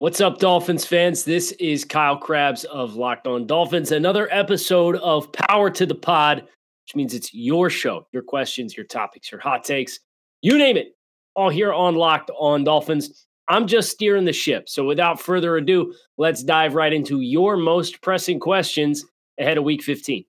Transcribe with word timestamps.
What's 0.00 0.22
up, 0.22 0.38
Dolphins 0.38 0.86
fans? 0.86 1.24
This 1.24 1.52
is 1.52 1.84
Kyle 1.84 2.16
Crabbs 2.16 2.64
of 2.64 2.94
Locked 2.94 3.26
On 3.26 3.46
Dolphins. 3.46 3.92
Another 3.92 4.28
episode 4.32 4.96
of 4.96 5.30
Power 5.30 5.68
to 5.72 5.84
the 5.84 5.94
Pod, 5.94 6.38
which 6.38 6.96
means 6.96 7.12
it's 7.12 7.34
your 7.34 7.68
show, 7.68 8.06
your 8.10 8.22
questions, 8.22 8.74
your 8.74 8.86
topics, 8.86 9.30
your 9.30 9.42
hot 9.42 9.62
takes, 9.62 10.00
you 10.40 10.56
name 10.56 10.78
it, 10.78 10.96
all 11.36 11.50
here 11.50 11.70
on 11.74 11.96
Locked 11.96 12.30
On 12.38 12.64
Dolphins. 12.64 13.26
I'm 13.46 13.66
just 13.66 13.90
steering 13.90 14.24
the 14.24 14.32
ship. 14.32 14.70
So 14.70 14.86
without 14.86 15.20
further 15.20 15.58
ado, 15.58 15.92
let's 16.16 16.42
dive 16.42 16.74
right 16.74 16.94
into 16.94 17.20
your 17.20 17.58
most 17.58 18.00
pressing 18.00 18.40
questions 18.40 19.04
ahead 19.38 19.58
of 19.58 19.64
week 19.64 19.82
15. 19.82 20.24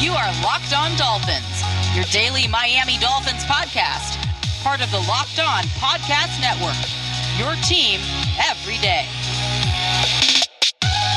You 0.00 0.12
are 0.12 0.42
Locked 0.44 0.72
On 0.76 0.96
Dolphins, 0.96 1.62
your 1.92 2.04
daily 2.12 2.46
Miami 2.46 2.98
Dolphins 2.98 3.42
podcast, 3.46 4.14
part 4.62 4.80
of 4.80 4.88
the 4.92 5.00
Locked 5.08 5.40
On 5.40 5.64
Podcast 5.80 6.40
Network 6.40 7.05
your 7.38 7.54
team 7.56 8.00
every 8.48 8.78
day. 8.78 9.04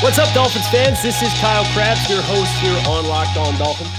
What's 0.01 0.19
up, 0.19 0.33
Dolphins 0.33 0.67
fans? 0.67 1.01
This 1.01 1.21
is 1.21 1.31
Kyle 1.39 1.63
Crabbs, 1.73 2.09
your 2.09 2.21
host 2.21 2.51
here 2.57 2.77
on 2.87 3.07
Locked 3.07 3.37
On 3.37 3.57
Dolphins. 3.57 3.89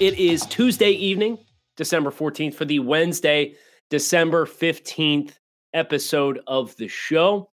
It 0.00 0.18
is 0.18 0.44
Tuesday 0.46 0.90
evening, 0.90 1.38
December 1.76 2.10
14th, 2.10 2.54
for 2.54 2.64
the 2.64 2.80
Wednesday, 2.80 3.54
December 3.88 4.44
15th 4.44 5.34
episode 5.74 6.40
of 6.48 6.74
the 6.76 6.88
show. 6.88 7.50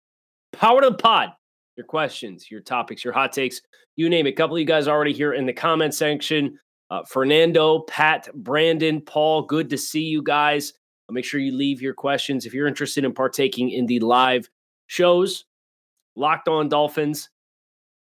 Power 0.53 0.81
to 0.81 0.91
the 0.91 0.97
pod. 0.97 1.31
Your 1.77 1.87
questions, 1.87 2.51
your 2.51 2.61
topics, 2.61 3.05
your 3.05 3.13
hot 3.13 3.33
takes, 3.33 3.61
you 3.97 4.09
name 4.09 4.27
it. 4.29 4.31
A 4.31 4.33
couple 4.35 4.55
of 4.55 4.61
you 4.61 4.67
guys 4.67 4.87
already 4.87 5.13
here 5.13 5.33
in 5.33 5.45
the 5.45 5.53
comment 5.53 5.93
section. 5.93 6.57
Uh, 6.89 7.03
Fernando, 7.03 7.81
Pat, 7.81 8.29
Brandon, 8.33 9.01
Paul, 9.01 9.43
good 9.43 9.71
to 9.71 9.77
see 9.77 10.05
you 10.05 10.23
guys. 10.23 10.73
Make 11.11 11.25
sure 11.25 11.41
you 11.41 11.53
leave 11.53 11.81
your 11.81 11.95
questions 11.95 12.47
if 12.47 12.55
you're 12.55 12.67
interested 12.67 13.05
in 13.05 13.13
partaking 13.13 13.71
in 13.71 13.87
the 13.87 14.01
live 14.01 14.49
shows. 14.87 15.45
Locked 16.17 16.49
on 16.49 16.69
Dolphins 16.69 17.31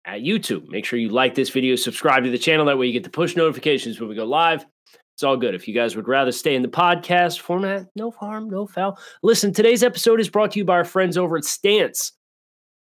at 0.04 0.20
YouTube. 0.20 0.68
Make 0.68 0.84
sure 0.84 0.98
you 0.98 1.08
like 1.08 1.34
this 1.34 1.50
video, 1.50 1.76
subscribe 1.76 2.24
to 2.24 2.30
the 2.30 2.38
channel. 2.38 2.66
That 2.66 2.78
way 2.78 2.86
you 2.86 2.92
get 2.92 3.04
the 3.04 3.10
push 3.10 3.36
notifications 3.36 4.00
when 4.00 4.08
we 4.08 4.14
go 4.14 4.24
live. 4.24 4.66
It's 5.14 5.22
all 5.22 5.36
good. 5.36 5.54
If 5.54 5.68
you 5.68 5.74
guys 5.74 5.94
would 5.94 6.08
rather 6.08 6.32
stay 6.32 6.54
in 6.54 6.62
the 6.62 6.68
podcast 6.68 7.40
format, 7.40 7.86
no 7.94 8.10
harm, 8.10 8.48
no 8.50 8.66
foul. 8.66 8.98
Listen, 9.22 9.52
today's 9.52 9.82
episode 9.82 10.20
is 10.20 10.28
brought 10.28 10.52
to 10.52 10.58
you 10.58 10.64
by 10.64 10.74
our 10.74 10.84
friends 10.84 11.16
over 11.16 11.36
at 11.36 11.44
Stance. 11.44 12.12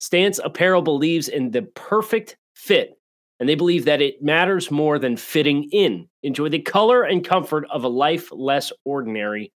Stance 0.00 0.40
Apparel 0.42 0.83
believes 0.83 1.28
in 1.28 1.50
the 1.50 1.62
perfect 1.62 2.36
fit, 2.55 2.98
and 3.40 3.48
they 3.48 3.55
believe 3.55 3.84
that 3.84 4.00
it 4.00 4.22
matters 4.22 4.70
more 4.70 4.98
than 4.98 5.16
fitting 5.16 5.68
in. 5.72 6.08
Enjoy 6.22 6.48
the 6.48 6.61
color 6.61 7.02
and 7.02 7.27
comfort 7.27 7.66
of 7.70 7.84
a 7.84 7.88
life 7.88 8.30
less 8.33 8.72
ordinary 8.84 9.52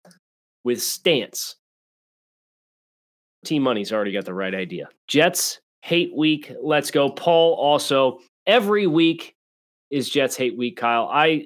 with 0.63 0.81
Stance. 0.81 1.55
Team 3.45 3.63
Money's 3.63 3.91
already 3.91 4.11
got 4.11 4.25
the 4.25 4.33
right 4.33 4.53
idea. 4.53 4.89
Jets 5.07 5.61
hate 5.81 6.15
week. 6.15 6.51
Let's 6.61 6.91
go. 6.91 7.09
Paul 7.09 7.53
also 7.53 8.19
every 8.45 8.87
week 8.87 9.35
is 9.89 10.09
Jets 10.09 10.35
hate 10.35 10.57
week, 10.57 10.77
Kyle. 10.77 11.09
I 11.11 11.45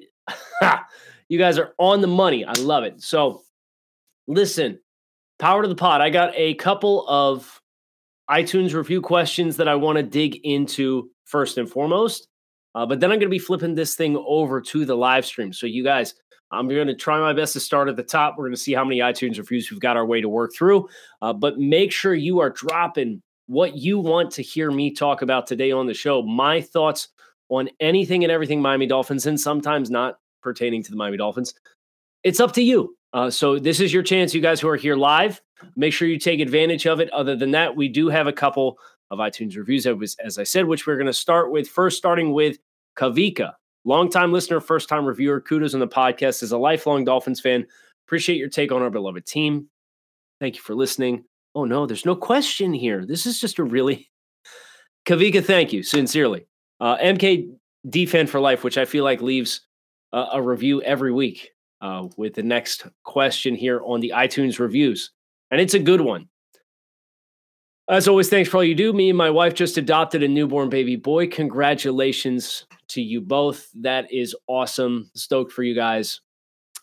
you 1.28 1.38
guys 1.38 1.58
are 1.58 1.74
on 1.78 2.00
the 2.00 2.08
money. 2.08 2.44
I 2.44 2.52
love 2.54 2.84
it. 2.84 3.02
So 3.02 3.42
listen, 4.26 4.80
power 5.38 5.62
to 5.62 5.68
the 5.68 5.74
pod. 5.74 6.00
I 6.00 6.10
got 6.10 6.32
a 6.34 6.54
couple 6.54 7.06
of 7.08 7.60
iTunes 8.30 8.74
review 8.74 9.00
questions 9.00 9.56
that 9.56 9.68
I 9.68 9.74
want 9.74 9.96
to 9.96 10.02
dig 10.02 10.40
into 10.44 11.10
first 11.24 11.58
and 11.58 11.68
foremost. 11.68 12.28
Uh, 12.74 12.86
but 12.86 13.00
then 13.00 13.10
I'm 13.10 13.18
going 13.18 13.28
to 13.28 13.30
be 13.30 13.38
flipping 13.38 13.74
this 13.74 13.94
thing 13.94 14.16
over 14.26 14.60
to 14.60 14.84
the 14.84 14.96
live 14.96 15.26
stream. 15.26 15.52
So 15.52 15.66
you 15.66 15.84
guys, 15.84 16.14
I'm 16.50 16.68
going 16.68 16.86
to 16.86 16.94
try 16.94 17.18
my 17.18 17.32
best 17.32 17.54
to 17.54 17.60
start 17.60 17.88
at 17.88 17.96
the 17.96 18.02
top. 18.02 18.36
We're 18.36 18.44
going 18.44 18.54
to 18.54 18.60
see 18.60 18.74
how 18.74 18.84
many 18.84 19.00
iTunes 19.00 19.38
reviews 19.38 19.70
we've 19.70 19.80
got 19.80 19.96
our 19.96 20.06
way 20.06 20.20
to 20.20 20.28
work 20.28 20.52
through. 20.54 20.88
Uh, 21.20 21.32
but 21.32 21.58
make 21.58 21.92
sure 21.92 22.14
you 22.14 22.40
are 22.40 22.50
dropping 22.50 23.22
what 23.46 23.76
you 23.76 23.98
want 23.98 24.30
to 24.32 24.42
hear 24.42 24.70
me 24.70 24.92
talk 24.92 25.22
about 25.22 25.46
today 25.46 25.72
on 25.72 25.86
the 25.86 25.94
show. 25.94 26.22
My 26.22 26.60
thoughts 26.60 27.08
on 27.48 27.68
anything 27.80 28.24
and 28.24 28.30
everything 28.30 28.62
Miami 28.62 28.86
Dolphins, 28.86 29.26
and 29.26 29.38
sometimes 29.38 29.90
not 29.90 30.18
pertaining 30.42 30.82
to 30.82 30.90
the 30.90 30.96
Miami 30.96 31.18
Dolphins. 31.18 31.54
It's 32.22 32.40
up 32.40 32.52
to 32.52 32.62
you. 32.62 32.96
Uh, 33.12 33.30
so 33.30 33.58
this 33.58 33.80
is 33.80 33.92
your 33.92 34.02
chance, 34.02 34.34
you 34.34 34.40
guys 34.40 34.60
who 34.60 34.68
are 34.68 34.76
here 34.76 34.96
live. 34.96 35.40
Make 35.76 35.92
sure 35.92 36.08
you 36.08 36.18
take 36.18 36.40
advantage 36.40 36.86
of 36.86 37.00
it. 37.00 37.10
Other 37.12 37.36
than 37.36 37.50
that, 37.50 37.76
we 37.76 37.88
do 37.88 38.08
have 38.08 38.26
a 38.26 38.32
couple 38.32 38.78
of 39.12 39.18
iTunes 39.18 39.56
reviews, 39.56 39.86
as 40.24 40.38
I 40.38 40.42
said, 40.42 40.64
which 40.64 40.86
we're 40.86 40.96
going 40.96 41.06
to 41.06 41.12
start 41.12 41.52
with. 41.52 41.68
First, 41.68 41.98
starting 41.98 42.32
with 42.32 42.58
Kavika. 42.96 43.52
Longtime 43.84 44.32
listener, 44.32 44.58
first 44.58 44.88
time 44.88 45.04
reviewer. 45.04 45.40
Kudos 45.40 45.74
on 45.74 45.80
the 45.80 45.86
podcast. 45.86 46.42
As 46.42 46.52
a 46.52 46.58
lifelong 46.58 47.04
Dolphins 47.04 47.40
fan, 47.40 47.66
appreciate 48.06 48.38
your 48.38 48.48
take 48.48 48.72
on 48.72 48.80
our 48.80 48.90
beloved 48.90 49.26
team. 49.26 49.68
Thank 50.40 50.56
you 50.56 50.62
for 50.62 50.74
listening. 50.74 51.24
Oh, 51.54 51.66
no, 51.66 51.84
there's 51.84 52.06
no 52.06 52.16
question 52.16 52.72
here. 52.72 53.04
This 53.04 53.26
is 53.26 53.38
just 53.38 53.58
a 53.58 53.64
really. 53.64 54.10
Kavika, 55.06 55.44
thank 55.44 55.72
you 55.72 55.82
sincerely. 55.82 56.46
Uh, 56.80 56.96
MK 56.96 57.52
Defend 57.90 58.30
for 58.30 58.40
Life, 58.40 58.64
which 58.64 58.78
I 58.78 58.86
feel 58.86 59.04
like 59.04 59.20
leaves 59.20 59.60
uh, 60.14 60.28
a 60.32 60.40
review 60.40 60.80
every 60.82 61.12
week 61.12 61.50
uh, 61.82 62.08
with 62.16 62.34
the 62.34 62.42
next 62.42 62.86
question 63.04 63.54
here 63.54 63.82
on 63.84 64.00
the 64.00 64.12
iTunes 64.14 64.58
reviews. 64.58 65.10
And 65.50 65.60
it's 65.60 65.74
a 65.74 65.78
good 65.78 66.00
one. 66.00 66.28
As 67.88 68.06
always, 68.06 68.28
thanks 68.28 68.48
for 68.48 68.58
all 68.58 68.64
you 68.64 68.76
do. 68.76 68.92
Me 68.92 69.08
and 69.08 69.18
my 69.18 69.28
wife 69.28 69.54
just 69.54 69.76
adopted 69.76 70.22
a 70.22 70.28
newborn 70.28 70.68
baby 70.68 70.94
boy. 70.94 71.26
Congratulations 71.26 72.64
to 72.88 73.02
you 73.02 73.20
both. 73.20 73.68
That 73.74 74.12
is 74.12 74.36
awesome. 74.46 75.10
Stoked 75.14 75.52
for 75.52 75.64
you 75.64 75.74
guys. 75.74 76.20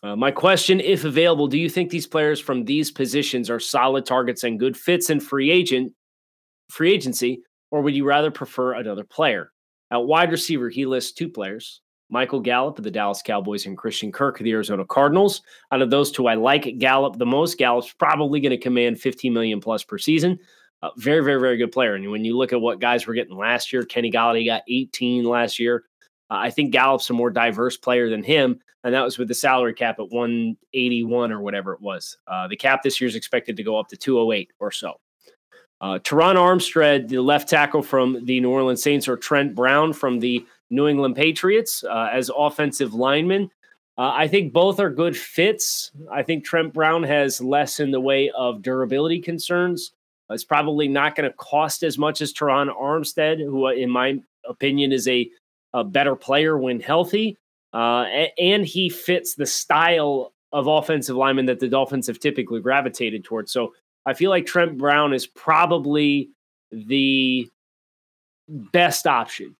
Uh, 0.02 0.14
my 0.14 0.30
question, 0.30 0.78
if 0.80 1.04
available, 1.04 1.46
do 1.46 1.58
you 1.58 1.68
think 1.68 1.90
these 1.90 2.06
players 2.06 2.38
from 2.38 2.64
these 2.64 2.90
positions 2.90 3.48
are 3.48 3.60
solid 3.60 4.04
targets 4.04 4.44
and 4.44 4.60
good 4.60 4.76
fits 4.76 5.10
in 5.10 5.20
free 5.20 5.50
agent, 5.50 5.92
free 6.70 6.92
agency, 6.92 7.42
or 7.70 7.82
would 7.82 7.94
you 7.94 8.04
rather 8.06 8.30
prefer 8.30 8.74
another 8.74 9.04
player? 9.04 9.52
At 9.90 10.04
wide 10.04 10.30
receiver, 10.30 10.68
he 10.68 10.86
lists 10.86 11.12
two 11.12 11.28
players: 11.28 11.80
Michael 12.10 12.40
Gallup 12.40 12.78
of 12.78 12.84
the 12.84 12.90
Dallas 12.90 13.22
Cowboys 13.22 13.66
and 13.66 13.76
Christian 13.76 14.12
Kirk 14.12 14.40
of 14.40 14.44
the 14.44 14.52
Arizona 14.52 14.84
Cardinals. 14.84 15.42
Out 15.72 15.82
of 15.82 15.90
those 15.90 16.10
two, 16.10 16.28
I 16.28 16.34
like 16.34 16.78
Gallup 16.78 17.16
the 17.16 17.26
most. 17.26 17.58
Gallup's 17.58 17.92
probably 17.92 18.40
going 18.40 18.50
to 18.50 18.58
command 18.58 19.00
15 19.00 19.32
million 19.32 19.60
plus 19.60 19.82
per 19.84 19.98
season. 19.98 20.38
Uh, 20.82 20.90
very, 20.96 21.22
very, 21.22 21.40
very 21.40 21.56
good 21.56 21.72
player. 21.72 21.94
And 21.94 22.10
when 22.10 22.24
you 22.24 22.36
look 22.36 22.52
at 22.52 22.60
what 22.60 22.80
guys 22.80 23.06
were 23.06 23.14
getting 23.14 23.36
last 23.36 23.72
year, 23.72 23.82
Kenny 23.82 24.10
Golladay 24.10 24.46
got 24.46 24.62
18 24.68 25.24
last 25.24 25.58
year. 25.58 25.84
Uh, 26.30 26.36
I 26.36 26.50
think 26.50 26.72
Gallup's 26.72 27.10
a 27.10 27.12
more 27.12 27.30
diverse 27.30 27.76
player 27.76 28.08
than 28.08 28.22
him, 28.22 28.60
and 28.84 28.94
that 28.94 29.02
was 29.02 29.18
with 29.18 29.28
the 29.28 29.34
salary 29.34 29.74
cap 29.74 29.98
at 29.98 30.10
181 30.10 31.32
or 31.32 31.40
whatever 31.40 31.74
it 31.74 31.80
was. 31.80 32.16
Uh, 32.26 32.48
the 32.48 32.56
cap 32.56 32.82
this 32.82 33.00
year 33.00 33.08
is 33.08 33.16
expected 33.16 33.56
to 33.56 33.62
go 33.62 33.78
up 33.78 33.88
to 33.88 33.96
208 33.96 34.52
or 34.58 34.70
so. 34.70 34.94
Uh, 35.80 35.98
Terron 35.98 36.36
Armstead, 36.36 37.08
the 37.08 37.18
left 37.18 37.48
tackle 37.48 37.82
from 37.82 38.24
the 38.24 38.40
New 38.40 38.50
Orleans 38.50 38.82
Saints, 38.82 39.08
or 39.08 39.16
Trent 39.16 39.54
Brown 39.54 39.92
from 39.92 40.20
the 40.20 40.46
New 40.70 40.86
England 40.86 41.16
Patriots 41.16 41.82
uh, 41.84 42.08
as 42.12 42.30
offensive 42.34 42.94
linemen. 42.94 43.50
Uh, 43.98 44.12
I 44.14 44.28
think 44.28 44.52
both 44.52 44.78
are 44.78 44.90
good 44.90 45.16
fits. 45.16 45.90
I 46.10 46.22
think 46.22 46.44
Trent 46.44 46.72
Brown 46.72 47.02
has 47.02 47.40
less 47.40 47.80
in 47.80 47.90
the 47.90 48.00
way 48.00 48.30
of 48.30 48.62
durability 48.62 49.20
concerns. 49.20 49.92
It's 50.30 50.44
probably 50.44 50.88
not 50.88 51.16
going 51.16 51.28
to 51.28 51.36
cost 51.36 51.82
as 51.82 51.98
much 51.98 52.20
as 52.20 52.32
Terron 52.32 52.74
Armstead, 52.74 53.38
who, 53.38 53.66
uh, 53.66 53.72
in 53.72 53.90
my 53.90 54.20
opinion, 54.48 54.92
is 54.92 55.08
a, 55.08 55.28
a 55.74 55.84
better 55.84 56.16
player 56.16 56.56
when 56.56 56.80
healthy. 56.80 57.36
Uh, 57.72 58.04
and 58.38 58.64
he 58.64 58.88
fits 58.88 59.34
the 59.34 59.46
style 59.46 60.32
of 60.52 60.66
offensive 60.66 61.16
lineman 61.16 61.46
that 61.46 61.60
the 61.60 61.68
Dolphins 61.68 62.06
have 62.06 62.18
typically 62.18 62.60
gravitated 62.60 63.24
towards. 63.24 63.52
So 63.52 63.74
I 64.06 64.14
feel 64.14 64.30
like 64.30 64.46
Trent 64.46 64.78
Brown 64.78 65.12
is 65.12 65.26
probably 65.26 66.30
the 66.72 67.48
best 68.48 69.06
option 69.06 69.56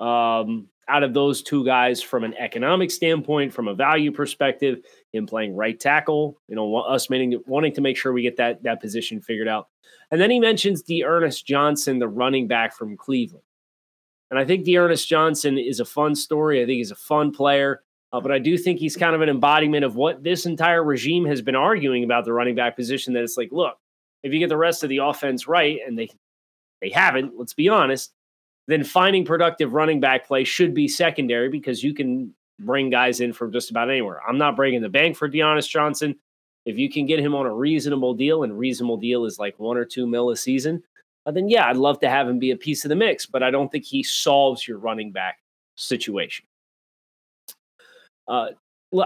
um, 0.00 0.68
out 0.88 1.02
of 1.02 1.14
those 1.14 1.42
two 1.42 1.64
guys 1.64 2.00
from 2.02 2.24
an 2.24 2.34
economic 2.34 2.90
standpoint, 2.90 3.52
from 3.52 3.68
a 3.68 3.74
value 3.74 4.12
perspective, 4.12 4.80
him 5.12 5.26
playing 5.26 5.56
right 5.56 5.78
tackle, 5.78 6.38
you 6.48 6.54
know, 6.54 6.76
us 6.76 7.10
wanting, 7.10 7.40
wanting 7.46 7.74
to 7.74 7.80
make 7.80 7.96
sure 7.96 8.12
we 8.12 8.22
get 8.22 8.36
that 8.36 8.62
that 8.62 8.80
position 8.80 9.20
figured 9.20 9.48
out. 9.48 9.68
And 10.10 10.20
then 10.20 10.30
he 10.30 10.40
mentions 10.40 10.82
D'Ernest 10.82 11.46
Johnson, 11.46 11.98
the 11.98 12.08
running 12.08 12.46
back 12.48 12.74
from 12.74 12.96
Cleveland. 12.96 13.44
And 14.30 14.38
I 14.38 14.44
think 14.44 14.64
D'Ernest 14.64 15.08
Johnson 15.08 15.58
is 15.58 15.80
a 15.80 15.84
fun 15.84 16.14
story. 16.14 16.62
I 16.62 16.66
think 16.66 16.76
he's 16.76 16.90
a 16.90 16.96
fun 16.96 17.30
player. 17.30 17.82
Uh, 18.12 18.20
but 18.20 18.32
I 18.32 18.38
do 18.38 18.56
think 18.56 18.78
he's 18.78 18.96
kind 18.96 19.14
of 19.14 19.20
an 19.20 19.28
embodiment 19.28 19.84
of 19.84 19.96
what 19.96 20.22
this 20.22 20.46
entire 20.46 20.82
regime 20.82 21.26
has 21.26 21.42
been 21.42 21.56
arguing 21.56 22.04
about 22.04 22.24
the 22.24 22.32
running 22.32 22.54
back 22.54 22.74
position. 22.74 23.12
That 23.12 23.22
it's 23.22 23.36
like, 23.36 23.52
look, 23.52 23.76
if 24.22 24.32
you 24.32 24.38
get 24.38 24.48
the 24.48 24.56
rest 24.56 24.82
of 24.82 24.88
the 24.88 24.98
offense 24.98 25.46
right, 25.46 25.78
and 25.86 25.98
they 25.98 26.08
they 26.80 26.90
haven't, 26.90 27.34
let's 27.36 27.54
be 27.54 27.68
honest, 27.68 28.12
then 28.66 28.84
finding 28.84 29.24
productive 29.24 29.74
running 29.74 30.00
back 30.00 30.26
play 30.26 30.44
should 30.44 30.72
be 30.72 30.88
secondary 30.88 31.48
because 31.50 31.82
you 31.82 31.92
can 31.92 32.34
bring 32.60 32.88
guys 32.88 33.20
in 33.20 33.32
from 33.32 33.52
just 33.52 33.70
about 33.70 33.90
anywhere. 33.90 34.20
I'm 34.26 34.38
not 34.38 34.56
breaking 34.56 34.82
the 34.82 34.88
bank 34.88 35.16
for 35.16 35.28
D'Ernest 35.28 35.70
Johnson. 35.70 36.16
If 36.64 36.76
you 36.76 36.90
can 36.90 37.06
get 37.06 37.20
him 37.20 37.34
on 37.34 37.46
a 37.46 37.54
reasonable 37.54 38.14
deal, 38.14 38.42
and 38.42 38.58
reasonable 38.58 38.98
deal 38.98 39.24
is 39.24 39.38
like 39.38 39.58
one 39.58 39.76
or 39.76 39.84
two 39.84 40.06
mil 40.06 40.30
a 40.30 40.36
season, 40.36 40.82
uh, 41.26 41.30
then 41.30 41.48
yeah, 41.48 41.66
I'd 41.66 41.76
love 41.76 42.00
to 42.00 42.10
have 42.10 42.28
him 42.28 42.38
be 42.38 42.50
a 42.50 42.56
piece 42.56 42.84
of 42.84 42.88
the 42.88 42.96
mix. 42.96 43.26
But 43.26 43.42
I 43.42 43.50
don't 43.50 43.70
think 43.70 43.84
he 43.84 44.02
solves 44.02 44.66
your 44.66 44.78
running 44.78 45.12
back 45.12 45.38
situation. 45.76 46.46
Uh, 48.26 48.48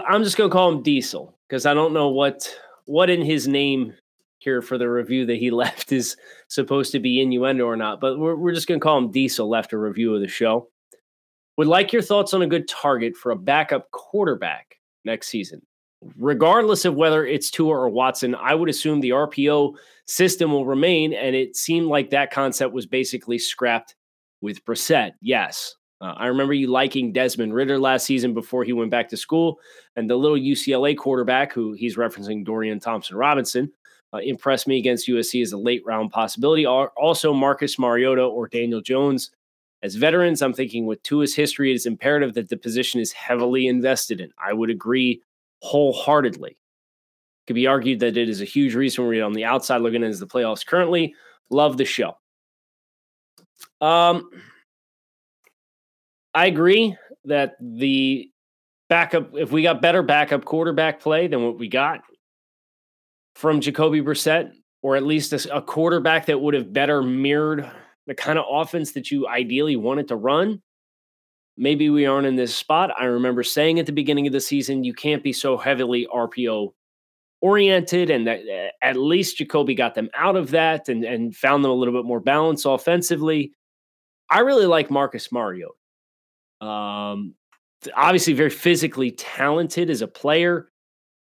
I'm 0.07 0.23
just 0.23 0.37
going 0.37 0.49
to 0.49 0.53
call 0.53 0.71
him 0.71 0.83
Diesel 0.83 1.37
because 1.47 1.65
I 1.65 1.73
don't 1.73 1.93
know 1.93 2.09
what 2.09 2.49
what 2.85 3.09
in 3.09 3.21
his 3.21 3.47
name 3.47 3.93
here 4.39 4.61
for 4.61 4.77
the 4.77 4.89
review 4.89 5.25
that 5.25 5.37
he 5.37 5.51
left 5.63 5.91
is 5.91 6.17
supposed 6.47 6.91
to 6.91 6.99
be 6.99 7.21
innuendo 7.21 7.65
or 7.65 7.77
not, 7.77 7.99
but 7.99 8.19
we're, 8.19 8.35
we're 8.35 8.53
just 8.53 8.67
going 8.67 8.79
to 8.79 8.83
call 8.83 8.97
him 8.97 9.11
Diesel 9.11 9.49
left 9.49 9.73
a 9.73 9.77
review 9.77 10.13
of 10.13 10.21
the 10.21 10.27
show. 10.27 10.69
Would 11.57 11.67
like 11.67 11.93
your 11.93 12.01
thoughts 12.01 12.33
on 12.33 12.41
a 12.41 12.47
good 12.47 12.67
target 12.67 13.15
for 13.15 13.31
a 13.31 13.35
backup 13.35 13.89
quarterback 13.91 14.77
next 15.05 15.27
season. 15.27 15.61
Regardless 16.17 16.85
of 16.85 16.95
whether 16.95 17.25
it's 17.25 17.51
Tua 17.51 17.69
or 17.69 17.89
Watson, 17.89 18.35
I 18.35 18.55
would 18.55 18.69
assume 18.69 18.99
the 18.99 19.11
RPO 19.11 19.75
system 20.05 20.51
will 20.51 20.65
remain, 20.65 21.13
and 21.13 21.35
it 21.35 21.55
seemed 21.55 21.87
like 21.87 22.09
that 22.09 22.31
concept 22.31 22.73
was 22.73 22.85
basically 22.85 23.37
scrapped 23.37 23.95
with 24.41 24.63
Brissett. 24.65 25.11
Yes, 25.21 25.75
uh, 26.01 26.13
I 26.17 26.27
remember 26.27 26.53
you 26.53 26.67
liking 26.67 27.13
Desmond 27.13 27.53
Ridder 27.53 27.79
last 27.79 28.05
season 28.05 28.33
before 28.33 28.65
he 28.65 28.73
went 28.73 28.91
back 28.91 29.07
to 29.09 29.17
school, 29.17 29.59
and 29.95 30.09
the 30.09 30.17
little 30.17 30.37
UCLA 30.37 30.97
quarterback, 30.97 31.53
who 31.53 31.73
he's 31.73 31.95
referencing 31.95 32.43
Dorian 32.43 32.79
Thompson 32.79 33.15
Robinson, 33.15 33.71
uh, 34.13 34.17
impressed 34.17 34.67
me 34.67 34.77
against 34.77 35.07
USC 35.07 35.41
as 35.41 35.53
a 35.53 35.57
late 35.57 35.81
round 35.85 36.11
possibility. 36.11 36.65
Also, 36.65 37.33
Marcus 37.33 37.79
Mariota 37.79 38.23
or 38.23 38.47
Daniel 38.47 38.81
Jones. 38.81 39.31
As 39.81 39.95
veterans, 39.95 40.41
I'm 40.41 40.53
thinking 40.53 40.85
with 40.85 41.03
Tua's 41.03 41.35
history, 41.35 41.71
it 41.71 41.75
is 41.75 41.85
imperative 41.85 42.33
that 42.35 42.49
the 42.49 42.57
position 42.57 43.01
is 43.01 43.11
heavily 43.11 43.67
invested 43.67 44.21
in. 44.21 44.31
I 44.43 44.53
would 44.53 44.69
agree 44.69 45.21
wholeheartedly. 45.63 46.51
It 46.51 47.47
could 47.47 47.55
be 47.55 47.67
argued 47.67 48.01
that 48.01 48.17
it 48.17 48.29
is 48.29 48.41
a 48.41 48.45
huge 48.45 48.75
reason 48.75 49.07
we're 49.07 49.23
on 49.23 49.33
the 49.33 49.45
outside 49.45 49.81
looking 49.81 50.03
into 50.03 50.17
the 50.17 50.27
playoffs 50.27 50.65
currently. 50.65 51.15
Love 51.49 51.77
the 51.77 51.85
show. 51.85 52.17
Um, 53.79 54.29
I 56.33 56.47
agree 56.47 56.97
that 57.25 57.53
the 57.61 58.29
backup, 58.89 59.31
if 59.35 59.51
we 59.51 59.63
got 59.63 59.81
better 59.81 60.03
backup 60.03 60.43
quarterback 60.43 60.99
play 60.99 61.27
than 61.27 61.45
what 61.45 61.57
we 61.57 61.69
got 61.69 62.01
from 63.35 63.61
Jacoby 63.61 64.01
Brissett, 64.01 64.51
or 64.81 64.97
at 64.97 65.03
least 65.03 65.31
a, 65.31 65.55
a 65.55 65.61
quarterback 65.61 66.25
that 66.25 66.41
would 66.41 66.53
have 66.53 66.73
better 66.73 67.01
mirrored 67.01 67.71
the 68.05 68.15
kind 68.15 68.37
of 68.37 68.45
offense 68.49 68.91
that 68.91 69.11
you 69.11 69.29
ideally 69.29 69.77
wanted 69.77 70.09
to 70.09 70.17
run, 70.17 70.61
maybe 71.57 71.89
we 71.89 72.05
aren't 72.05 72.27
in 72.27 72.35
this 72.35 72.55
spot. 72.55 72.91
I 72.99 73.05
remember 73.05 73.43
saying 73.43 73.79
at 73.79 73.85
the 73.85 73.91
beginning 73.91 74.27
of 74.27 74.33
the 74.33 74.41
season, 74.41 74.83
you 74.83 74.93
can't 74.93 75.23
be 75.23 75.33
so 75.33 75.57
heavily 75.57 76.07
RPO 76.13 76.73
oriented, 77.41 78.09
and 78.09 78.25
that 78.27 78.39
eh, 78.49 78.69
at 78.81 78.95
least 78.95 79.37
Jacoby 79.37 79.75
got 79.75 79.95
them 79.95 80.09
out 80.15 80.35
of 80.35 80.51
that 80.51 80.89
and, 80.89 81.03
and 81.03 81.35
found 81.35 81.63
them 81.63 81.71
a 81.71 81.75
little 81.75 81.93
bit 81.93 82.05
more 82.05 82.19
balanced 82.19 82.65
offensively. 82.65 83.53
I 84.29 84.39
really 84.39 84.65
like 84.65 84.89
Marcus 84.89 85.31
Mariota. 85.31 85.73
Um, 86.61 87.35
obviously, 87.95 88.33
very 88.33 88.49
physically 88.49 89.11
talented 89.11 89.89
as 89.89 90.01
a 90.01 90.07
player. 90.07 90.69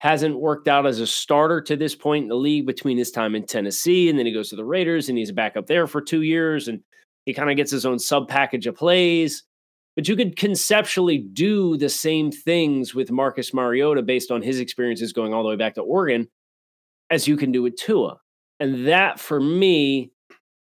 Hasn't 0.00 0.38
worked 0.38 0.68
out 0.68 0.86
as 0.86 1.00
a 1.00 1.06
starter 1.06 1.60
to 1.62 1.76
this 1.76 1.94
point 1.94 2.24
in 2.24 2.28
the 2.28 2.36
league 2.36 2.66
between 2.66 2.98
his 2.98 3.10
time 3.10 3.34
in 3.34 3.44
Tennessee 3.44 4.08
and 4.08 4.16
then 4.16 4.26
he 4.26 4.32
goes 4.32 4.48
to 4.50 4.56
the 4.56 4.64
Raiders 4.64 5.08
and 5.08 5.18
he's 5.18 5.32
back 5.32 5.56
up 5.56 5.66
there 5.66 5.88
for 5.88 6.00
two 6.00 6.22
years 6.22 6.68
and 6.68 6.80
he 7.24 7.34
kind 7.34 7.50
of 7.50 7.56
gets 7.56 7.72
his 7.72 7.84
own 7.84 7.98
sub 7.98 8.28
package 8.28 8.68
of 8.68 8.76
plays. 8.76 9.42
But 9.98 10.06
you 10.06 10.14
could 10.14 10.36
conceptually 10.36 11.18
do 11.18 11.76
the 11.76 11.88
same 11.88 12.30
things 12.30 12.94
with 12.94 13.10
Marcus 13.10 13.52
Mariota 13.52 14.00
based 14.00 14.30
on 14.30 14.42
his 14.42 14.60
experiences 14.60 15.12
going 15.12 15.34
all 15.34 15.42
the 15.42 15.48
way 15.48 15.56
back 15.56 15.74
to 15.74 15.80
Oregon 15.80 16.28
as 17.10 17.26
you 17.26 17.36
can 17.36 17.50
do 17.50 17.64
with 17.64 17.74
Tua. 17.74 18.20
And 18.60 18.86
that 18.86 19.18
for 19.18 19.40
me 19.40 20.12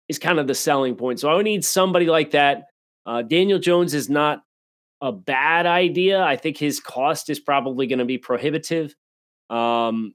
is 0.07 0.19
kind 0.19 0.39
of 0.39 0.47
the 0.47 0.55
selling 0.55 0.95
point. 0.95 1.19
So 1.19 1.29
I 1.29 1.35
would 1.35 1.43
need 1.43 1.65
somebody 1.65 2.05
like 2.05 2.31
that. 2.31 2.67
Uh, 3.05 3.21
Daniel 3.21 3.59
Jones 3.59 3.93
is 3.93 4.09
not 4.09 4.41
a 5.01 5.11
bad 5.11 5.65
idea. 5.65 6.23
I 6.23 6.37
think 6.37 6.55
his 6.55 6.79
cost 6.79 7.29
is 7.29 7.41
probably 7.41 7.87
going 7.87 7.99
to 7.99 8.05
be 8.05 8.19
prohibitive 8.19 8.95
um, 9.49 10.13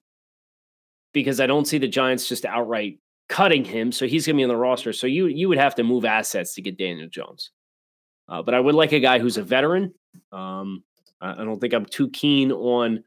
because 1.13 1.41
I 1.41 1.47
don't 1.47 1.69
see 1.69 1.77
the 1.77 1.89
Giants 1.89 2.27
just 2.27 2.47
outright 2.47 3.01
cutting 3.29 3.67
him. 3.67 3.93
So 3.93 4.07
he's 4.07 4.25
going 4.27 4.37
to 4.37 4.41
be 4.41 4.45
on 4.45 4.49
the 4.49 4.57
roster. 4.57 4.95
So 4.95 5.07
you 5.07 5.27
you 5.27 5.51
would 5.51 5.59
have 5.59 5.75
to 5.75 5.85
move 5.85 6.07
assets 6.07 6.55
to 6.55 6.63
get 6.63 6.79
Daniel 6.79 7.11
Jones. 7.11 7.51
Uh, 8.29 8.43
but 8.43 8.55
I 8.55 8.61
would 8.61 8.75
like 8.75 8.93
a 8.93 9.01
guy 9.01 9.19
who's 9.19 9.37
a 9.37 9.43
veteran. 9.43 9.95
Um, 10.33 10.83
I, 11.21 11.45
don't 11.45 11.61
think 11.61 11.75
I'm 11.75 11.87
too 11.87 12.09
keen 12.11 12.53
on 12.53 13.05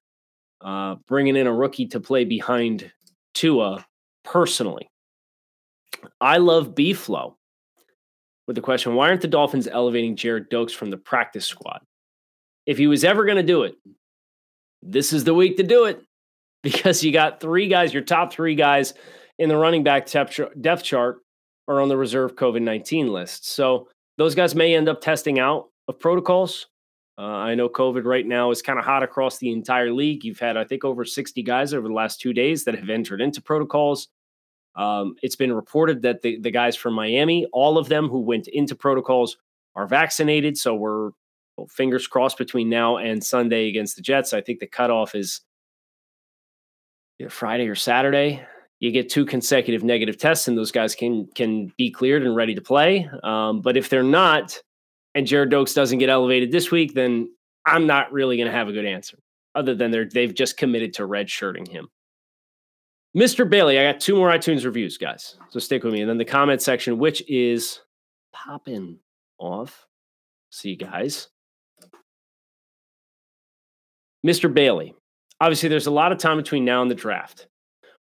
uh, 0.61 0.95
bringing 1.07 1.35
in 1.35 1.47
a 1.47 1.53
rookie 1.53 1.87
to 1.87 1.99
play 1.99 2.25
behind 2.25 2.91
Tua 3.33 3.85
personally. 4.23 4.89
I 6.21 6.37
love 6.37 6.75
B 6.75 6.93
flow 6.93 7.37
with 8.45 8.55
the 8.55 8.61
question 8.61 8.95
why 8.95 9.09
aren't 9.09 9.21
the 9.21 9.27
Dolphins 9.27 9.67
elevating 9.67 10.15
Gerrid 10.15 10.49
Doaks 10.49 10.73
from 10.73 10.89
the 10.89 10.97
practice 10.97 11.45
squad? 11.45 11.81
If 12.65 12.77
he 12.77 12.87
was 12.87 13.03
ever 13.03 13.25
going 13.25 13.37
to 13.37 13.43
do 13.43 13.63
it, 13.63 13.75
this 14.81 15.13
is 15.13 15.23
the 15.23 15.33
week 15.33 15.57
to 15.57 15.63
do 15.63 15.85
it 15.85 16.01
because 16.63 17.03
you 17.03 17.11
got 17.11 17.39
three 17.39 17.67
guys, 17.67 17.93
your 17.93 18.03
top 18.03 18.31
three 18.31 18.55
guys 18.55 18.93
in 19.37 19.49
the 19.49 19.57
running 19.57 19.83
back 19.83 20.07
depth 20.07 20.83
chart 20.83 21.19
are 21.67 21.81
on 21.81 21.89
the 21.89 21.97
reserve 21.97 22.35
COVID 22.35 22.61
19 22.61 23.07
list. 23.07 23.47
So 23.47 23.89
those 24.17 24.35
guys 24.35 24.55
may 24.55 24.75
end 24.75 24.89
up 24.89 25.01
testing 25.01 25.39
out 25.39 25.69
of 25.87 25.99
protocols. 25.99 26.67
Uh, 27.17 27.21
I 27.21 27.55
know 27.55 27.67
COVID 27.67 28.05
right 28.05 28.25
now 28.25 28.51
is 28.51 28.61
kind 28.61 28.77
of 28.77 28.85
hot 28.85 29.01
across 29.01 29.39
the 29.39 29.51
entire 29.51 29.91
league. 29.91 30.23
You've 30.23 30.39
had, 30.39 30.55
I 30.55 30.63
think, 30.63 30.85
over 30.85 31.03
60 31.03 31.41
guys 31.43 31.73
over 31.73 31.87
the 31.87 31.93
last 31.93 32.21
two 32.21 32.33
days 32.33 32.63
that 32.65 32.75
have 32.75 32.89
entered 32.89 33.21
into 33.21 33.41
protocols. 33.41 34.07
Um, 34.75 35.15
it's 35.23 35.35
been 35.35 35.53
reported 35.53 36.03
that 36.03 36.21
the, 36.21 36.39
the 36.39 36.51
guys 36.51 36.75
from 36.75 36.93
Miami, 36.93 37.47
all 37.51 37.79
of 37.79 37.89
them 37.89 38.07
who 38.09 38.19
went 38.19 38.47
into 38.47 38.75
protocols, 38.75 39.37
are 39.75 39.87
vaccinated. 39.87 40.57
So 40.57 40.75
we're 40.75 41.11
well, 41.57 41.67
fingers 41.67 42.05
crossed 42.07 42.37
between 42.37 42.69
now 42.69 42.97
and 42.97 43.23
Sunday 43.23 43.67
against 43.67 43.95
the 43.95 44.03
Jets. 44.03 44.31
I 44.31 44.41
think 44.41 44.59
the 44.59 44.67
cutoff 44.67 45.15
is 45.15 45.41
Friday 47.29 47.67
or 47.67 47.75
Saturday. 47.75 48.45
You 48.79 48.91
get 48.91 49.09
two 49.09 49.25
consecutive 49.25 49.83
negative 49.83 50.17
tests, 50.17 50.47
and 50.47 50.57
those 50.57 50.71
guys 50.71 50.93
can 50.93 51.27
can 51.33 51.73
be 51.77 51.89
cleared 51.89 52.23
and 52.23 52.35
ready 52.35 52.55
to 52.55 52.61
play. 52.61 53.09
Um, 53.23 53.61
but 53.61 53.75
if 53.75 53.89
they're 53.89 54.03
not, 54.03 54.61
and 55.15 55.25
Gerrid 55.25 55.49
Doaks 55.49 55.73
doesn't 55.73 55.97
get 55.97 56.09
elevated 56.09 56.51
this 56.51 56.69
week, 56.69 56.93
then 56.93 57.29
I'm 57.65 57.87
not 57.87 58.11
really 58.11 58.37
going 58.37 58.49
to 58.49 58.55
have 58.55 58.67
a 58.67 58.73
good 58.73 58.85
answer. 58.85 59.17
Other 59.55 59.73
than 59.73 59.89
they're 59.89 60.05
they've 60.05 60.33
just 60.33 60.57
committed 60.57 60.93
to 60.95 61.03
redshirting 61.03 61.67
him. 61.67 61.89
Mr. 63.15 63.49
Bailey, 63.49 63.79
I 63.79 63.91
got 63.91 63.99
two 63.99 64.15
more 64.15 64.29
iTunes 64.29 64.63
reviews, 64.63 64.97
guys. 64.97 65.37
So 65.49 65.59
stick 65.59 65.83
with 65.83 65.93
me. 65.93 66.01
And 66.01 66.09
then 66.09 66.19
the 66.19 66.25
comment 66.25 66.61
section, 66.61 66.99
which 66.99 67.27
is 67.27 67.79
popping 68.31 68.99
off. 69.39 69.87
See 70.51 70.69
you 70.69 70.75
guys. 70.77 71.29
Mr. 74.25 74.53
Bailey, 74.53 74.93
obviously 75.41 75.69
there's 75.69 75.87
a 75.87 75.91
lot 75.91 76.11
of 76.11 76.19
time 76.19 76.37
between 76.37 76.63
now 76.63 76.81
and 76.81 76.91
the 76.91 76.95
draft. 76.95 77.47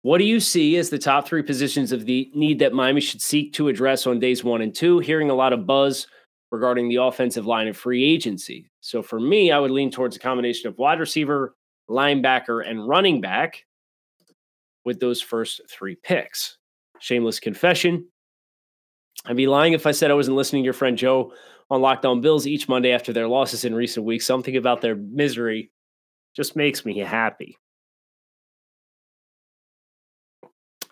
What 0.03 0.17
do 0.17 0.25
you 0.25 0.41
see 0.41 0.75
as 0.75 0.89
the 0.89 1.00
top 1.00 1.25
three 1.25 1.41
positions 1.41 1.94
of 1.94 2.05
the 2.05 2.29
need 2.35 2.60
that 2.60 2.74
Miami 2.74 3.00
should 3.00 3.22
seek 3.22 3.53
to 3.53 3.69
address 3.69 4.05
on 4.05 4.19
days 4.19 4.43
one 4.43 4.62
and 4.62 4.75
two? 4.75 5.00
Hearing 5.00 5.29
a 5.29 5.33
lot 5.33 5.53
of 5.53 5.65
buzz 5.65 6.07
regarding 6.51 6.89
the 6.89 6.98
offensive 6.98 7.48
line 7.48 7.69
of 7.69 7.77
free 7.77 8.03
agency. 8.03 8.69
So 8.81 9.01
for 9.01 9.17
me, 9.17 9.51
I 9.51 9.60
would 9.60 9.72
lean 9.72 9.91
towards 9.91 10.17
a 10.17 10.19
combination 10.19 10.67
of 10.67 10.77
wide 10.77 11.00
receiver, 11.00 11.55
linebacker, 11.89 12.69
and 12.69 12.86
running 12.86 13.22
back 13.22 13.63
with 14.83 15.00
those 15.00 15.22
first 15.22 15.62
three 15.69 15.95
picks. 15.95 16.57
Shameless 17.00 17.39
confession. 17.39 18.05
I'd 19.25 19.38
be 19.38 19.48
lying 19.48 19.72
if 19.72 19.88
I 19.88 19.91
said 19.91 20.12
I 20.12 20.15
wasn't 20.15 20.36
listening 20.36 20.63
to 20.63 20.65
your 20.65 20.74
friend 20.74 20.98
Joe 20.98 21.31
on 21.69 21.81
Locked 21.81 22.05
On 22.05 22.19
Bills 22.19 22.45
each 22.45 22.67
Monday 22.67 22.91
after 22.91 23.13
their 23.13 23.29
losses 23.29 23.63
in 23.63 23.74
recent 23.74 24.05
weeks. 24.05 24.25
Something 24.25 24.57
about 24.57 24.81
their 24.81 24.95
misery 24.95 25.72
just 26.36 26.57
makes 26.57 26.83
me 26.83 27.00
happy. 27.00 27.57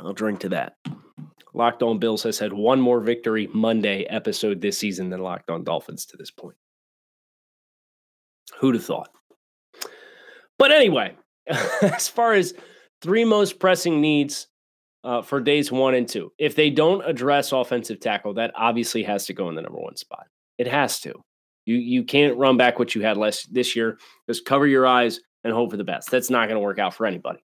I'll 0.01 0.13
drink 0.13 0.39
to 0.41 0.49
that. 0.49 0.77
Locked 1.53 1.83
On 1.83 1.99
Bills 1.99 2.23
has 2.23 2.39
had 2.39 2.53
one 2.53 2.79
more 2.79 2.99
victory 3.01 3.47
Monday 3.53 4.03
episode 4.05 4.61
this 4.61 4.77
season 4.77 5.09
than 5.09 5.21
Locked 5.21 5.49
On 5.49 5.63
Dolphins 5.63 6.05
to 6.07 6.17
this 6.17 6.31
point. 6.31 6.55
Who'd 8.59 8.75
have 8.75 8.85
thought? 8.85 9.09
But 10.57 10.71
anyway, 10.71 11.15
as 11.81 12.07
far 12.07 12.33
as 12.33 12.53
three 13.01 13.25
most 13.25 13.59
pressing 13.59 13.99
needs 13.99 14.47
uh, 15.03 15.21
for 15.21 15.39
days 15.39 15.71
one 15.71 15.95
and 15.95 16.07
two. 16.07 16.31
If 16.37 16.55
they 16.55 16.69
don't 16.69 17.03
address 17.05 17.51
offensive 17.51 17.99
tackle, 17.99 18.35
that 18.35 18.51
obviously 18.55 19.03
has 19.03 19.25
to 19.25 19.33
go 19.33 19.49
in 19.49 19.55
the 19.55 19.61
number 19.61 19.79
one 19.79 19.95
spot. 19.95 20.27
It 20.57 20.67
has 20.67 20.99
to. 21.01 21.13
You 21.65 21.75
you 21.75 22.03
can't 22.03 22.37
run 22.37 22.57
back 22.57 22.79
what 22.79 22.95
you 22.95 23.01
had 23.01 23.17
last 23.17 23.53
this 23.53 23.75
year. 23.75 23.97
Just 24.29 24.45
cover 24.45 24.67
your 24.67 24.85
eyes 24.85 25.19
and 25.43 25.53
hope 25.53 25.71
for 25.71 25.77
the 25.77 25.83
best. 25.83 26.11
That's 26.11 26.29
not 26.29 26.47
going 26.47 26.55
to 26.55 26.63
work 26.63 26.79
out 26.79 26.93
for 26.93 27.05
anybody. 27.05 27.39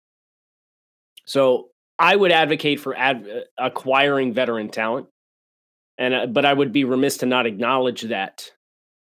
So 1.26 1.70
I 2.04 2.18
would 2.18 2.34
advocate 2.34 2.82
for 2.82 2.94
ad, 2.98 3.26
uh, 3.26 3.40
acquiring 3.58 4.34
veteran 4.34 4.68
talent, 4.68 5.08
and 5.98 6.14
uh, 6.14 6.26
but 6.26 6.44
I 6.44 6.52
would 6.52 6.74
be 6.74 6.84
remiss 6.84 7.18
to 7.18 7.26
not 7.26 7.46
acknowledge 7.46 8.02
that 8.02 8.52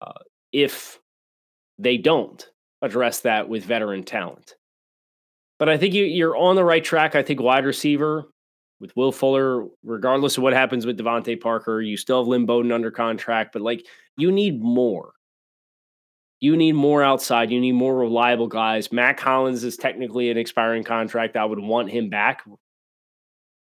uh, 0.02 0.24
if 0.52 1.00
they 1.78 1.98
don't 1.98 2.44
address 2.82 3.20
that 3.22 3.48
with 3.48 3.64
veteran 3.64 4.04
talent. 4.04 4.56
But 5.60 5.70
I 5.70 5.78
think 5.78 5.94
you, 5.94 6.04
you're 6.04 6.36
on 6.36 6.56
the 6.56 6.66
right 6.66 6.84
track. 6.84 7.14
I 7.14 7.22
think 7.22 7.40
wide 7.40 7.66
receiver 7.66 8.26
with 8.80 8.96
Will 8.96 9.12
Fuller, 9.12 9.68
regardless 9.84 10.38
of 10.38 10.44
what 10.44 10.54
happens 10.54 10.88
with 10.88 10.98
DeVante 10.98 11.40
Parker, 11.40 11.82
you 11.82 11.96
still 11.96 12.22
have 12.22 12.28
Lynn 12.28 12.48
Bowden 12.48 12.72
under 12.72 12.90
contract, 12.90 13.54
but 13.54 13.62
like 13.62 13.86
you 14.18 14.32
need 14.32 14.64
more. 14.64 15.12
You 16.40 16.58
need 16.58 16.74
more 16.74 17.04
outside. 17.04 17.52
You 17.52 17.60
need 17.60 17.74
more 17.74 17.96
reliable 17.96 18.48
guys. 18.48 18.92
Mack 18.92 19.20
Hollins 19.20 19.64
is 19.64 19.78
technically 19.78 20.32
an 20.32 20.38
expiring 20.38 20.84
contract. 20.84 21.38
I 21.38 21.46
would 21.46 21.60
want 21.60 21.92
him 21.92 22.10
back. 22.10 22.42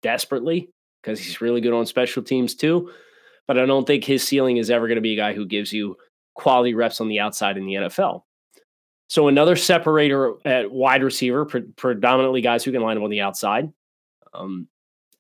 Desperately 0.03 0.71
because 1.03 1.21
he's 1.21 1.41
really 1.41 1.61
good 1.61 1.73
on 1.73 1.87
special 1.87 2.23
teams 2.23 2.55
too. 2.55 2.91
But 3.47 3.59
I 3.59 3.67
don't 3.67 3.87
think 3.87 4.05
his 4.05 4.27
ceiling 4.27 4.59
is 4.59 4.71
ever 4.71 4.87
going 4.87 4.97
to 4.97 5.03
be 5.03 5.15
a 5.15 5.17
guy 5.17 5.33
who 5.33 5.47
gives 5.47 5.73
you 5.73 5.97
quality 6.35 6.75
reps 6.75 7.01
on 7.01 7.09
the 7.09 7.21
outside 7.21 7.57
in 7.57 7.67
the 7.67 7.75
NFL. 7.75 8.23
So 9.09 9.29
another 9.29 9.57
separator 9.57 10.35
at 10.45 10.71
wide 10.71 11.03
receiver, 11.03 11.47
pre- 11.47 11.63
predominantly 11.77 12.43
guys 12.43 12.63
who 12.63 12.73
can 12.73 12.83
line 12.83 12.99
up 12.99 13.03
on 13.03 13.11
the 13.11 13.23
outside, 13.23 13.73
um, 14.35 14.69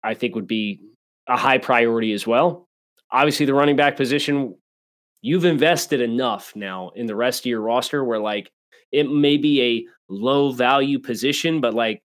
I 0.04 0.14
think 0.14 0.34
would 0.34 0.46
be 0.46 0.80
a 1.26 1.36
high 1.36 1.58
priority 1.58 2.12
as 2.12 2.26
well. 2.26 2.66
Obviously, 3.10 3.46
the 3.46 3.54
running 3.54 3.76
back 3.76 3.96
position, 3.96 4.54
you've 5.22 5.46
invested 5.46 6.02
enough 6.02 6.52
now 6.54 6.90
in 6.94 7.06
the 7.06 7.16
rest 7.16 7.40
of 7.40 7.46
your 7.46 7.62
roster 7.62 8.04
where 8.04 8.18
like 8.18 8.50
it 8.92 9.10
may 9.10 9.38
be 9.38 9.62
a 9.62 10.12
low 10.12 10.52
value 10.52 10.98
position, 10.98 11.60
but 11.60 11.72
like 11.72 12.02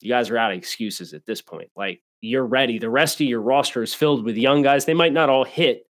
you 0.00 0.10
guys 0.10 0.30
are 0.30 0.38
out 0.38 0.52
of 0.52 0.58
excuses 0.58 1.14
at 1.14 1.26
this 1.26 1.40
point. 1.40 1.70
Like 1.76 2.02
you're 2.20 2.46
ready. 2.46 2.78
The 2.78 2.90
rest 2.90 3.20
of 3.20 3.26
your 3.26 3.40
roster 3.40 3.82
is 3.82 3.94
filled 3.94 4.24
with 4.24 4.36
young 4.36 4.62
guys. 4.62 4.84
They 4.84 4.94
might 4.94 5.12
not 5.12 5.30
all 5.30 5.44
hit, 5.44 5.86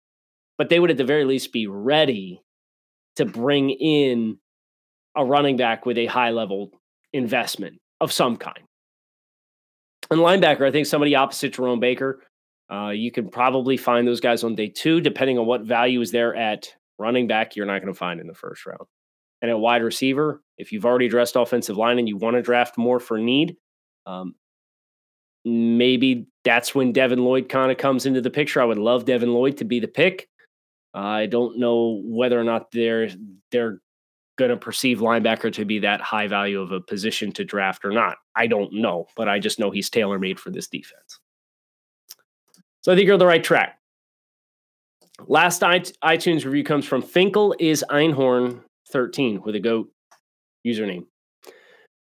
but 0.57 0.69
they 0.69 0.79
would 0.79 0.91
at 0.91 0.98
the 0.98 1.03
very 1.03 1.25
least 1.25 1.53
be 1.53 1.67
ready 1.67 2.41
to 3.15 3.25
bring 3.25 3.69
in 3.69 4.38
a 5.15 5.24
running 5.24 5.57
back 5.57 5.86
with 5.86 5.98
a 5.98 6.07
high 6.07 6.31
level 6.31 6.72
investment 7.13 7.79
of 8.01 8.12
some 8.12 8.38
kind. 8.38 8.60
And 10.10 10.19
linebacker, 10.19 10.67
I 10.67 10.72
think 10.72 10.88
somebody 10.88 11.15
opposite 11.15 11.53
Jerome 11.53 11.79
Baker. 11.79 12.22
Uh, 12.72 12.89
you 12.89 13.12
can 13.12 13.29
probably 13.29 13.77
find 13.77 14.07
those 14.07 14.19
guys 14.19 14.43
on 14.43 14.55
day 14.55 14.67
two, 14.67 15.01
depending 15.01 15.38
on 15.38 15.45
what 15.45 15.62
value 15.62 16.01
is 16.01 16.12
there 16.12 16.36
at 16.36 16.74
running 16.98 17.27
back. 17.27 17.55
You're 17.55 17.65
not 17.65 17.81
going 17.81 17.93
to 17.93 17.98
find 17.98 18.19
in 18.19 18.27
the 18.27 18.33
first 18.33 18.65
round. 18.65 18.81
And 19.41 19.51
at 19.51 19.60
wide 19.60 19.83
receiver, 19.83 20.41
if 20.57 20.72
you've 20.72 20.86
already 20.86 21.05
addressed 21.05 21.36
offensive 21.36 21.77
line 21.77 22.00
and 22.00 22.07
you 22.07 22.17
want 22.17 22.36
to 22.36 22.41
draft 22.41 22.77
more 22.77 23.00
for 23.00 23.17
need, 23.17 23.57
um, 24.05 24.36
maybe 25.45 26.27
that's 26.43 26.75
when 26.75 26.91
Devin 26.91 27.24
Lloyd 27.24 27.50
kind 27.50 27.72
of 27.72 27.77
comes 27.77 28.05
into 28.05 28.22
the 28.22 28.29
picture. 28.29 28.62
I 28.62 28.65
would 28.65 28.77
love 28.77 29.05
Devin 29.05 29.33
Lloyd 29.33 29.57
to 29.57 29.65
be 29.65 29.79
the 29.79 29.88
pick. 29.88 30.29
Uh, 30.95 31.00
I 31.00 31.25
don't 31.25 31.57
know 31.57 32.01
whether 32.03 32.39
or 32.39 32.43
not 32.43 32.72
they're 32.72 33.10
they're 33.51 33.79
going 34.38 34.50
to 34.50 34.57
perceive 34.57 35.00
linebacker 35.00 35.53
to 35.53 35.65
be 35.65 35.79
that 35.79 36.01
high 36.01 36.27
value 36.27 36.60
of 36.60 36.72
a 36.72 36.81
position 36.81 37.31
to 37.33 37.43
draft 37.43 37.86
or 37.86 37.91
not. 37.91 38.17
I 38.36 38.48
don't 38.48 38.74
know, 38.74 39.07
but 39.15 39.29
I 39.29 39.39
just 39.39 39.60
know 39.60 39.69
he's 39.69 39.89
tailor 39.89 40.17
made 40.17 40.39
for 40.39 40.50
this 40.50 40.67
defense. 40.67 41.19
So 42.81 42.91
I 42.91 42.95
think 42.95 43.05
you're 43.05 43.13
on 43.13 43.19
the 43.19 43.25
right 43.25 43.43
track. 43.43 43.79
Last 45.27 45.62
iTunes 45.62 46.45
review 46.45 46.63
comes 46.63 46.86
from 46.86 47.01
Finkel 47.01 47.55
is 47.60 47.86
Einhorn 47.89 48.62
13 48.91 49.41
with 49.43 49.55
a 49.55 49.60
goat 49.60 49.89
username. 50.65 51.05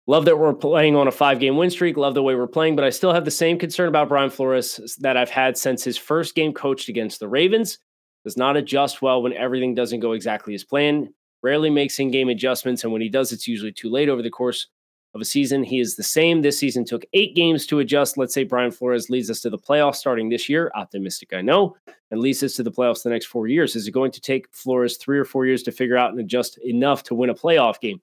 Love 0.07 0.25
that 0.25 0.37
we're 0.37 0.53
playing 0.53 0.95
on 0.95 1.07
a 1.07 1.11
five 1.11 1.39
game 1.39 1.57
win 1.57 1.71
streak. 1.71 1.97
Love 1.97 2.13
the 2.13 2.21
way 2.21 2.35
we're 2.35 2.45
playing, 2.45 2.75
but 2.75 2.85
I 2.85 2.91
still 2.91 3.13
have 3.13 3.25
the 3.25 3.31
same 3.31 3.57
concern 3.57 3.87
about 3.87 4.07
Brian 4.07 4.29
Flores 4.29 4.97
that 4.99 5.17
I've 5.17 5.31
had 5.31 5.57
since 5.57 5.83
his 5.83 5.97
first 5.97 6.35
game 6.35 6.53
coached 6.53 6.89
against 6.89 7.19
the 7.19 7.27
Ravens. 7.27 7.79
Does 8.23 8.37
not 8.37 8.57
adjust 8.57 9.01
well 9.01 9.21
when 9.21 9.33
everything 9.33 9.73
doesn't 9.73 9.99
go 9.99 10.11
exactly 10.11 10.53
as 10.53 10.63
planned. 10.63 11.09
Rarely 11.41 11.69
makes 11.69 11.99
in 11.99 12.11
game 12.11 12.29
adjustments, 12.29 12.83
and 12.83 12.93
when 12.93 13.01
he 13.01 13.09
does, 13.09 13.31
it's 13.31 13.47
usually 13.47 13.71
too 13.71 13.89
late 13.89 14.09
over 14.09 14.21
the 14.21 14.29
course 14.29 14.67
of 15.15 15.21
a 15.21 15.25
season. 15.25 15.63
He 15.63 15.79
is 15.79 15.95
the 15.95 16.03
same. 16.03 16.41
This 16.41 16.59
season 16.59 16.85
took 16.85 17.05
eight 17.13 17.35
games 17.35 17.65
to 17.67 17.79
adjust. 17.79 18.17
Let's 18.17 18.33
say 18.33 18.43
Brian 18.43 18.71
Flores 18.71 19.09
leads 19.09 19.29
us 19.29 19.41
to 19.41 19.49
the 19.49 19.57
playoffs 19.57 19.95
starting 19.95 20.29
this 20.29 20.49
year. 20.49 20.71
Optimistic, 20.75 21.33
I 21.33 21.41
know, 21.41 21.77
and 22.11 22.19
leads 22.19 22.43
us 22.43 22.55
to 22.55 22.63
the 22.63 22.71
playoffs 22.71 23.03
the 23.03 23.09
next 23.09 23.27
four 23.27 23.47
years. 23.47 23.75
Is 23.75 23.87
it 23.87 23.91
going 23.91 24.11
to 24.11 24.21
take 24.21 24.47
Flores 24.51 24.97
three 24.97 25.17
or 25.17 25.25
four 25.25 25.45
years 25.45 25.63
to 25.63 25.71
figure 25.71 25.97
out 25.97 26.11
and 26.11 26.19
adjust 26.19 26.59
enough 26.59 27.01
to 27.03 27.15
win 27.15 27.29
a 27.29 27.35
playoff 27.35 27.79
game? 27.79 28.01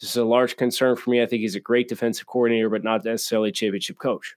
This 0.00 0.10
is 0.10 0.16
a 0.16 0.24
large 0.24 0.56
concern 0.56 0.96
for 0.96 1.10
me. 1.10 1.22
I 1.22 1.26
think 1.26 1.40
he's 1.40 1.56
a 1.56 1.60
great 1.60 1.88
defensive 1.88 2.26
coordinator, 2.26 2.70
but 2.70 2.82
not 2.84 3.04
necessarily 3.04 3.50
a 3.50 3.52
championship 3.52 3.98
coach. 3.98 4.34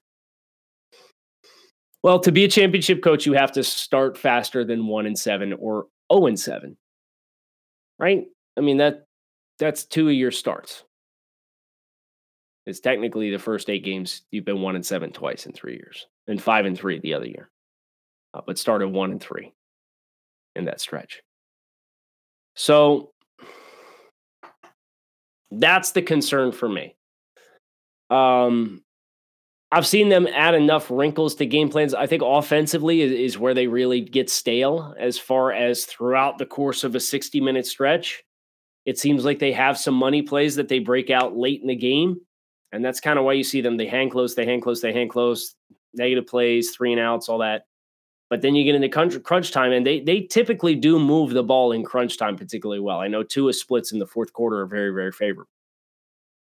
Well, 2.03 2.20
to 2.20 2.34
be 2.34 2.43
a 2.43 2.50
championship 2.50 3.01
coach, 3.01 3.25
you 3.25 3.34
have 3.34 3.53
to 3.53 3.63
start 3.63 4.17
faster 4.17 4.65
than 4.65 4.88
one 4.88 5.05
and 5.05 5.17
seven 5.17 5.53
or 5.53 5.88
0 6.12 6.25
and 6.27 6.39
seven. 6.39 6.77
Right? 7.98 8.25
I 8.58 8.62
mean, 8.62 8.77
that 8.77 9.05
that's 9.58 9.86
two 9.86 10.10
of 10.10 10.13
your 10.13 10.32
starts. 10.32 10.84
It's 12.65 12.82
technically 12.82 13.32
the 13.32 13.39
first 13.39 13.70
eight 13.70 13.86
games 13.86 14.24
you've 14.32 14.46
been 14.46 14.62
one 14.62 14.75
and 14.75 14.86
seven 14.86 15.12
twice 15.12 15.46
in 15.46 15.53
three 15.53 15.74
years, 15.74 16.08
and 16.27 16.41
five 16.41 16.65
and 16.65 16.77
three 16.77 17.00
the 17.00 17.13
other 17.13 17.25
year, 17.25 17.50
uh, 18.34 18.41
but 18.46 18.58
started 18.58 18.89
one 18.89 19.12
and 19.12 19.22
three 19.22 19.53
in 20.55 20.65
that 20.65 20.82
stretch. 20.82 21.22
So 22.55 23.12
that's 25.60 25.92
the 25.92 26.02
concern 26.02 26.52
for 26.52 26.70
me. 26.70 26.96
Um, 28.10 28.84
I've 29.72 29.88
seen 29.88 30.10
them 30.10 30.28
add 30.28 30.54
enough 30.54 30.92
wrinkles 30.92 31.34
to 31.36 31.48
game 31.48 31.70
plans. 31.70 31.96
I 31.96 32.06
think 32.06 32.22
offensively 32.24 33.02
is, 33.02 33.12
is, 33.12 33.40
where 33.40 33.56
they 33.56 33.66
really 33.66 34.02
get 34.02 34.30
stale 34.30 34.94
as 35.00 35.18
far 35.18 35.52
as 35.52 35.86
throughout 35.86 36.38
the 36.38 36.46
course 36.46 36.84
of 36.84 36.94
a 36.94 37.00
60 37.00 37.42
minute 37.42 37.66
stretch. 37.66 38.24
It 38.86 39.00
seems 39.00 39.26
like 39.26 39.40
they 39.40 39.54
have 39.54 39.78
some 39.78 39.96
money 39.96 40.22
plays 40.22 40.56
that 40.58 40.68
they 40.68 40.80
break 40.80 41.10
out 41.10 41.36
late 41.36 41.62
in 41.62 41.68
the 41.68 41.76
game. 41.76 42.18
And 42.72 42.86
that's 42.86 43.00
kind 43.00 43.18
of 43.18 43.26
why 43.26 43.34
you 43.34 43.44
see 43.44 43.62
them. 43.62 43.78
They 43.78 43.88
hang 43.88 44.12
close, 44.12 44.36
they 44.36 44.46
hang 44.46 44.62
close, 44.62 44.82
they 44.82 44.94
hang 44.94 45.10
close, 45.10 45.56
negative 45.94 46.28
plays, 46.28 46.72
three 46.72 46.92
and 46.92 47.02
outs, 47.02 47.28
all 47.28 47.40
that. 47.40 47.64
But 48.34 48.42
then 48.42 48.56
you 48.56 48.63
get 48.63 48.74
into 48.74 49.20
crunch 49.20 49.52
time, 49.52 49.72
and 49.72 49.86
they 49.86 50.00
they 50.00 50.22
typically 50.22 50.74
do 50.74 50.98
move 50.98 51.34
the 51.34 51.44
ball 51.44 51.72
in 51.72 51.84
crunch 51.84 52.18
time 52.18 52.36
particularly 52.36 52.80
well. 52.80 52.98
I 53.00 53.08
know 53.08 53.22
Tua 53.22 53.54
splits 53.54 53.92
in 53.92 54.00
the 54.00 54.08
fourth 54.08 54.34
quarter 54.34 54.62
are 54.62 54.66
very 54.66 54.90
very 54.90 55.12
favorable. 55.12 55.52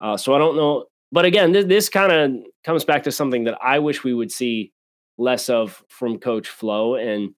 Uh, 0.00 0.16
so 0.16 0.34
I 0.34 0.38
don't 0.38 0.56
know, 0.56 0.86
but 1.12 1.26
again, 1.26 1.52
this, 1.52 1.66
this 1.66 1.88
kind 1.90 2.10
of 2.10 2.46
comes 2.64 2.86
back 2.86 3.02
to 3.02 3.12
something 3.12 3.44
that 3.44 3.58
I 3.62 3.78
wish 3.78 4.04
we 4.04 4.14
would 4.14 4.32
see 4.32 4.72
less 5.18 5.50
of 5.50 5.84
from 5.90 6.18
Coach 6.18 6.48
Flo. 6.48 6.94
And 6.94 7.34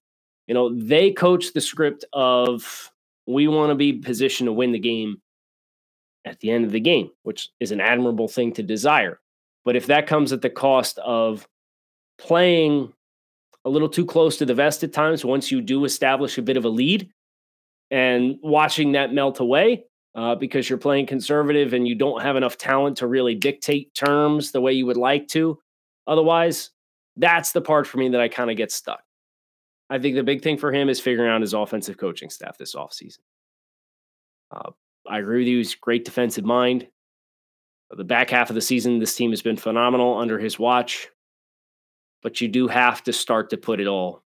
you 0.47 0.53
know, 0.53 0.73
they 0.73 1.11
coach 1.11 1.51
the 1.51 1.59
script 1.59 2.05
of 2.13 2.93
we 3.27 3.49
want 3.49 3.71
to 3.71 3.75
be 3.75 3.91
positioned 3.91 4.47
to 4.47 4.53
win 4.53 4.71
the 4.71 4.79
game 4.79 5.21
at 6.23 6.39
the 6.39 6.49
end 6.49 6.63
of 6.63 6.71
the 6.71 6.79
game, 6.79 7.11
which 7.23 7.49
is 7.59 7.73
an 7.73 7.81
admirable 7.81 8.29
thing 8.29 8.53
to 8.53 8.63
desire. 8.63 9.19
But 9.65 9.75
if 9.75 9.87
that 9.87 10.07
comes 10.07 10.31
at 10.31 10.41
the 10.41 10.49
cost 10.49 10.97
of 10.99 11.45
playing 12.17 12.93
a 13.65 13.69
little 13.69 13.89
too 13.89 14.05
close 14.05 14.37
to 14.37 14.45
the 14.45 14.53
vest 14.53 14.83
at 14.83 14.93
times 14.93 15.25
once 15.25 15.51
you 15.51 15.59
do 15.59 15.85
establish 15.85 16.37
a 16.37 16.41
bit 16.41 16.55
of 16.55 16.65
a 16.65 16.69
lead 16.69 17.09
and 17.91 18.37
watching 18.41 18.93
that 18.93 19.11
melt 19.11 19.39
away 19.39 19.83
uh, 20.13 20.35
because 20.35 20.69
you're 20.69 20.77
playing 20.77 21.07
conservative 21.07 21.73
and 21.73 21.87
you 21.87 21.95
don't 21.95 22.21
have 22.21 22.35
enough 22.35 22.57
talent 22.57 22.97
to 22.97 23.07
really 23.07 23.35
dictate 23.35 23.93
terms 23.93 24.51
the 24.51 24.61
way 24.61 24.71
you 24.71 24.85
would 24.85 24.97
like 24.97 25.27
to. 25.27 25.59
Otherwise, 26.07 26.69
that's 27.17 27.51
the 27.51 27.61
part 27.61 27.87
for 27.87 27.97
me 27.97 28.09
that 28.09 28.21
I 28.21 28.27
kind 28.27 28.51
of 28.51 28.57
get 28.57 28.71
stuck. 28.71 29.01
I 29.89 29.99
think 29.99 30.15
the 30.15 30.23
big 30.23 30.41
thing 30.41 30.57
for 30.57 30.71
him 30.71 30.87
is 30.87 30.99
figuring 30.99 31.29
out 31.29 31.41
his 31.41 31.53
offensive 31.53 31.97
coaching 31.97 32.29
staff 32.29 32.57
this 32.57 32.75
offseason. 32.75 33.19
Uh, 34.51 34.71
I 35.07 35.19
agree 35.19 35.39
with 35.39 35.47
you. 35.47 35.57
He's 35.57 35.75
great 35.75 36.05
defensive 36.05 36.45
mind. 36.45 36.87
The 37.91 38.03
back 38.03 38.29
half 38.29 38.49
of 38.49 38.55
the 38.55 38.61
season, 38.61 38.99
this 38.99 39.15
team 39.15 39.31
has 39.31 39.41
been 39.41 39.57
phenomenal 39.57 40.17
under 40.17 40.39
his 40.39 40.57
watch 40.57 41.09
but 42.25 42.41
you 42.41 42.47
do 42.47 42.67
have 42.67 43.03
to 43.03 43.13
start 43.13 43.51
to 43.51 43.55
put 43.55 43.79
it 43.79 43.85
all 43.85 44.23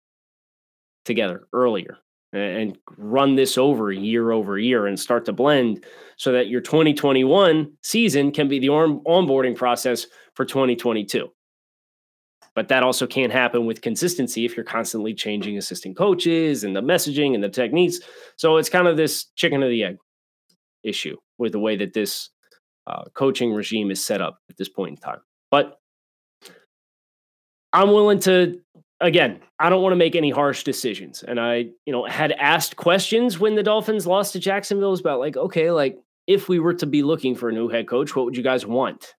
together 1.06 1.48
earlier 1.54 1.98
and 2.34 2.78
run 2.98 3.38
this 3.38 3.58
over 3.58 3.90
year 3.90 4.34
over 4.34 4.60
year 4.60 4.86
and 4.86 5.00
start 5.00 5.24
to 5.24 5.32
blend 5.32 5.86
so 6.18 6.34
that 6.34 6.50
your 6.50 6.60
2021 6.60 7.72
season 7.84 8.34
can 8.34 8.50
be 8.50 8.60
the 8.60 8.68
onboarding 8.68 9.56
process 9.56 10.08
for 10.34 10.44
2022. 10.44 11.30
But 12.54 12.68
that 12.68 12.84
also 12.84 13.08
can't 13.08 13.32
happen 13.32 13.66
with 13.66 13.82
consistency 13.82 14.44
if 14.44 14.58
you're 14.58 14.66
constantly 14.66 15.14
changing 15.14 15.58
assistant 15.58 15.96
coaches 15.96 16.66
and 16.66 16.76
the 16.76 16.82
messaging 16.82 17.34
and 17.34 17.42
the 17.42 17.48
techniques. 17.48 18.00
So 18.36 18.58
it's 18.58 18.68
kind 18.68 18.90
of 18.90 18.98
this 18.98 19.28
chicken 19.38 19.64
or 19.64 19.70
the 19.70 19.86
egg 19.86 19.98
issue 20.84 21.16
with 21.38 21.54
the 21.54 21.60
way 21.60 21.78
that 21.78 21.94
this 21.94 22.30
uh, 22.88 23.06
coaching 23.14 23.54
regime 23.54 23.90
is 23.90 24.04
set 24.04 24.20
up 24.20 24.40
at 24.50 24.58
this 24.58 24.68
point 24.68 24.98
in 24.98 24.98
time. 24.98 25.22
But 25.50 25.80
I'm 27.76 27.90
willing 27.90 28.20
to 28.22 28.62
again, 29.02 29.40
I 29.60 29.70
don't 29.70 29.82
want 29.82 29.92
to 29.92 29.98
make 29.98 30.16
any 30.16 30.30
harsh 30.30 30.64
decisions. 30.64 31.24
And 31.24 31.40
I, 31.40 31.68
you 31.86 31.92
know, 31.92 32.06
had 32.06 32.32
asked 32.34 32.78
questions 32.78 33.40
when 33.40 33.56
the 33.56 33.64
Dolphins 33.64 34.08
lost 34.08 34.34
to 34.34 34.40
Jacksonville 34.40 34.92
was 34.92 35.02
about 35.02 35.20
like, 35.20 35.36
okay, 35.36 35.72
like 35.72 35.98
if 36.28 36.48
we 36.50 36.60
were 36.60 36.74
to 36.76 36.86
be 36.86 37.04
looking 37.04 37.36
for 37.36 37.50
a 37.50 37.54
new 37.54 37.68
head 37.68 37.88
coach, 37.88 38.16
what 38.16 38.26
would 38.26 38.38
you 38.38 38.44
guys 38.44 38.66
want? 38.66 39.14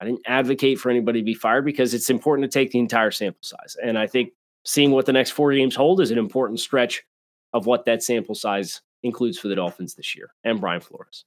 I 0.00 0.04
didn't 0.04 0.20
advocate 0.26 0.78
for 0.78 0.90
anybody 0.90 1.20
to 1.20 1.24
be 1.24 1.34
fired 1.34 1.64
because 1.64 1.92
it's 1.92 2.10
important 2.10 2.50
to 2.50 2.58
take 2.58 2.70
the 2.70 2.78
entire 2.78 3.10
sample 3.10 3.42
size. 3.42 3.76
And 3.82 3.98
I 3.98 4.06
think 4.06 4.32
seeing 4.64 4.92
what 4.92 5.06
the 5.06 5.12
next 5.12 5.30
four 5.30 5.52
games 5.52 5.74
hold 5.74 6.00
is 6.00 6.10
an 6.10 6.18
important 6.18 6.60
stretch 6.60 7.02
of 7.52 7.66
what 7.66 7.84
that 7.84 8.02
sample 8.02 8.34
size 8.34 8.80
includes 9.02 9.38
for 9.38 9.48
the 9.48 9.54
Dolphins 9.54 9.94
this 9.94 10.14
year 10.14 10.30
and 10.44 10.60
Brian 10.60 10.80
Flores. 10.80 11.24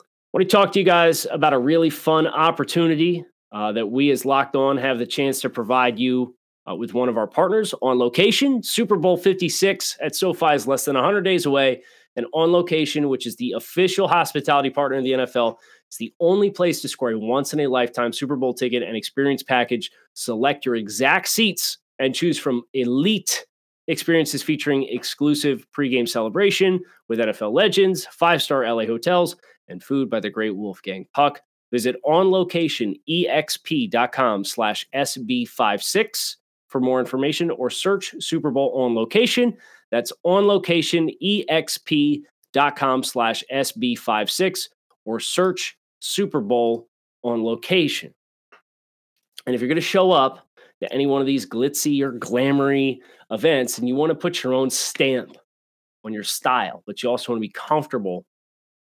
I 0.00 0.04
want 0.32 0.48
to 0.48 0.56
talk 0.56 0.72
to 0.72 0.78
you 0.78 0.84
guys 0.84 1.26
about 1.30 1.54
a 1.54 1.58
really 1.58 1.90
fun 1.90 2.26
opportunity 2.26 3.24
uh, 3.52 3.72
that 3.72 3.86
we 3.86 4.10
as 4.10 4.24
Locked 4.24 4.56
On 4.56 4.76
have 4.76 4.98
the 4.98 5.06
chance 5.06 5.40
to 5.40 5.50
provide 5.50 5.98
you 5.98 6.34
uh, 6.68 6.74
with 6.74 6.94
one 6.94 7.08
of 7.08 7.16
our 7.16 7.26
partners 7.26 7.74
on 7.82 7.98
location. 7.98 8.62
Super 8.62 8.96
Bowl 8.96 9.16
56 9.16 9.96
at 10.00 10.14
SoFi 10.14 10.54
is 10.54 10.66
less 10.66 10.84
than 10.84 10.94
100 10.94 11.22
days 11.22 11.46
away. 11.46 11.82
And 12.16 12.26
on 12.32 12.52
location, 12.52 13.08
which 13.08 13.26
is 13.26 13.36
the 13.36 13.52
official 13.52 14.08
hospitality 14.08 14.70
partner 14.70 14.98
of 14.98 15.04
the 15.04 15.12
NFL, 15.12 15.56
It's 15.86 15.98
the 15.98 16.12
only 16.20 16.50
place 16.50 16.82
to 16.82 16.88
score 16.88 17.10
a 17.10 17.18
once 17.18 17.52
in 17.52 17.60
a 17.60 17.68
lifetime 17.68 18.12
Super 18.12 18.36
Bowl 18.36 18.52
ticket 18.52 18.82
and 18.82 18.96
experience 18.96 19.42
package. 19.42 19.90
Select 20.14 20.66
your 20.66 20.74
exact 20.74 21.28
seats 21.28 21.78
and 21.98 22.14
choose 22.14 22.38
from 22.38 22.62
elite 22.74 23.46
experiences 23.86 24.42
featuring 24.42 24.86
exclusive 24.88 25.66
pregame 25.76 26.08
celebration 26.08 26.80
with 27.08 27.18
NFL 27.18 27.52
legends, 27.52 28.06
five 28.06 28.42
star 28.42 28.70
LA 28.70 28.84
hotels, 28.84 29.36
and 29.68 29.82
food 29.82 30.10
by 30.10 30.20
the 30.20 30.30
great 30.30 30.54
Wolfgang 30.54 31.06
Puck. 31.14 31.40
Visit 31.70 31.96
onlocationexp.com 32.04 34.44
slash 34.44 34.86
SB56 34.94 36.36
for 36.68 36.80
more 36.80 37.00
information 37.00 37.50
or 37.50 37.68
search 37.70 38.14
Super 38.20 38.50
Bowl 38.50 38.72
on 38.74 38.94
location. 38.94 39.56
That's 39.90 40.12
onlocationexp.com 40.24 43.02
slash 43.02 43.44
SB56 43.52 44.68
or 45.04 45.20
search 45.20 45.76
Super 46.00 46.40
Bowl 46.40 46.88
on 47.22 47.44
location. 47.44 48.14
And 49.46 49.54
if 49.54 49.60
you're 49.60 49.68
going 49.68 49.76
to 49.76 49.82
show 49.82 50.10
up 50.10 50.48
to 50.80 50.92
any 50.92 51.06
one 51.06 51.20
of 51.20 51.26
these 51.26 51.46
glitzy 51.46 52.02
or 52.02 52.12
glamoury 52.12 52.98
events 53.30 53.78
and 53.78 53.86
you 53.88 53.94
want 53.94 54.10
to 54.10 54.14
put 54.14 54.42
your 54.42 54.54
own 54.54 54.70
stamp 54.70 55.36
on 56.04 56.12
your 56.12 56.24
style, 56.24 56.82
but 56.86 57.02
you 57.02 57.10
also 57.10 57.32
want 57.32 57.38
to 57.38 57.46
be 57.46 57.52
comfortable 57.52 58.24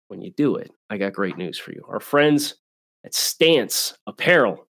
when 0.09 0.23
you 0.23 0.33
do 0.33 0.57
it, 0.57 0.71
I 0.91 0.99
got 0.99 1.13
great 1.13 1.37
news 1.37 1.59
for 1.59 1.73
you. 1.73 1.85
Our 1.89 2.01
friends 2.01 2.57
at 3.05 3.15
Stance 3.15 3.97
Apparel 4.07 4.67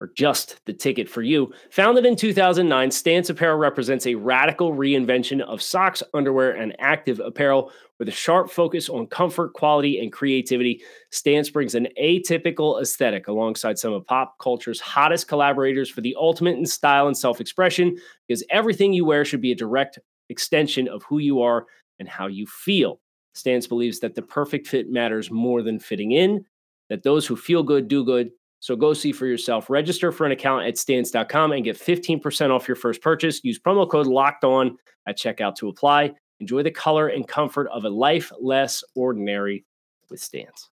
or 0.00 0.10
just 0.16 0.60
the 0.64 0.72
ticket 0.72 1.08
for 1.08 1.22
you. 1.22 1.52
Founded 1.70 2.06
in 2.06 2.16
2009, 2.16 2.90
Stance 2.90 3.28
Apparel 3.28 3.58
represents 3.58 4.06
a 4.06 4.14
radical 4.14 4.72
reinvention 4.72 5.42
of 5.42 5.60
socks, 5.60 6.02
underwear, 6.14 6.52
and 6.52 6.74
active 6.78 7.20
apparel 7.20 7.70
with 7.98 8.08
a 8.08 8.12
sharp 8.12 8.50
focus 8.50 8.88
on 8.88 9.06
comfort, 9.06 9.52
quality, 9.52 10.00
and 10.00 10.10
creativity. 10.10 10.82
Stance 11.10 11.50
brings 11.50 11.74
an 11.74 11.86
atypical 12.02 12.80
aesthetic 12.80 13.28
alongside 13.28 13.78
some 13.78 13.92
of 13.92 14.06
pop 14.06 14.38
culture's 14.38 14.80
hottest 14.80 15.28
collaborators 15.28 15.90
for 15.90 16.00
the 16.00 16.16
ultimate 16.18 16.56
in 16.56 16.64
style 16.64 17.06
and 17.06 17.16
self 17.16 17.38
expression, 17.40 17.94
because 18.26 18.42
everything 18.50 18.94
you 18.94 19.04
wear 19.04 19.26
should 19.26 19.42
be 19.42 19.52
a 19.52 19.56
direct 19.56 19.98
extension 20.30 20.88
of 20.88 21.02
who 21.02 21.18
you 21.18 21.42
are 21.42 21.66
and 21.98 22.08
how 22.08 22.26
you 22.26 22.46
feel. 22.46 23.00
Stance 23.34 23.66
believes 23.66 24.00
that 24.00 24.14
the 24.14 24.22
perfect 24.22 24.66
fit 24.66 24.90
matters 24.90 25.30
more 25.30 25.62
than 25.62 25.78
fitting 25.78 26.12
in, 26.12 26.44
that 26.90 27.02
those 27.02 27.26
who 27.26 27.36
feel 27.36 27.62
good 27.62 27.88
do 27.88 28.04
good 28.04 28.30
so 28.60 28.76
go 28.76 28.92
see 28.92 29.10
for 29.10 29.26
yourself. 29.26 29.70
Register 29.70 30.12
for 30.12 30.26
an 30.26 30.32
account 30.32 30.66
at 30.66 30.76
stance.com 30.76 31.52
and 31.52 31.64
get 31.64 31.78
15% 31.78 32.50
off 32.50 32.68
your 32.68 32.74
first 32.74 33.00
purchase. 33.00 33.42
Use 33.42 33.58
promo 33.58 33.90
code 33.90 34.06
locked 34.06 34.44
on 34.44 34.76
at 35.06 35.18
checkout 35.18 35.56
to 35.56 35.68
apply. 35.68 36.12
Enjoy 36.40 36.62
the 36.62 36.70
color 36.70 37.08
and 37.08 37.26
comfort 37.26 37.68
of 37.68 37.84
a 37.84 37.88
life 37.88 38.30
less 38.38 38.84
ordinary 38.94 39.64
with 40.10 40.20
Stance. 40.20 40.68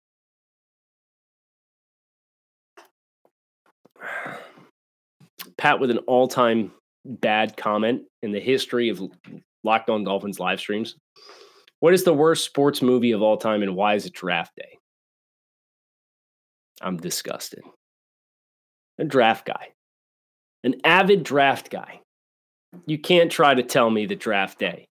Pat 5.57 5.79
with 5.79 5.91
an 5.91 5.99
all 5.99 6.27
time 6.27 6.71
bad 7.05 7.55
comment 7.55 8.01
in 8.23 8.31
the 8.31 8.39
history 8.39 8.89
of 8.89 8.99
Locked 9.63 9.91
On 9.91 10.03
Dolphins 10.03 10.39
live 10.39 10.59
streams. 10.59 10.95
What 11.81 11.93
is 11.93 12.03
the 12.03 12.13
worst 12.13 12.45
sports 12.45 12.81
movie 12.81 13.11
of 13.11 13.21
all 13.21 13.37
time 13.37 13.61
and 13.61 13.75
why 13.75 13.93
is 13.93 14.07
it 14.07 14.13
draft 14.13 14.55
day? 14.55 14.79
I'm 16.85 16.97
disgusted. 16.97 17.63
A 18.99 19.03
draft 19.03 19.45
guy, 19.45 19.69
an 20.63 20.75
avid 20.85 21.23
draft 21.23 21.69
guy. 21.69 21.99
You 22.85 22.99
can't 22.99 23.31
try 23.31 23.55
to 23.55 23.63
tell 23.63 23.89
me 23.89 24.05
that 24.05 24.19
draft 24.19 24.59
day 24.59 24.87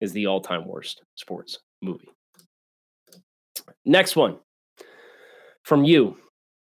is 0.00 0.12
the 0.12 0.26
all 0.26 0.42
time 0.42 0.68
worst 0.68 1.02
sports 1.16 1.58
movie. 1.80 2.10
Next 3.84 4.14
one 4.14 4.38
from 5.64 5.84
you. 5.84 6.16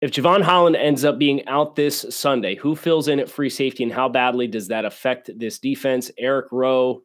If 0.01 0.11
Jevon 0.11 0.43
Holland 0.43 0.75
ends 0.75 1.03
up 1.05 1.17
being 1.17 1.47
out 1.47 1.75
this 1.75 2.05
Sunday, 2.09 2.55
who 2.55 2.75
fills 2.75 3.07
in 3.07 3.19
at 3.19 3.29
free 3.29 3.49
safety 3.49 3.83
and 3.83 3.91
how 3.91 4.09
badly 4.09 4.47
does 4.47 4.67
that 4.67 4.85
affect 4.85 5.31
this 5.39 5.57
defense? 5.57 6.11
Eric 6.19 6.47
Rowe, 6.51 7.01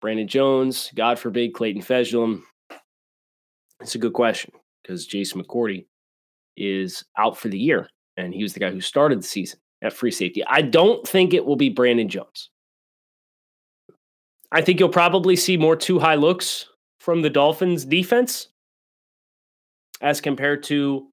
Brandon 0.00 0.26
Jones, 0.26 0.90
God 0.94 1.18
forbid, 1.18 1.54
Clayton 1.54 1.82
Fejedelem. 1.82 2.42
It's 3.80 3.94
a 3.94 3.98
good 3.98 4.14
question 4.14 4.52
because 4.82 5.06
Jason 5.06 5.42
McCourty 5.42 5.86
is 6.56 7.04
out 7.18 7.36
for 7.36 7.48
the 7.48 7.58
year, 7.58 7.88
and 8.16 8.34
he 8.34 8.42
was 8.42 8.54
the 8.54 8.60
guy 8.60 8.70
who 8.70 8.80
started 8.80 9.18
the 9.18 9.26
season 9.26 9.58
at 9.82 9.92
free 9.92 10.10
safety. 10.10 10.42
I 10.46 10.62
don't 10.62 11.06
think 11.06 11.34
it 11.34 11.44
will 11.44 11.56
be 11.56 11.68
Brandon 11.68 12.08
Jones. 12.08 12.50
I 14.52 14.62
think 14.62 14.80
you'll 14.80 14.88
probably 14.88 15.36
see 15.36 15.56
more 15.56 15.76
two 15.76 15.98
high 15.98 16.14
looks 16.14 16.66
from 17.00 17.22
the 17.22 17.30
Dolphins 17.30 17.84
defense 17.84 18.48
as 20.00 20.20
compared 20.20 20.62
to 20.64 21.08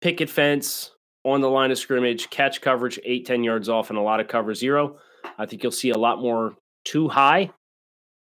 picket 0.00 0.30
fence 0.30 0.90
on 1.24 1.40
the 1.40 1.50
line 1.50 1.70
of 1.70 1.78
scrimmage, 1.78 2.30
catch 2.30 2.60
coverage 2.60 2.98
eight, 3.04 3.26
10 3.26 3.44
yards 3.44 3.68
off, 3.68 3.90
and 3.90 3.98
a 3.98 4.02
lot 4.02 4.20
of 4.20 4.28
cover 4.28 4.54
zero. 4.54 4.96
I 5.38 5.46
think 5.46 5.62
you'll 5.62 5.72
see 5.72 5.90
a 5.90 5.98
lot 5.98 6.20
more 6.20 6.54
too 6.84 7.08
high. 7.08 7.50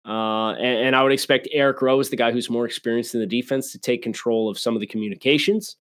Uh, 0.06 0.52
and, 0.52 0.86
and 0.86 0.96
I 0.96 1.02
would 1.02 1.12
expect 1.12 1.48
Eric 1.52 1.82
Rowe 1.82 2.00
is 2.00 2.10
the 2.10 2.16
guy 2.16 2.32
who's 2.32 2.50
more 2.50 2.66
experienced 2.66 3.14
in 3.14 3.20
the 3.20 3.26
defense 3.26 3.72
to 3.72 3.78
take 3.78 4.02
control 4.02 4.48
of 4.48 4.58
some 4.58 4.74
of 4.74 4.80
the 4.80 4.86
communications. 4.86 5.76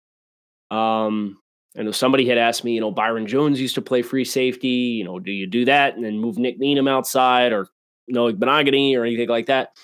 Um, 0.71 1.37
I 1.77 1.83
know 1.83 1.91
somebody 1.91 2.27
had 2.27 2.37
asked 2.37 2.63
me, 2.63 2.73
you 2.73 2.81
know, 2.81 2.91
Byron 2.91 3.27
Jones 3.27 3.61
used 3.61 3.75
to 3.75 3.81
play 3.81 4.01
free 4.01 4.25
safety. 4.25 4.67
You 4.67 5.03
know, 5.03 5.19
do 5.19 5.31
you 5.31 5.47
do 5.47 5.65
that 5.65 5.95
and 5.95 6.03
then 6.03 6.19
move 6.19 6.37
Nik 6.37 6.59
Needham 6.59 6.87
outside 6.87 7.53
or 7.53 7.67
Noah 8.07 8.33
Igbinoghene 8.33 8.97
or 8.97 9.05
anything 9.05 9.29
like 9.29 9.45
that? 9.47 9.77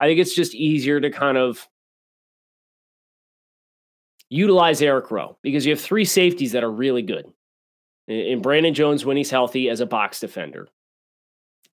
I 0.00 0.06
think 0.06 0.18
it's 0.18 0.34
just 0.34 0.54
easier 0.54 1.00
to 1.00 1.10
kind 1.10 1.38
of 1.38 1.66
utilize 4.28 4.80
Eric 4.80 5.10
Rowe 5.10 5.36
because 5.42 5.66
you 5.66 5.72
have 5.72 5.80
three 5.80 6.04
safeties 6.04 6.52
that 6.52 6.64
are 6.64 6.70
really 6.70 7.02
good. 7.02 7.26
In 8.08 8.42
Brandon 8.42 8.74
Jones, 8.74 9.04
when 9.04 9.16
he's 9.16 9.30
healthy, 9.30 9.68
as 9.68 9.80
a 9.80 9.86
box 9.86 10.20
defender. 10.20 10.68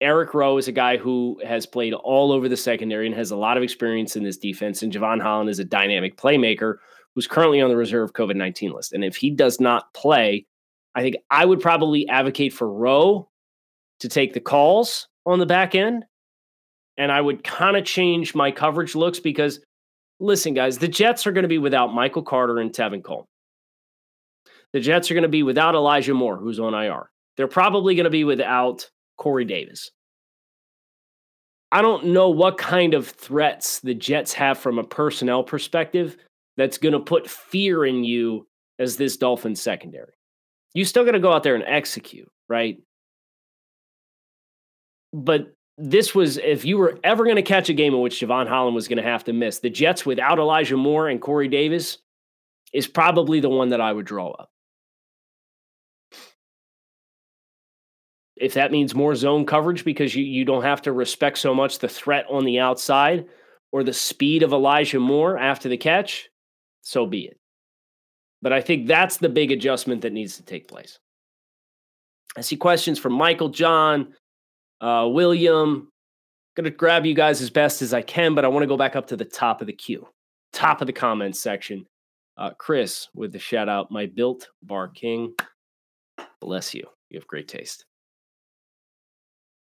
Eric 0.02 0.34
Rowe 0.34 0.58
is 0.58 0.68
a 0.68 0.74
guy 0.74 0.98
who 0.98 1.40
has 1.46 1.66
played 1.66 1.94
all 1.94 2.34
over 2.34 2.50
the 2.50 2.58
secondary 2.58 3.06
and 3.06 3.16
has 3.16 3.32
a 3.32 3.38
lot 3.38 3.56
of 3.56 3.64
experience 3.64 4.18
in 4.18 4.24
this 4.24 4.38
defense. 4.38 4.84
And 4.84 4.92
Jevon 4.92 5.22
Holland 5.22 5.50
is 5.50 5.60
a 5.60 5.64
dynamic 5.64 6.18
playmaker 6.18 6.78
who's 7.16 7.28
currently 7.28 7.62
on 7.62 7.70
the 7.70 7.78
reserve 7.78 8.14
COVID 8.14 8.36
19 8.36 8.72
list. 8.72 8.94
And 8.94 9.04
if 9.04 9.16
he 9.16 9.32
does 9.32 9.60
not 9.60 9.94
play, 9.94 10.46
I 10.94 11.02
think 11.02 11.16
I 11.32 11.46
would 11.46 11.62
probably 11.62 12.08
advocate 12.08 12.54
for 12.54 12.70
Rowe 12.70 13.30
to 14.02 14.10
take 14.10 14.34
the 14.34 14.40
calls 14.40 15.08
on 15.26 15.40
the 15.40 15.46
back 15.46 15.74
end. 15.74 16.06
And 16.98 17.12
I 17.12 17.20
would 17.20 17.44
kind 17.44 17.76
of 17.76 17.86
change 17.86 18.36
my 18.36 18.52
coverage 18.52 18.96
looks 18.96 19.20
because, 19.20 19.60
listen, 20.20 20.54
guys, 20.54 20.78
the 20.78 20.88
Jets 20.88 21.26
are 21.28 21.32
going 21.32 21.44
to 21.44 21.50
be 21.50 21.58
without 21.58 21.94
Michael 21.94 22.24
Carter 22.24 22.60
and 22.60 22.72
Tevin 22.72 23.04
Cole. 23.04 23.26
The 24.72 24.80
Jets 24.80 25.10
are 25.10 25.14
going 25.14 25.24
to 25.24 25.30
be 25.30 25.44
without 25.44 25.76
Elijah 25.76 26.14
Moore, 26.14 26.38
who's 26.38 26.60
on 26.60 26.74
IR. 26.74 27.10
They're 27.38 27.48
probably 27.48 27.96
going 27.96 28.06
to 28.06 28.10
be 28.10 28.24
without 28.24 28.90
Corey 29.18 29.46
Davis. 29.46 29.92
I 31.72 31.82
don't 31.82 32.08
know 32.08 32.30
what 32.30 32.58
kind 32.58 32.94
of 32.94 33.08
threats 33.08 33.80
the 33.80 33.94
Jets 33.94 34.32
have 34.34 34.58
from 34.58 34.80
a 34.80 34.84
personnel 34.84 35.44
perspective 35.44 36.16
that's 36.58 36.78
going 36.78 36.94
to 36.94 37.00
put 37.00 37.30
fear 37.30 37.86
in 37.86 38.04
you 38.04 38.48
as 38.80 38.98
this 38.98 39.18
Dolphins 39.18 39.62
secondary. 39.62 40.14
You 40.74 40.86
still 40.86 41.06
got 41.06 41.12
to 41.12 41.20
go 41.20 41.32
out 41.32 41.44
there 41.44 41.56
and 41.56 41.64
execute, 41.66 42.30
right? 42.50 42.78
But 45.14 45.54
this 45.78 46.14
was, 46.14 46.38
if 46.38 46.66
you 46.66 46.78
were 46.78 47.00
ever 47.04 47.24
going 47.24 47.38
to 47.38 47.42
catch 47.42 47.70
a 47.70 47.74
game 47.74 47.94
in 47.94 48.02
which 48.02 48.20
Jevon 48.20 48.48
Holland 48.48 48.76
was 48.76 48.88
going 48.88 49.02
to 49.02 49.10
have 49.10 49.24
to 49.26 49.34
miss, 49.34 49.60
the 49.60 49.70
Jets 49.70 50.06
without 50.06 50.40
Elijah 50.40 50.78
Moore 50.78 51.08
and 51.08 51.22
Corey 51.22 51.48
Davis 51.48 51.98
is 52.74 52.88
probably 52.88 53.40
the 53.40 53.50
one 53.50 53.70
that 53.70 53.82
I 53.82 53.92
would 53.92 54.06
draw 54.06 54.32
up. 54.32 54.50
If 58.36 58.56
that 58.56 58.72
means 58.72 58.94
more 58.94 59.16
zone 59.16 59.46
coverage 59.46 59.86
because 59.86 60.14
you, 60.14 60.26
you 60.26 60.44
don't 60.44 60.64
have 60.64 60.82
to 60.84 60.92
respect 60.92 61.38
so 61.38 61.54
much 61.56 61.80
the 61.80 61.88
threat 61.88 62.26
on 62.30 62.44
the 62.44 62.60
outside 62.60 63.28
or 63.72 63.84
the 63.84 63.94
speed 63.94 64.44
of 64.44 64.52
Elijah 64.52 65.00
Moore 65.00 65.38
after 65.38 65.70
the 65.70 65.78
catch, 65.78 66.30
so 66.86 67.06
be 67.06 67.26
it. 67.26 67.38
But 68.42 68.54
I 68.54 68.62
think 68.62 68.88
that's 68.88 69.18
the 69.18 69.28
big 69.28 69.52
adjustment 69.52 70.02
that 70.02 70.14
needs 70.14 70.38
to 70.38 70.44
take 70.44 70.68
place. 70.68 71.00
I 72.38 72.42
see 72.42 72.56
questions 72.56 73.00
from 73.00 73.14
Michael, 73.14 73.50
John, 73.50 74.14
uh, 74.82 75.10
William. 75.12 75.90
Going 76.56 76.66
to 76.66 76.70
grab 76.70 77.06
you 77.06 77.16
guys 77.16 77.42
as 77.42 77.50
best 77.50 77.82
as 77.82 77.94
I 77.94 78.02
can, 78.02 78.36
but 78.36 78.46
I 78.46 78.48
want 78.48 78.64
to 78.64 78.68
go 78.68 78.78
back 78.78 78.96
up 78.96 79.08
to 79.08 79.18
the 79.18 79.26
top 79.26 79.62
of 79.62 79.68
the 79.68 79.74
queue, 79.74 80.08
top 80.54 80.80
of 80.80 80.88
the 80.88 80.94
comments 80.94 81.40
section. 81.40 81.86
Uh, 82.38 82.52
Chris 82.52 83.08
with 83.16 83.32
the 83.32 83.40
shout 83.40 83.68
out, 83.68 83.92
my 83.92 84.06
built 84.06 84.48
bar 84.62 84.88
king. 84.90 85.34
Bless 86.40 86.74
you. 86.74 86.86
You 87.10 87.20
have 87.20 87.28
great 87.28 87.48
taste. 87.48 87.86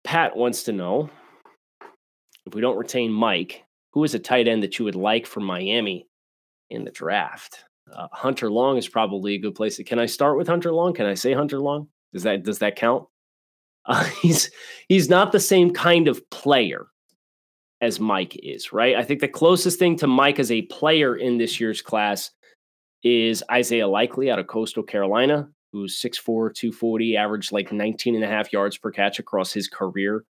Pat 0.04 0.36
wants 0.36 0.64
to 0.64 0.72
know 0.72 1.10
if 2.46 2.54
we 2.54 2.62
don't 2.62 2.78
retain 2.78 3.12
Mike, 3.12 3.64
who 3.92 4.04
is 4.04 4.14
a 4.14 4.20
tight 4.20 4.48
end 4.48 4.62
that 4.64 4.78
you 4.78 4.86
would 4.86 4.96
like 4.96 5.26
from 5.26 5.44
Miami 5.44 6.07
in 6.70 6.84
the 6.84 6.92
draft. 6.92 7.64
Uh, 7.92 8.08
Hunter 8.12 8.50
Long 8.50 8.78
is 8.78 8.88
probably 8.88 9.36
a 9.36 9.40
good 9.40 9.56
place. 9.56 9.80
Can 9.86 10.00
I 10.00 10.06
start 10.06 10.38
with 10.38 10.48
Hunter 10.48 10.72
Long? 10.72 10.94
Can 10.94 11.06
I 11.06 11.14
say 11.14 11.34
Hunter 11.34 11.60
Long? 11.60 11.88
Does 12.14 12.24
that 12.24 12.44
does 12.44 12.60
that 12.60 12.76
count? 12.76 13.06
Uh, 13.90 14.04
he's 14.22 14.52
he's 14.90 15.08
not 15.08 15.32
the 15.32 15.40
same 15.40 15.72
kind 15.72 16.10
of 16.10 16.30
player 16.30 16.88
as 17.80 18.02
Mike 18.02 18.38
is, 18.44 18.74
right? 18.74 18.98
I 18.98 19.02
think 19.02 19.22
the 19.22 19.30
closest 19.30 19.80
thing 19.80 19.96
to 20.00 20.08
Mike 20.08 20.40
as 20.40 20.52
a 20.52 20.64
player 20.64 21.16
in 21.16 21.38
this 21.38 21.58
year's 21.58 21.82
class 21.82 22.32
is 23.02 23.44
Isaiah 23.50 23.88
Likely 23.88 24.30
out 24.30 24.40
of 24.40 24.48
Coastal 24.48 24.84
Carolina, 24.84 25.48
who's 25.72 26.02
6'4, 26.02 26.54
240, 26.54 27.16
averaged 27.16 27.54
like 27.54 27.72
19 27.72 28.16
and 28.16 28.26
a 28.26 28.28
half 28.28 28.52
yards 28.52 28.78
per 28.78 28.92
catch 28.92 29.20
across 29.20 29.54
his 29.54 29.70
career 29.70 30.26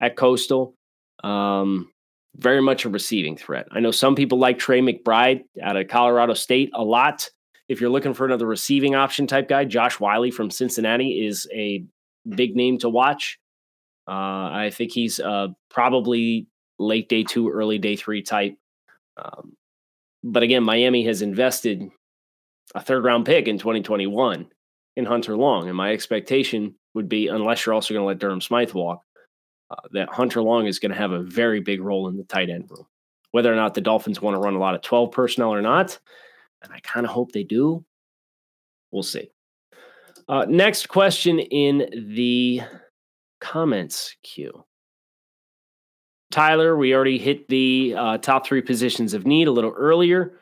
at 0.00 0.16
Coastal. 0.16 0.74
Um, 1.22 1.91
very 2.36 2.62
much 2.62 2.84
a 2.84 2.88
receiving 2.88 3.36
threat. 3.36 3.66
I 3.72 3.80
know 3.80 3.90
some 3.90 4.14
people 4.14 4.38
like 4.38 4.58
Trey 4.58 4.80
McBride 4.80 5.42
out 5.62 5.76
of 5.76 5.88
Colorado 5.88 6.34
State 6.34 6.70
a 6.74 6.82
lot. 6.82 7.28
If 7.68 7.80
you're 7.80 7.90
looking 7.90 8.14
for 8.14 8.24
another 8.24 8.46
receiving 8.46 8.94
option 8.94 9.26
type 9.26 9.48
guy, 9.48 9.64
Josh 9.64 10.00
Whyle 10.00 10.30
from 10.30 10.50
Cincinnati 10.50 11.26
is 11.26 11.46
a 11.52 11.84
big 12.28 12.56
name 12.56 12.78
to 12.78 12.88
watch. 12.88 13.38
Uh, 14.08 14.50
I 14.50 14.70
think 14.72 14.92
he's 14.92 15.20
uh, 15.20 15.48
probably 15.70 16.48
late 16.78 17.08
day 17.08 17.22
two, 17.22 17.50
early 17.50 17.78
day 17.78 17.96
three 17.96 18.22
type. 18.22 18.56
Um, 19.16 19.54
but 20.24 20.42
again, 20.42 20.64
Miami 20.64 21.04
has 21.06 21.22
invested 21.22 21.82
a 22.74 22.80
third 22.80 23.04
round 23.04 23.26
pick 23.26 23.48
in 23.48 23.58
2021 23.58 24.46
in 24.96 25.04
Hunter 25.04 25.36
Long. 25.36 25.68
And 25.68 25.76
my 25.76 25.92
expectation 25.92 26.74
would 26.94 27.08
be, 27.08 27.28
unless 27.28 27.64
you're 27.64 27.74
also 27.74 27.94
going 27.94 28.02
to 28.02 28.06
let 28.06 28.18
Durham 28.18 28.40
Smythe 28.40 28.72
walk, 28.72 29.02
uh, 29.72 29.88
that 29.92 30.08
Hunter 30.10 30.42
Long 30.42 30.66
is 30.66 30.78
going 30.78 30.92
to 30.92 30.98
have 30.98 31.12
a 31.12 31.22
very 31.22 31.60
big 31.60 31.80
role 31.80 32.08
in 32.08 32.16
the 32.16 32.24
tight 32.24 32.50
end 32.50 32.70
room. 32.70 32.86
Whether 33.30 33.50
or 33.50 33.56
not 33.56 33.72
the 33.72 33.80
Dolphins 33.80 34.20
want 34.20 34.34
to 34.36 34.40
run 34.40 34.54
a 34.54 34.58
lot 34.58 34.74
of 34.74 34.82
12 34.82 35.10
personnel 35.10 35.54
or 35.54 35.62
not, 35.62 35.98
and 36.62 36.72
I 36.72 36.80
kind 36.80 37.06
of 37.06 37.12
hope 37.12 37.32
they 37.32 37.44
do, 37.44 37.82
we'll 38.90 39.02
see. 39.02 39.30
Uh, 40.28 40.44
next 40.48 40.88
question 40.88 41.38
in 41.38 42.12
the 42.14 42.60
comments 43.40 44.16
queue. 44.22 44.64
Tyler, 46.30 46.76
we 46.76 46.94
already 46.94 47.18
hit 47.18 47.48
the 47.48 47.94
uh, 47.96 48.18
top 48.18 48.46
three 48.46 48.62
positions 48.62 49.14
of 49.14 49.26
need 49.26 49.48
a 49.48 49.50
little 49.50 49.72
earlier. 49.76 50.38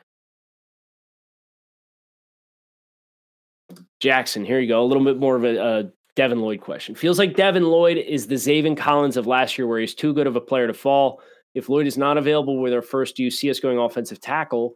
Jackson, 3.99 4.43
here 4.43 4.59
you 4.59 4.67
go. 4.67 4.83
A 4.83 4.85
little 4.85 5.03
bit 5.03 5.17
more 5.17 5.35
of 5.35 5.43
a, 5.45 5.57
a 5.57 5.91
Devin 6.15 6.41
Lloyd 6.41 6.61
question. 6.61 6.95
Feels 6.95 7.17
like 7.17 7.35
Devin 7.35 7.63
Lloyd 7.63 7.97
is 7.97 8.27
the 8.27 8.35
Zaven 8.35 8.75
Collins 8.75 9.17
of 9.17 9.27
last 9.27 9.57
year, 9.57 9.67
where 9.67 9.79
he's 9.79 9.95
too 9.95 10.13
good 10.13 10.27
of 10.27 10.35
a 10.35 10.41
player 10.41 10.67
to 10.67 10.73
fall. 10.73 11.21
If 11.53 11.69
Lloyd 11.69 11.87
is 11.87 11.97
not 11.97 12.17
available 12.17 12.61
with 12.61 12.73
our 12.73 12.81
first, 12.81 13.15
do 13.15 13.23
you 13.23 13.31
see 13.31 13.49
us 13.49 13.59
going 13.59 13.77
offensive 13.77 14.19
tackle 14.19 14.75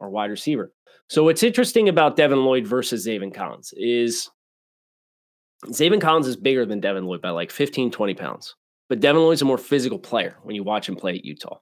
or 0.00 0.10
wide 0.10 0.30
receiver? 0.30 0.72
So 1.08 1.24
what's 1.24 1.42
interesting 1.42 1.88
about 1.88 2.16
Devin 2.16 2.44
Lloyd 2.44 2.66
versus 2.66 3.06
Zaven 3.06 3.34
Collins 3.34 3.72
is 3.76 4.30
Zaven 5.66 6.00
Collins 6.00 6.26
is 6.26 6.36
bigger 6.36 6.66
than 6.66 6.80
Devin 6.80 7.04
Lloyd 7.04 7.22
by 7.22 7.30
like 7.30 7.50
15, 7.50 7.90
20 7.90 8.14
pounds. 8.14 8.54
But 8.88 9.00
Devin 9.00 9.22
Lloyd's 9.22 9.42
a 9.42 9.46
more 9.46 9.58
physical 9.58 9.98
player 9.98 10.36
when 10.42 10.56
you 10.56 10.62
watch 10.64 10.88
him 10.88 10.96
play 10.96 11.14
at 11.14 11.24
Utah. 11.24 11.58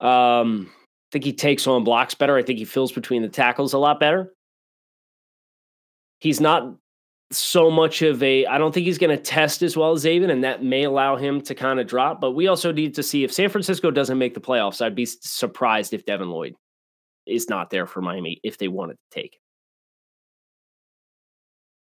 Um, 0.00 0.70
I 0.70 1.08
think 1.12 1.24
he 1.24 1.32
takes 1.32 1.66
on 1.66 1.84
blocks 1.84 2.14
better. 2.14 2.36
I 2.36 2.42
think 2.42 2.58
he 2.58 2.64
fills 2.64 2.92
between 2.92 3.22
the 3.22 3.28
tackles 3.28 3.72
a 3.72 3.78
lot 3.78 4.00
better. 4.00 4.32
He's 6.18 6.40
not 6.40 6.74
so 7.32 7.70
much 7.70 8.02
of 8.02 8.22
a 8.22 8.44
I 8.46 8.58
don't 8.58 8.72
think 8.72 8.86
he's 8.86 8.98
going 8.98 9.16
to 9.16 9.22
test 9.22 9.62
as 9.62 9.76
well 9.76 9.92
as 9.92 10.04
Zaven, 10.04 10.30
and 10.30 10.42
that 10.44 10.64
may 10.64 10.84
allow 10.84 11.16
him 11.16 11.40
to 11.42 11.54
kind 11.54 11.78
of 11.78 11.86
drop. 11.86 12.20
But 12.20 12.32
we 12.32 12.48
also 12.48 12.72
need 12.72 12.94
to 12.94 13.02
see 13.02 13.24
if 13.24 13.32
San 13.32 13.48
Francisco 13.48 13.90
doesn't 13.90 14.18
make 14.18 14.34
the 14.34 14.40
playoffs. 14.40 14.84
I'd 14.84 14.94
be 14.94 15.06
surprised 15.06 15.94
if 15.94 16.04
Devin 16.04 16.30
Lloyd 16.30 16.54
is 17.26 17.48
not 17.48 17.70
there 17.70 17.86
for 17.86 18.00
Miami 18.00 18.40
if 18.42 18.58
they 18.58 18.68
wanted 18.68 18.94
to 18.94 19.20
take. 19.20 19.38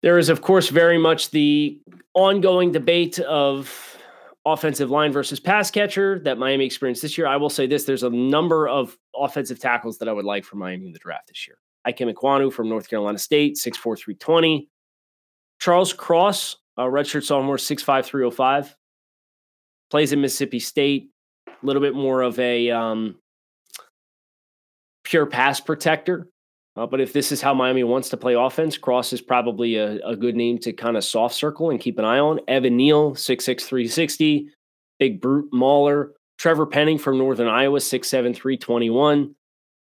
There 0.03 0.18
is, 0.18 0.29
of 0.29 0.40
course, 0.40 0.68
very 0.68 0.98
much 0.98 1.31
the 1.31 1.81
ongoing 2.14 2.72
debate 2.72 3.18
of 3.18 3.98
offensive 4.46 4.90
line 4.90 5.12
versus 5.12 5.38
pass 5.38 5.70
catcher 5.70 6.18
that 6.20 6.38
Miami 6.38 6.64
experienced 6.64 7.03
this 7.03 7.18
year. 7.18 7.26
I 7.26 7.37
will 7.37 7.50
say 7.50 7.66
this 7.66 7.85
there's 7.85 8.03
a 8.03 8.11
number 8.11 8.66
of 8.66 8.96
offensive 9.14 9.59
tackles 9.59 9.98
that 9.98 10.09
I 10.09 10.12
would 10.12 10.24
like 10.24 10.44
for 10.44 10.57
Miami 10.57 10.87
in 10.87 10.92
the 10.92 10.98
draft 10.98 11.29
this 11.29 11.46
year. 11.46 11.59
Ike 11.85 11.98
Ekwonu 11.98 12.53
from 12.53 12.68
North 12.68 12.88
Carolina 12.88 13.18
State, 13.18 13.57
6'4, 13.57 13.98
320. 13.98 14.69
Charles 15.61 15.92
Cross, 15.92 16.57
a 16.77 16.85
redshirt 16.85 17.25
sophomore, 17.25 17.57
6'5, 17.57 18.05
305. 18.05 18.77
Plays 19.90 20.12
at 20.12 20.18
Mississippi 20.18 20.59
State. 20.59 21.11
A 21.46 21.66
little 21.66 21.83
bit 21.83 21.94
more 21.94 22.23
of 22.23 22.38
a 22.38 22.70
um, 22.70 23.16
pure 25.05 25.27
pass 25.27 25.61
protector. 25.61 26.29
Uh, 26.77 26.87
but 26.87 27.01
if 27.01 27.12
this 27.12 27.33
is 27.33 27.42
how 27.42 27.53
Miami 27.53 27.85
wants 27.85 28.09
to 28.09 28.16
play 28.16 28.35
offense, 28.35 28.79
Cross 28.79 29.12
is 29.12 29.20
probably 29.20 29.77
a, 29.77 29.96
a 30.07 30.16
good 30.16 30.37
name 30.37 30.57
to 30.59 30.73
kind 30.73 30.96
of 30.96 31.05
soft 31.05 31.35
circle 31.35 31.70
and 31.70 31.81
keep 31.81 31.99
an 31.99 32.05
eye 32.05 32.18
on. 32.18 32.40
Evan 32.49 32.77
Neal, 32.77 33.12
6'6, 33.12 33.61
360. 33.62 34.49
Big 34.99 35.20
Brute 35.20 35.53
Mauler. 35.53 36.12
Trevor 36.38 36.64
Penning 36.64 36.96
from 36.96 37.18
Northern 37.18 37.49
Iowa, 37.49 37.81
6'7, 37.81 38.35
321. 38.35 39.35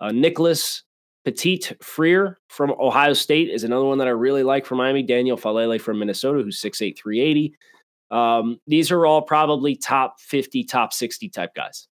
Uh, 0.00 0.12
Nicholas 0.12 0.84
Petit 1.24 1.62
Freer 1.80 2.38
from 2.48 2.72
Ohio 2.78 3.14
State 3.14 3.50
is 3.50 3.64
another 3.64 3.84
one 3.84 3.98
that 3.98 4.06
I 4.06 4.10
really 4.10 4.42
like 4.42 4.66
for 4.66 4.74
Miami. 4.74 5.02
Daniel 5.02 5.38
Faalele 5.38 5.80
from 5.80 5.98
Minnesota, 5.98 6.42
who's 6.42 6.60
6'8, 6.60 6.96
380. 6.98 7.54
Um, 8.10 8.60
these 8.66 8.90
are 8.90 9.06
all 9.06 9.22
probably 9.22 9.74
top 9.74 10.20
50, 10.20 10.64
top 10.64 10.92
60 10.92 11.28
type 11.30 11.54
guys. 11.54 11.88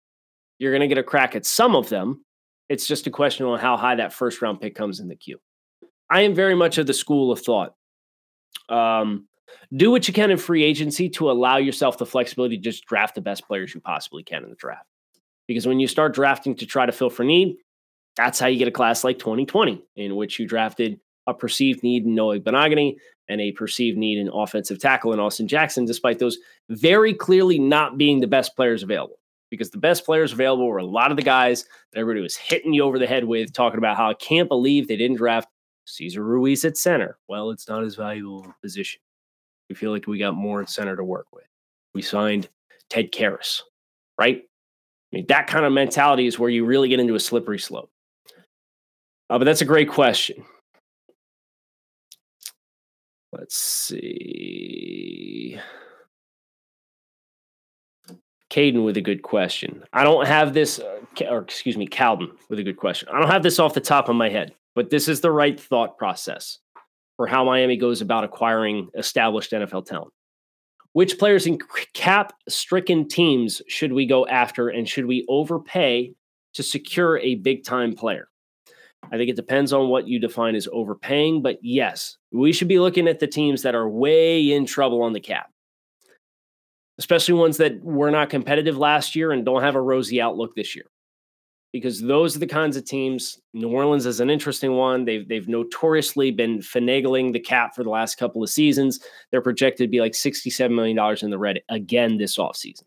You're 0.57 0.71
going 0.71 0.81
to 0.81 0.87
get 0.87 0.97
a 0.97 1.03
crack 1.03 1.35
at 1.35 1.45
some 1.45 1.75
of 1.75 1.89
them. 1.89 2.25
It's 2.69 2.87
just 2.87 3.07
a 3.07 3.11
question 3.11 3.45
on 3.45 3.59
how 3.59 3.77
high 3.77 3.95
that 3.95 4.13
first 4.13 4.41
round 4.41 4.61
pick 4.61 4.75
comes 4.75 4.99
in 4.99 5.07
the 5.07 5.15
queue. 5.15 5.39
I 6.09 6.21
am 6.21 6.33
very 6.33 6.55
much 6.55 6.77
of 6.77 6.87
the 6.87 6.93
school 6.93 7.31
of 7.31 7.39
thought. 7.39 7.75
Um, 8.67 9.27
do 9.75 9.91
what 9.91 10.07
you 10.07 10.13
can 10.13 10.31
in 10.31 10.37
free 10.37 10.63
agency 10.63 11.09
to 11.09 11.31
allow 11.31 11.57
yourself 11.57 11.97
the 11.97 12.05
flexibility 12.05 12.57
to 12.57 12.63
just 12.63 12.85
draft 12.85 13.15
the 13.15 13.21
best 13.21 13.47
players 13.47 13.73
you 13.73 13.81
possibly 13.81 14.23
can 14.23 14.43
in 14.43 14.49
the 14.49 14.55
draft. 14.55 14.85
Because 15.47 15.67
when 15.67 15.79
you 15.79 15.87
start 15.87 16.13
drafting 16.13 16.55
to 16.55 16.65
try 16.65 16.85
to 16.85 16.91
fill 16.91 17.09
for 17.09 17.23
need, 17.23 17.57
that's 18.19 18.37
how 18.37 18.47
you 18.47 18.57
get 18.57 18.67
a 18.67 18.71
class 18.71 19.05
like 19.05 19.17
2020, 19.17 19.81
in 19.95 20.15
which 20.17 20.39
you 20.39 20.45
drafted 20.45 20.99
a 21.25 21.33
perceived 21.33 21.83
need 21.83 22.05
in 22.05 22.15
Noah 22.15 22.39
Igbinoghene 22.39 22.97
and 23.29 23.39
a 23.39 23.53
perceived 23.53 23.97
need 23.97 24.17
in 24.17 24.29
offensive 24.33 24.77
tackle 24.79 25.13
in 25.13 25.19
Austin 25.19 25.47
Jackson, 25.47 25.85
despite 25.85 26.19
those 26.19 26.37
very 26.69 27.13
clearly 27.13 27.59
not 27.59 27.97
being 27.97 28.19
the 28.19 28.27
best 28.27 28.57
players 28.57 28.83
available. 28.83 29.15
Because 29.49 29.71
the 29.71 29.77
best 29.77 30.05
players 30.05 30.33
available 30.33 30.67
were 30.67 30.79
a 30.79 30.85
lot 30.85 31.11
of 31.11 31.17
the 31.17 31.23
guys 31.23 31.63
that 31.63 31.99
everybody 31.99 32.21
was 32.21 32.35
hitting 32.35 32.73
you 32.73 32.83
over 32.83 32.99
the 32.99 33.07
head 33.07 33.23
with, 33.23 33.53
talking 33.53 33.77
about 33.77 33.97
how 33.97 34.09
I 34.09 34.15
can't 34.15 34.49
believe 34.49 34.87
they 34.87 34.97
didn't 34.97 35.17
draft 35.17 35.47
Cesar 35.85 36.23
Ruiz 36.23 36.65
at 36.65 36.77
center. 36.77 37.17
Well, 37.27 37.51
it's 37.51 37.67
not 37.67 37.83
as 37.83 37.95
valuable 37.95 38.45
a 38.45 38.53
position. 38.61 38.99
We 39.69 39.75
feel 39.75 39.91
like 39.91 40.07
we 40.07 40.19
got 40.19 40.35
more 40.35 40.61
at 40.61 40.69
center 40.69 40.95
to 40.95 41.03
work 41.03 41.27
with. 41.31 41.45
We 41.95 42.01
signed 42.01 42.49
Ted 42.89 43.11
Karras, 43.11 43.61
right? 44.19 44.43
I 45.11 45.15
mean, 45.15 45.25
that 45.29 45.47
kind 45.47 45.65
of 45.65 45.71
mentality 45.71 46.27
is 46.27 46.37
where 46.37 46.49
you 46.49 46.65
really 46.65 46.89
get 46.89 46.99
into 46.99 47.15
a 47.15 47.19
slippery 47.19 47.59
slope. 47.59 47.89
Uh, 49.29 49.37
but 49.37 49.45
that's 49.45 49.61
a 49.61 49.65
great 49.65 49.89
question. 49.89 50.43
Let's 53.31 53.55
see. 53.55 55.59
Caden 58.49 58.83
with 58.83 58.97
a 58.97 59.01
good 59.01 59.21
question. 59.21 59.83
I 59.93 60.03
don't 60.03 60.25
have 60.25 60.53
this, 60.53 60.79
uh, 60.79 61.01
or 61.29 61.39
excuse 61.39 61.77
me, 61.77 61.87
Calden 61.87 62.29
with 62.49 62.57
a 62.57 62.63
good 62.63 62.77
question. 62.77 63.07
I 63.09 63.19
don't 63.19 63.29
have 63.29 63.43
this 63.43 63.59
off 63.59 63.75
the 63.75 63.81
top 63.81 64.09
of 64.09 64.15
my 64.15 64.29
head, 64.29 64.55
but 64.73 64.89
this 64.89 65.07
is 65.07 65.21
the 65.21 65.31
right 65.31 65.59
thought 65.59 65.97
process 65.97 66.57
for 67.15 67.27
how 67.27 67.43
Miami 67.43 67.77
goes 67.77 68.01
about 68.01 68.23
acquiring 68.23 68.89
established 68.95 69.51
NFL 69.51 69.85
talent. 69.85 70.13
Which 70.93 71.19
players 71.19 71.45
in 71.45 71.59
cap 71.93 72.33
stricken 72.47 73.07
teams 73.07 73.61
should 73.67 73.93
we 73.93 74.07
go 74.07 74.25
after, 74.25 74.69
and 74.69 74.89
should 74.89 75.05
we 75.05 75.23
overpay 75.29 76.15
to 76.55 76.63
secure 76.63 77.19
a 77.19 77.35
big 77.35 77.63
time 77.63 77.93
player? 77.93 78.28
I 79.11 79.17
think 79.17 79.29
it 79.29 79.35
depends 79.35 79.73
on 79.73 79.89
what 79.89 80.07
you 80.07 80.19
define 80.19 80.55
as 80.55 80.67
overpaying, 80.71 81.41
but 81.41 81.57
yes, 81.61 82.17
we 82.31 82.51
should 82.53 82.67
be 82.67 82.79
looking 82.79 83.07
at 83.07 83.19
the 83.19 83.27
teams 83.27 83.63
that 83.63 83.75
are 83.75 83.89
way 83.89 84.51
in 84.51 84.65
trouble 84.65 85.01
on 85.01 85.13
the 85.13 85.19
cap, 85.19 85.49
especially 86.97 87.33
ones 87.33 87.57
that 87.57 87.81
were 87.83 88.11
not 88.11 88.29
competitive 88.29 88.77
last 88.77 89.15
year 89.15 89.31
and 89.31 89.45
don't 89.45 89.63
have 89.63 89.75
a 89.75 89.81
rosy 89.81 90.21
outlook 90.21 90.55
this 90.55 90.75
year. 90.75 90.85
Because 91.71 92.01
those 92.01 92.35
are 92.35 92.39
the 92.39 92.47
kinds 92.47 92.77
of 92.77 92.85
teams. 92.85 93.39
New 93.53 93.69
Orleans 93.69 94.07
is 94.07 94.19
an 94.19 94.31
interesting 94.31 94.73
one. 94.73 95.05
They've 95.05 95.27
they've 95.27 95.47
notoriously 95.47 96.31
been 96.31 96.59
finagling 96.59 97.31
the 97.31 97.39
cap 97.39 97.75
for 97.75 97.83
the 97.83 97.91
last 97.91 98.15
couple 98.15 98.41
of 98.41 98.49
seasons. 98.49 98.99
They're 99.29 99.43
projected 99.43 99.85
to 99.85 99.91
be 99.91 99.99
like 99.99 100.13
$67 100.13 100.73
million 100.73 100.97
in 101.21 101.29
the 101.29 101.37
red 101.37 101.61
again 101.69 102.17
this 102.17 102.37
offseason. 102.37 102.85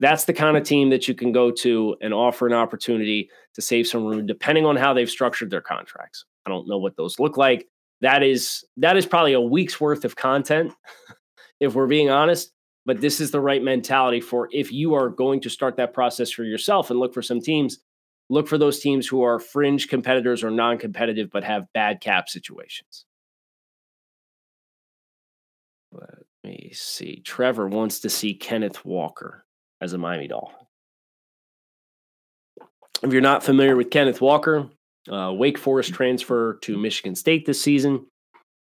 That's 0.00 0.24
the 0.24 0.34
kind 0.34 0.56
of 0.56 0.62
team 0.62 0.90
that 0.90 1.08
you 1.08 1.14
can 1.14 1.32
go 1.32 1.50
to 1.50 1.96
and 2.02 2.12
offer 2.12 2.46
an 2.46 2.52
opportunity 2.52 3.30
to 3.54 3.62
save 3.62 3.86
some 3.86 4.04
room, 4.04 4.26
depending 4.26 4.66
on 4.66 4.76
how 4.76 4.92
they've 4.92 5.08
structured 5.08 5.50
their 5.50 5.62
contracts. 5.62 6.24
I 6.44 6.50
don't 6.50 6.68
know 6.68 6.78
what 6.78 6.96
those 6.96 7.18
look 7.18 7.36
like. 7.36 7.66
That 8.02 8.22
is 8.22 8.64
that 8.76 8.96
is 8.96 9.06
probably 9.06 9.32
a 9.32 9.40
week's 9.40 9.80
worth 9.80 10.04
of 10.04 10.16
content, 10.16 10.72
if 11.60 11.74
we're 11.74 11.86
being 11.86 12.10
honest. 12.10 12.52
But 12.84 13.00
this 13.00 13.20
is 13.20 13.30
the 13.30 13.40
right 13.40 13.62
mentality 13.62 14.20
for 14.20 14.48
if 14.52 14.70
you 14.70 14.94
are 14.94 15.08
going 15.08 15.40
to 15.40 15.50
start 15.50 15.76
that 15.76 15.94
process 15.94 16.30
for 16.30 16.44
yourself 16.44 16.90
and 16.90 17.00
look 17.00 17.14
for 17.14 17.22
some 17.22 17.40
teams, 17.40 17.78
look 18.28 18.46
for 18.46 18.58
those 18.58 18.78
teams 18.78 19.08
who 19.08 19.22
are 19.22 19.40
fringe 19.40 19.88
competitors 19.88 20.44
or 20.44 20.50
non-competitive 20.50 21.30
but 21.32 21.42
have 21.42 21.72
bad 21.72 22.00
cap 22.00 22.28
situations. 22.28 23.06
Let 25.90 26.26
me 26.44 26.70
see. 26.74 27.22
Trevor 27.24 27.66
wants 27.66 27.98
to 28.00 28.10
see 28.10 28.34
Kenneth 28.34 28.84
Walker 28.84 29.45
as 29.80 29.92
a 29.92 29.98
Miami 29.98 30.28
Dolphin. 30.28 30.56
If 33.02 33.12
you're 33.12 33.20
not 33.20 33.44
familiar 33.44 33.76
with 33.76 33.90
Kenneth 33.90 34.20
Walker, 34.20 34.70
Uh, 35.08 35.32
Wake 35.32 35.56
Forest 35.56 35.94
transfer 35.94 36.58
to 36.62 36.76
Michigan 36.76 37.14
State 37.14 37.46
this 37.46 37.62
season. 37.62 38.04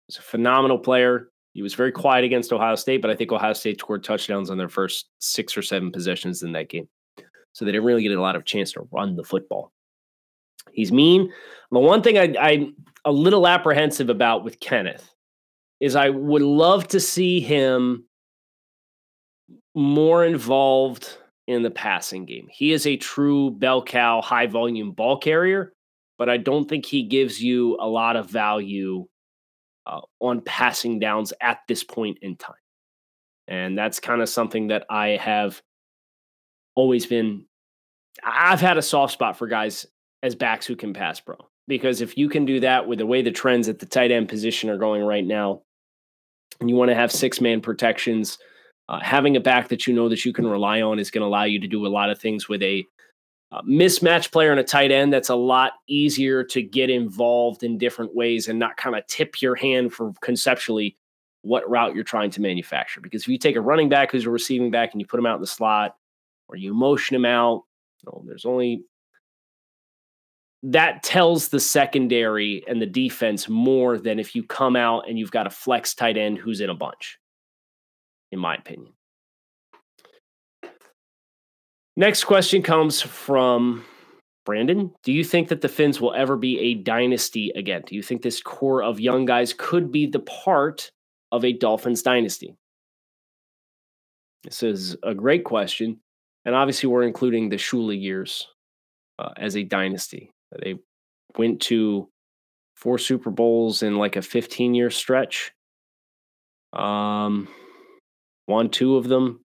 He's 0.09 0.19
a 0.19 0.23
phenomenal 0.23 0.79
player. 0.79 1.31
He 1.53 1.63
was 1.63 1.75
very 1.75 1.93
quiet 1.93 2.25
against 2.25 2.53
Ohio 2.53 2.75
State, 2.75 3.01
but 3.01 3.11
I 3.11 3.15
think 3.15 3.31
Ohio 3.31 3.53
State 3.53 3.79
scored 3.79 4.03
touchdowns 4.03 4.51
on 4.51 4.59
their 4.59 4.69
first 4.69 5.07
six 5.21 5.57
or 5.57 5.63
seven 5.63 5.93
possessions 5.93 6.43
in 6.43 6.53
that 6.53 6.69
game. 6.69 6.89
So 7.53 7.65
they 7.65 7.73
didn't 7.73 7.87
really 7.87 8.03
get 8.03 8.19
a 8.19 8.21
lot 8.21 8.37
of 8.37 8.45
chance 8.45 8.73
to 8.73 8.89
run 8.91 9.15
the 9.15 9.23
football. 9.23 9.71
He's 10.73 10.91
mean. 10.91 11.33
The 11.71 11.79
one 11.79 12.03
thing 12.03 12.19
I, 12.19 12.35
I'm 12.39 12.75
a 13.05 13.13
little 13.13 13.47
apprehensive 13.47 14.11
about 14.11 14.45
with 14.45 14.59
Kenneth 14.59 15.09
is 15.79 15.95
I 15.95 16.11
would 16.11 16.43
love 16.43 16.89
to 16.89 16.99
see 17.01 17.41
him 17.41 18.05
more 19.77 20.25
involved 20.25 21.19
in 21.47 21.63
the 21.63 21.71
passing 21.71 22.25
game. 22.25 22.49
He 22.51 22.73
is 22.73 22.87
a 22.87 22.97
true 22.97 23.51
bell 23.51 23.83
cow, 23.83 24.23
high 24.23 24.47
volume 24.47 24.93
ball 24.93 25.19
carrier, 25.19 25.75
but 26.19 26.29
I 26.29 26.39
don't 26.39 26.69
think 26.69 26.87
he 26.87 27.05
gives 27.05 27.41
you 27.41 27.77
a 27.79 27.87
lot 27.87 28.17
of 28.17 28.29
value 28.29 29.07
uh, 29.87 30.01
on 30.19 30.41
passing 30.41 30.99
downs 30.99 31.33
at 31.41 31.59
this 31.69 31.85
point 31.85 32.19
in 32.23 32.37
time. 32.37 32.57
And 33.47 33.79
that's 33.79 34.01
kind 34.01 34.23
of 34.23 34.29
something 34.29 34.69
that 34.69 34.87
I 34.91 35.11
have 35.11 35.63
always 36.75 37.07
been. 37.07 37.45
I've 38.25 38.61
had 38.61 38.79
a 38.79 38.83
soft 38.83 39.13
spot 39.13 39.37
for 39.37 39.47
guys 39.47 39.87
as 40.23 40.35
backs 40.35 40.67
who 40.67 40.75
can 40.75 40.95
pass 40.95 41.21
pro. 41.21 41.37
Because 41.69 42.01
if 42.01 42.17
you 42.17 42.29
can 42.29 42.45
do 42.45 42.61
that 42.61 42.89
with 42.89 42.99
the 42.99 43.07
way 43.07 43.23
the 43.23 43.31
trends 43.31 43.69
at 43.69 43.79
the 43.79 43.87
tight 43.87 44.11
end 44.11 44.29
position 44.29 44.71
are 44.71 44.79
going 44.79 45.03
right 45.03 45.25
now, 45.25 45.63
and 46.61 46.71
you 46.71 46.77
want 46.77 46.91
to 46.91 46.95
have 46.95 47.13
six 47.13 47.41
man 47.41 47.61
protections, 47.61 48.39
uh, 48.89 49.01
having 49.01 49.37
a 49.37 49.41
back 49.41 49.69
that 49.69 49.87
you 49.87 49.95
know 49.95 50.09
that 50.09 50.25
you 50.25 50.33
can 50.33 50.47
rely 50.47 50.81
on 50.81 50.99
is 50.99 51.11
going 51.11 51.23
to 51.23 51.27
allow 51.27 51.45
you 51.45 51.61
to 51.61 51.67
do 51.67 51.87
a 51.87 51.89
lot 51.89 52.11
of 52.11 52.19
things 52.19 52.49
with 52.49 52.63
a 52.63 52.85
uh, 53.53 53.63
mismatch 53.63 54.31
player 54.33 54.51
and 54.51 54.61
a 54.61 54.65
tight 54.65 54.91
end. 54.91 55.13
That's 55.13 55.29
a 55.29 55.35
lot 55.35 55.73
easier 55.89 56.45
to 56.45 56.63
get 56.63 56.91
involved 56.91 57.63
in 57.63 57.79
different 57.79 58.15
ways 58.15 58.49
and 58.49 58.59
not 58.59 58.77
kind 58.77 58.97
of 58.97 59.07
tip 59.07 59.41
your 59.41 59.55
hand 59.55 59.93
for 59.93 60.13
conceptually 60.21 60.97
what 61.43 61.69
route 61.69 61.95
you're 61.95 62.05
trying 62.05 62.31
to 62.31 62.41
manufacture. 62.41 63.01
Because 63.01 63.23
if 63.23 63.29
you 63.29 63.39
take 63.39 63.57
a 63.57 63.61
running 63.61 63.89
back 63.89 64.11
who's 64.11 64.27
a 64.27 64.31
receiving 64.31 64.71
back 64.71 64.93
and 64.93 65.01
you 65.01 65.07
put 65.07 65.21
him 65.21 65.27
out 65.27 65.37
in 65.37 65.41
the 65.41 65.47
slot 65.47 65.97
or 66.49 66.57
you 66.57 66.75
motion 66.75 67.15
him 67.15 67.25
out, 67.25 67.63
you 68.03 68.11
know, 68.11 68.25
there's 68.27 68.45
only 68.45 68.83
that 70.63 71.03
tells 71.05 71.49
the 71.49 71.61
secondary 71.61 72.65
and 72.67 72.83
the 72.83 72.87
defense 72.87 73.49
more 73.49 73.99
than 73.99 74.19
if 74.19 74.35
you 74.35 74.43
come 74.43 74.75
out 74.75 75.09
and 75.09 75.19
you've 75.19 75.31
got 75.31 75.47
a 75.47 75.51
flex 75.51 75.95
tight 75.95 76.17
end 76.17 76.39
who's 76.39 76.61
in 76.61 76.71
a 76.71 76.75
bunch, 76.75 77.19
in 78.33 78.39
my 78.39 78.55
opinion. 78.55 78.93
Next 81.97 82.25
question 82.25 82.63
comes 82.63 83.01
from 83.01 83.85
Brandon. 84.45 84.93
Do 85.03 85.13
you 85.13 85.25
think 85.25 85.49
that 85.49 85.63
the 85.63 85.69
Finns 85.69 86.01
will 86.01 86.15
ever 86.15 86.37
be 86.37 86.59
a 86.59 86.75
dynasty 86.75 87.51
again? 87.57 87.83
Do 87.87 87.95
you 87.95 88.03
think 88.03 88.23
this 88.23 88.43
core 88.43 88.83
of 88.83 89.01
young 89.01 89.25
guys 89.25 89.55
could 89.57 89.91
be 89.91 90.07
the 90.07 90.21
part 90.21 90.91
of 91.33 91.45
a 91.45 91.53
Dolphins 91.53 92.03
dynasty? 92.03 92.55
This 94.45 94.63
is 94.63 94.97
a 95.03 95.15
great 95.15 95.45
question. 95.45 96.01
And 96.45 96.55
obviously, 96.55 96.89
we're 96.89 97.03
including 97.03 97.49
the 97.49 97.57
Shula 97.57 98.01
years 98.01 98.47
uh, 99.19 99.33
as 99.37 99.57
a 99.57 99.65
dynasty. 99.65 100.31
They 100.63 100.77
went 101.37 101.61
to 101.63 102.09
four 102.77 102.99
Super 102.99 103.31
Bowls 103.31 103.83
in 103.83 103.97
like 103.97 104.17
a 104.17 104.23
15 104.23 104.75
year 104.75 104.91
stretch. 104.91 105.53
Um, 106.73 107.49
won 108.47 108.71
two 108.71 108.97
of 108.97 109.09
them. 109.09 109.45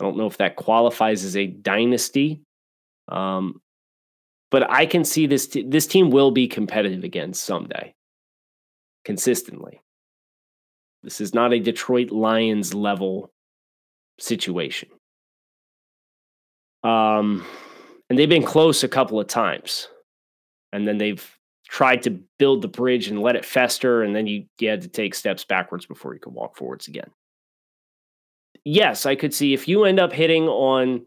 I 0.00 0.04
don't 0.04 0.16
know 0.16 0.26
if 0.26 0.38
that 0.38 0.56
qualifies 0.56 1.24
as 1.24 1.36
a 1.36 1.46
dynasty. 1.46 2.42
Um, 3.08 3.60
but 4.50 4.70
I 4.70 4.86
can 4.86 5.04
see 5.04 5.26
this 5.26 5.48
t- 5.48 5.62
this 5.62 5.86
team 5.86 6.10
will 6.10 6.30
be 6.30 6.48
competitive 6.48 7.04
again 7.04 7.34
someday, 7.34 7.94
consistently. 9.04 9.80
This 11.02 11.20
is 11.20 11.34
not 11.34 11.52
a 11.52 11.60
Detroit 11.60 12.10
Lions 12.10 12.72
level 12.72 13.30
situation. 14.18 14.88
Um, 16.82 17.44
and 18.08 18.18
they've 18.18 18.28
been 18.28 18.44
close 18.44 18.84
a 18.84 18.88
couple 18.88 19.18
of 19.18 19.26
times 19.26 19.88
and 20.72 20.86
then 20.86 20.98
they've 20.98 21.38
tried 21.68 22.02
to 22.02 22.10
build 22.38 22.62
the 22.62 22.68
bridge 22.68 23.08
and 23.08 23.22
let 23.22 23.36
it 23.36 23.44
fester, 23.44 24.02
and 24.02 24.14
then 24.14 24.26
you, 24.26 24.44
you 24.58 24.68
had 24.68 24.82
to 24.82 24.88
take 24.88 25.14
steps 25.14 25.44
backwards 25.44 25.86
before 25.86 26.12
you 26.14 26.20
could 26.20 26.34
walk 26.34 26.56
forwards 26.56 26.88
again. 26.88 27.10
Yes, 28.64 29.04
I 29.04 29.14
could 29.14 29.34
see 29.34 29.52
if 29.52 29.68
you 29.68 29.84
end 29.84 30.00
up 30.00 30.12
hitting 30.12 30.48
on 30.48 31.04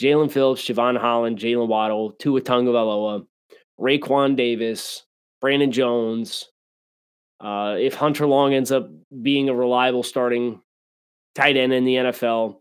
Jaelan 0.00 0.30
Phillips, 0.30 0.62
Jevon 0.62 0.98
Holland, 0.98 1.38
Jaylen 1.38 1.68
Waddle, 1.68 2.12
Tua 2.12 2.40
Tagovailoa, 2.40 3.24
Raekwon 3.80 4.36
Davis, 4.36 5.04
Brandon 5.40 5.70
Jones. 5.70 6.50
Uh, 7.40 7.76
if 7.78 7.94
Hunter 7.94 8.26
Long 8.26 8.52
ends 8.52 8.72
up 8.72 8.90
being 9.22 9.48
a 9.48 9.54
reliable 9.54 10.02
starting 10.02 10.60
tight 11.34 11.56
end 11.56 11.72
in 11.72 11.84
the 11.84 11.94
NFL, 11.94 12.56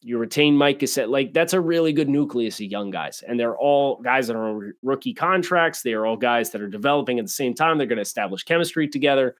you 0.00 0.18
retain 0.18 0.56
Mike 0.56 0.80
Gesicki. 0.80 1.08
Like 1.08 1.32
that's 1.32 1.52
a 1.52 1.60
really 1.60 1.92
good 1.92 2.08
nucleus 2.08 2.60
of 2.60 2.66
young 2.66 2.90
guys, 2.90 3.22
and 3.26 3.38
they're 3.38 3.56
all 3.56 4.00
guys 4.02 4.26
that 4.26 4.36
are 4.36 4.48
on 4.48 4.72
rookie 4.82 5.14
contracts. 5.14 5.82
They 5.82 5.94
are 5.94 6.04
all 6.04 6.16
guys 6.16 6.50
that 6.50 6.60
are 6.60 6.68
developing 6.68 7.18
at 7.18 7.24
the 7.24 7.30
same 7.30 7.54
time. 7.54 7.78
They're 7.78 7.86
going 7.86 7.96
to 7.96 8.02
establish 8.02 8.42
chemistry 8.42 8.88
together. 8.88 9.36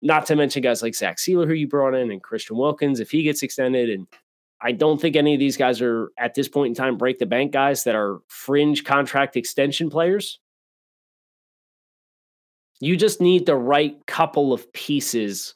Not 0.00 0.26
to 0.26 0.36
mention 0.36 0.62
guys 0.62 0.82
like 0.82 0.94
Zach 0.94 1.16
Sieler, 1.16 1.46
who 1.46 1.54
you 1.54 1.66
brought 1.66 1.94
in, 1.94 2.10
and 2.10 2.22
Christian 2.22 2.56
Wilkins, 2.56 3.00
if 3.00 3.10
he 3.10 3.22
gets 3.22 3.42
extended. 3.42 3.90
And 3.90 4.06
I 4.60 4.72
don't 4.72 5.00
think 5.00 5.16
any 5.16 5.34
of 5.34 5.40
these 5.40 5.56
guys 5.56 5.80
are 5.80 6.10
at 6.18 6.34
this 6.34 6.48
point 6.48 6.68
in 6.68 6.74
time 6.74 6.96
break 6.96 7.18
the 7.18 7.26
bank 7.26 7.52
guys 7.52 7.84
that 7.84 7.94
are 7.94 8.20
fringe 8.28 8.84
contract 8.84 9.36
extension 9.36 9.90
players. 9.90 10.38
You 12.80 12.96
just 12.96 13.20
need 13.20 13.44
the 13.44 13.56
right 13.56 13.96
couple 14.06 14.52
of 14.52 14.72
pieces 14.72 15.54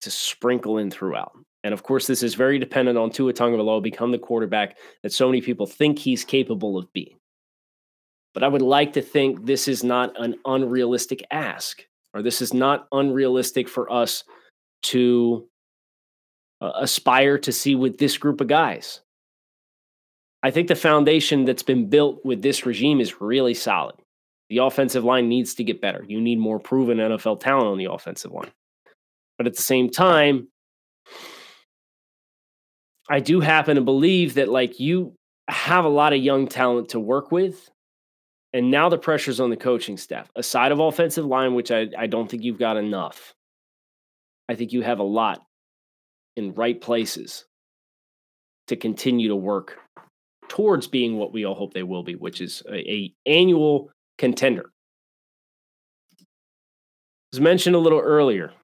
to 0.00 0.10
sprinkle 0.10 0.78
in 0.78 0.90
throughout. 0.90 1.32
And 1.62 1.74
of 1.74 1.82
course, 1.82 2.06
this 2.06 2.22
is 2.22 2.34
very 2.34 2.58
dependent 2.58 2.96
on 2.96 3.10
Tua 3.10 3.32
Tagovailoa 3.32 3.82
become 3.82 4.12
the 4.12 4.18
quarterback 4.18 4.78
that 5.02 5.12
so 5.12 5.26
many 5.26 5.40
people 5.40 5.66
think 5.66 5.98
he's 5.98 6.24
capable 6.24 6.78
of 6.78 6.90
being. 6.92 7.18
But 8.32 8.44
I 8.44 8.48
would 8.48 8.62
like 8.62 8.92
to 8.92 9.02
think 9.02 9.44
this 9.44 9.66
is 9.66 9.82
not 9.82 10.12
an 10.20 10.36
unrealistic 10.44 11.24
ask, 11.30 11.82
or 12.16 12.22
this 12.22 12.40
is 12.40 12.54
not 12.54 12.88
unrealistic 12.92 13.68
for 13.68 13.92
us 13.92 14.24
to 14.82 15.46
uh, 16.60 16.72
aspire 16.76 17.38
to 17.38 17.52
see 17.52 17.74
with 17.74 17.98
this 17.98 18.16
group 18.16 18.40
of 18.40 18.48
guys. 18.48 19.00
I 20.42 20.50
think 20.50 20.68
the 20.68 20.76
foundation 20.76 21.44
that's 21.44 21.62
been 21.62 21.88
built 21.88 22.24
with 22.24 22.40
this 22.40 22.64
regime 22.64 23.00
is 23.00 23.20
really 23.20 23.54
solid. 23.54 23.96
The 24.48 24.58
offensive 24.58 25.04
line 25.04 25.28
needs 25.28 25.54
to 25.54 25.64
get 25.64 25.80
better. 25.80 26.04
You 26.06 26.20
need 26.20 26.38
more 26.38 26.58
proven 26.60 26.98
NFL 26.98 27.40
talent 27.40 27.66
on 27.66 27.78
the 27.78 27.90
offensive 27.90 28.32
line. 28.32 28.52
But 29.36 29.46
at 29.46 29.54
the 29.54 29.62
same 29.62 29.90
time, 29.90 30.48
I 33.10 33.20
do 33.20 33.40
happen 33.40 33.76
to 33.76 33.82
believe 33.82 34.34
that 34.34 34.48
like 34.48 34.80
you 34.80 35.14
have 35.48 35.84
a 35.84 35.90
lot 35.90 36.12
of 36.12 36.20
young 36.20 36.46
talent 36.46 36.90
to 36.90 37.00
work 37.00 37.30
with. 37.30 37.68
And 38.56 38.70
now 38.70 38.88
the 38.88 38.96
pressure's 38.96 39.38
on 39.38 39.50
the 39.50 39.56
coaching 39.56 39.98
staff. 39.98 40.30
Aside 40.34 40.72
of 40.72 40.80
offensive 40.80 41.26
line, 41.26 41.54
which 41.54 41.70
I, 41.70 41.88
I 41.98 42.06
don't 42.06 42.26
think 42.26 42.42
you've 42.42 42.58
got 42.58 42.78
enough, 42.78 43.34
I 44.48 44.54
think 44.54 44.72
you 44.72 44.80
have 44.80 44.98
a 44.98 45.02
lot 45.02 45.44
in 46.38 46.54
right 46.54 46.80
places 46.80 47.44
to 48.68 48.76
continue 48.76 49.28
to 49.28 49.36
work 49.36 49.76
towards 50.48 50.86
being 50.86 51.18
what 51.18 51.34
we 51.34 51.44
all 51.44 51.54
hope 51.54 51.74
they 51.74 51.82
will 51.82 52.02
be, 52.02 52.14
which 52.14 52.40
is 52.40 52.62
a, 52.72 52.78
a 52.78 53.14
annual 53.26 53.90
contender. 54.16 54.70
As 57.34 57.40
mentioned 57.40 57.76
a 57.76 57.80
little 57.80 58.00
earlier, 58.00 58.54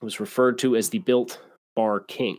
was 0.00 0.18
referred 0.18 0.58
to 0.58 0.74
as 0.74 0.88
the 0.88 0.98
built 0.98 1.40
bar 1.76 2.00
king. 2.00 2.38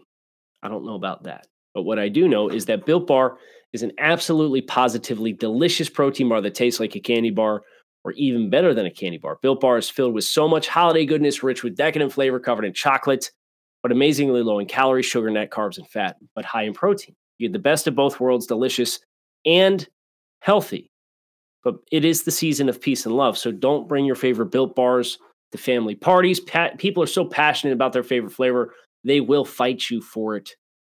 I 0.62 0.68
don't 0.68 0.86
know 0.86 0.96
about 0.96 1.24
that. 1.24 1.48
But 1.76 1.84
what 1.84 2.00
I 2.00 2.10
do 2.10 2.28
know 2.28 2.50
is 2.50 2.66
that 2.66 2.86
Built 2.86 3.06
Bar 3.06 3.38
is 3.74 3.84
an 3.84 3.92
absolutely 4.00 4.62
positively 4.62 5.34
delicious 5.34 5.90
protein 5.90 6.30
bar 6.30 6.42
that 6.42 6.56
tastes 6.56 6.80
like 6.80 6.96
a 6.96 7.00
candy 7.02 7.30
bar 7.30 7.62
or 8.06 8.14
even 8.14 8.50
better 8.50 8.74
than 8.74 8.86
a 8.86 8.92
candy 8.92 9.18
bar. 9.18 9.38
Built 9.42 9.60
Bar 9.60 9.78
is 9.78 9.90
filled 9.90 10.14
with 10.14 10.24
so 10.24 10.48
much 10.48 10.70
holiday 10.70 11.06
goodness, 11.06 11.44
rich 11.44 11.64
with 11.64 11.76
decadent 11.76 12.14
flavor, 12.14 12.40
covered 12.40 12.64
in 12.64 12.74
chocolate, 12.74 13.30
but 13.84 13.92
amazingly 13.92 14.42
low 14.42 14.60
in 14.60 14.68
calories, 14.68 15.06
sugar, 15.06 15.30
net, 15.30 15.52
carbs, 15.52 15.78
and 15.78 15.88
fat, 15.90 16.16
but 16.34 16.46
high 16.46 16.64
in 16.64 16.74
protein. 16.74 17.16
You 17.38 17.50
get 17.50 17.54
the 17.54 17.60
best 17.60 17.88
of 17.88 17.96
both 17.96 18.20
worlds, 18.20 18.48
delicious 18.48 19.00
and 19.46 19.86
healthy. 20.40 20.90
But 21.64 21.76
it 21.92 22.06
is 22.06 22.24
the 22.24 22.32
season 22.32 22.70
of 22.70 22.80
peace 22.80 23.06
and 23.06 23.16
love, 23.16 23.38
so 23.38 23.52
don't 23.52 23.88
bring 23.88 24.06
your 24.06 24.16
favorite 24.16 24.52
Built 24.52 24.76
Bars 24.76 25.18
to 25.52 25.58
family 25.58 25.96
parties. 25.96 26.40
people 26.78 27.04
are 27.04 27.08
so 27.08 27.26
passionate 27.26 27.74
about 27.74 27.92
their 27.92 28.04
favorite 28.04 28.32
flavor 28.32 28.74
they 29.04 29.20
will 29.22 29.46
fight 29.46 29.90
you 29.90 30.02
for 30.02 30.36
it 30.36 30.56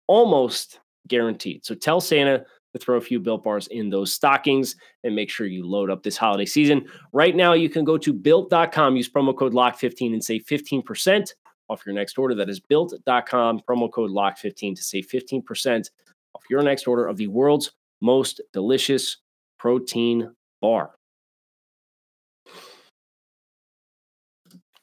almost 0.08 0.80
guaranteed. 1.06 1.64
So 1.64 1.74
tell 1.74 2.00
Santa 2.00 2.44
to 2.72 2.78
throw 2.78 2.96
a 2.96 3.00
few 3.00 3.20
built 3.20 3.44
bars 3.44 3.66
in 3.68 3.88
those 3.88 4.12
stockings 4.12 4.76
and 5.04 5.14
make 5.14 5.30
sure 5.30 5.46
you 5.46 5.66
load 5.66 5.90
up 5.90 6.02
this 6.02 6.16
holiday 6.16 6.44
season. 6.44 6.86
Right 7.12 7.34
now, 7.34 7.54
you 7.54 7.68
can 7.68 7.84
go 7.84 7.96
to 7.96 8.12
built.com, 8.12 8.96
use 8.96 9.08
promo 9.08 9.36
code 9.36 9.52
LOCK15 9.52 10.12
and 10.12 10.24
save 10.24 10.44
15% 10.44 11.32
off 11.68 11.82
your 11.86 11.94
next 11.94 12.18
order. 12.18 12.34
That 12.34 12.50
is 12.50 12.60
built.com, 12.60 13.60
promo 13.60 13.90
code 13.90 14.10
LOCK15 14.10 14.76
to 14.76 14.82
save 14.82 15.08
15% 15.08 15.90
off 16.34 16.42
your 16.50 16.62
next 16.62 16.86
order 16.86 17.06
of 17.06 17.16
the 17.16 17.28
world's 17.28 17.72
most 18.00 18.40
delicious 18.52 19.18
protein 19.58 20.34
bar. 20.60 20.90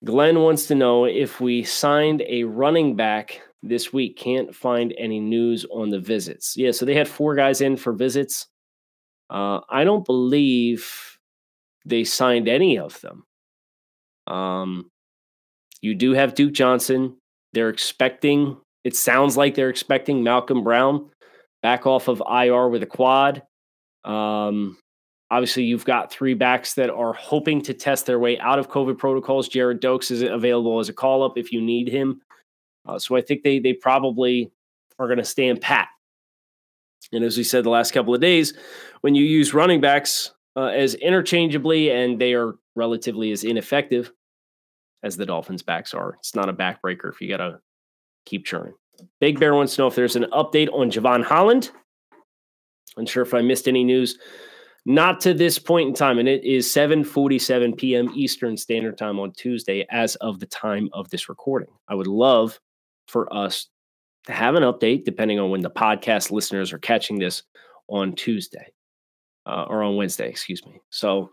Glenn 0.04 0.42
wants 0.42 0.68
to 0.68 0.76
know 0.76 1.06
if 1.06 1.42
we 1.42 1.64
signed 1.64 2.22
a 2.28 2.44
running 2.44 2.96
back 2.96 3.42
this 3.68 3.92
week. 3.92 4.18
Can't 4.18 4.54
find 4.54 4.94
any 4.98 5.20
news 5.20 5.66
on 5.72 5.90
the 5.90 6.00
visits. 6.00 6.56
Yeah, 6.56 6.72
so 6.72 6.86
they 6.86 6.96
had 6.96 7.08
four 7.08 7.36
guys 7.36 7.62
in 7.62 7.78
for 7.78 7.94
visits. 7.94 8.48
Uh, 9.30 9.62
I 9.70 9.84
don't 9.84 10.06
believe 10.06 11.18
they 11.86 12.04
signed 12.04 12.48
any 12.48 12.78
of 12.78 13.00
them. 13.02 13.24
Um, 14.28 14.90
you 15.82 15.96
do 15.96 16.14
have 16.14 16.36
Duke 16.36 16.54
Johnson. 16.54 17.18
They're 17.54 17.70
expecting, 17.70 18.58
it 18.84 18.96
sounds 18.96 19.38
like 19.38 19.56
they're 19.56 19.70
expecting 19.70 20.24
Malcolm 20.24 20.64
Brown 20.64 21.10
back 21.62 21.86
off 21.86 22.08
of 22.08 22.22
IR 22.30 22.70
with 22.70 22.84
a 22.84 22.88
quad. 22.88 23.44
Um, 24.04 24.78
obviously, 25.32 25.64
you've 25.64 25.86
got 25.86 26.12
three 26.12 26.34
backs 26.34 26.74
that 26.76 26.90
are 26.90 27.14
hoping 27.14 27.62
to 27.64 27.74
test 27.74 28.06
their 28.06 28.20
way 28.20 28.38
out 28.40 28.60
of 28.60 28.70
COVID 28.70 28.98
protocols. 28.98 29.50
Gerrid 29.50 29.80
Doaks 29.80 30.12
is 30.12 30.22
available 30.22 30.80
as 30.80 30.90
a 30.90 30.94
call 30.94 31.24
up 31.24 31.38
if 31.38 31.52
you 31.52 31.62
need 31.62 31.88
him. 31.88 32.22
Uh, 32.86 33.00
so 33.00 33.16
I 33.16 33.22
think 33.22 33.44
they 33.44 33.60
they 33.60 33.74
probably 33.74 34.52
are 35.00 35.08
going 35.08 35.18
to 35.18 35.26
stand 35.26 35.62
pat. 35.62 35.88
And 37.12 37.24
as 37.24 37.38
we 37.38 37.44
said 37.44 37.64
the 37.64 37.70
last 37.70 37.92
couple 37.92 38.14
of 38.14 38.22
days, 38.22 38.54
when 39.02 39.16
you 39.16 39.24
use 39.24 39.54
running 39.54 39.82
backs 39.82 40.32
uh, 40.56 40.66
as 40.66 40.96
interchangeably 40.96 41.92
and 41.92 42.20
they 42.20 42.34
are 42.34 42.56
relatively 42.76 43.32
as 43.32 43.44
ineffective 43.44 44.12
as 45.04 45.16
the 45.16 45.26
Dolphins 45.26 45.62
backs 45.62 45.94
are, 45.94 46.16
it's 46.20 46.36
not 46.36 46.50
a 46.50 46.54
backbreaker 46.54 47.10
if 47.12 47.22
you 47.22 47.30
got 47.30 47.38
to 47.38 47.60
keep 48.26 48.46
churning. 48.46 48.74
Big 49.20 49.40
Bear 49.40 49.54
wants 49.54 49.76
to 49.76 49.82
know 49.82 49.88
if 49.88 49.96
there's 49.96 50.16
an 50.16 50.26
update 50.32 50.72
on 50.74 50.90
Jevon 50.90 51.24
Holland. 51.24 51.72
Unsure 52.98 53.24
if 53.24 53.34
I 53.34 53.42
missed 53.42 53.68
any 53.68 53.84
news. 53.84 54.18
Not 54.86 55.20
to 55.22 55.34
this 55.34 55.58
point 55.58 55.90
in 55.90 55.96
time, 55.96 56.20
and 56.20 56.30
it 56.30 56.44
is 56.44 56.68
7:47 56.68 57.76
p.m. 57.76 58.12
Eastern 58.16 58.56
Standard 58.56 58.98
Time 58.98 59.20
on 59.20 59.32
Tuesday, 59.32 59.86
as 59.90 60.16
of 60.18 60.40
the 60.40 60.46
time 60.46 60.90
of 60.94 61.10
this 61.10 61.28
recording. 61.28 61.70
I 61.88 61.96
would 61.96 62.08
love 62.08 62.60
for 63.08 63.32
us 63.34 63.68
to 64.26 64.34
have 64.34 64.56
an 64.56 64.64
update, 64.64 65.06
depending 65.06 65.40
on 65.40 65.50
when 65.50 65.62
the 65.62 65.70
podcast 65.70 66.32
listeners 66.32 66.74
are 66.74 66.80
catching 66.80 67.20
this 67.20 67.44
on 67.88 68.14
Tuesday 68.16 68.74
uh, 69.46 69.66
or 69.68 69.84
on 69.84 69.96
Wednesday, 69.96 70.30
excuse 70.30 70.66
me. 70.66 70.80
So 70.90 71.30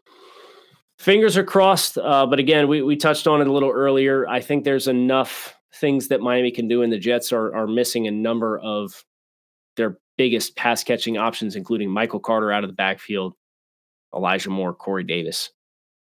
fingers 0.98 1.36
are 1.36 1.44
crossed. 1.44 1.98
Uh, 1.98 2.26
but 2.26 2.38
again, 2.38 2.68
we, 2.68 2.82
we 2.82 2.96
touched 2.96 3.26
on 3.26 3.40
it 3.40 3.46
a 3.46 3.52
little 3.52 3.70
earlier. 3.70 4.28
I 4.28 4.40
think 4.40 4.64
there's 4.64 4.88
enough 4.88 5.54
things 5.74 6.08
that 6.08 6.20
Miami 6.20 6.50
can 6.50 6.68
do, 6.68 6.82
and 6.82 6.92
the 6.92 6.98
Jets 6.98 7.32
are, 7.32 7.54
are 7.54 7.66
missing 7.66 8.06
a 8.06 8.10
number 8.10 8.58
of 8.58 9.04
their 9.76 9.98
biggest 10.18 10.54
pass 10.56 10.84
catching 10.84 11.16
options, 11.16 11.56
including 11.56 11.90
Michael 11.90 12.20
Carter 12.20 12.52
out 12.52 12.64
of 12.64 12.70
the 12.70 12.74
backfield, 12.74 13.34
Elijah 14.14 14.50
Moore, 14.50 14.74
Corey 14.74 15.04
Davis. 15.04 15.50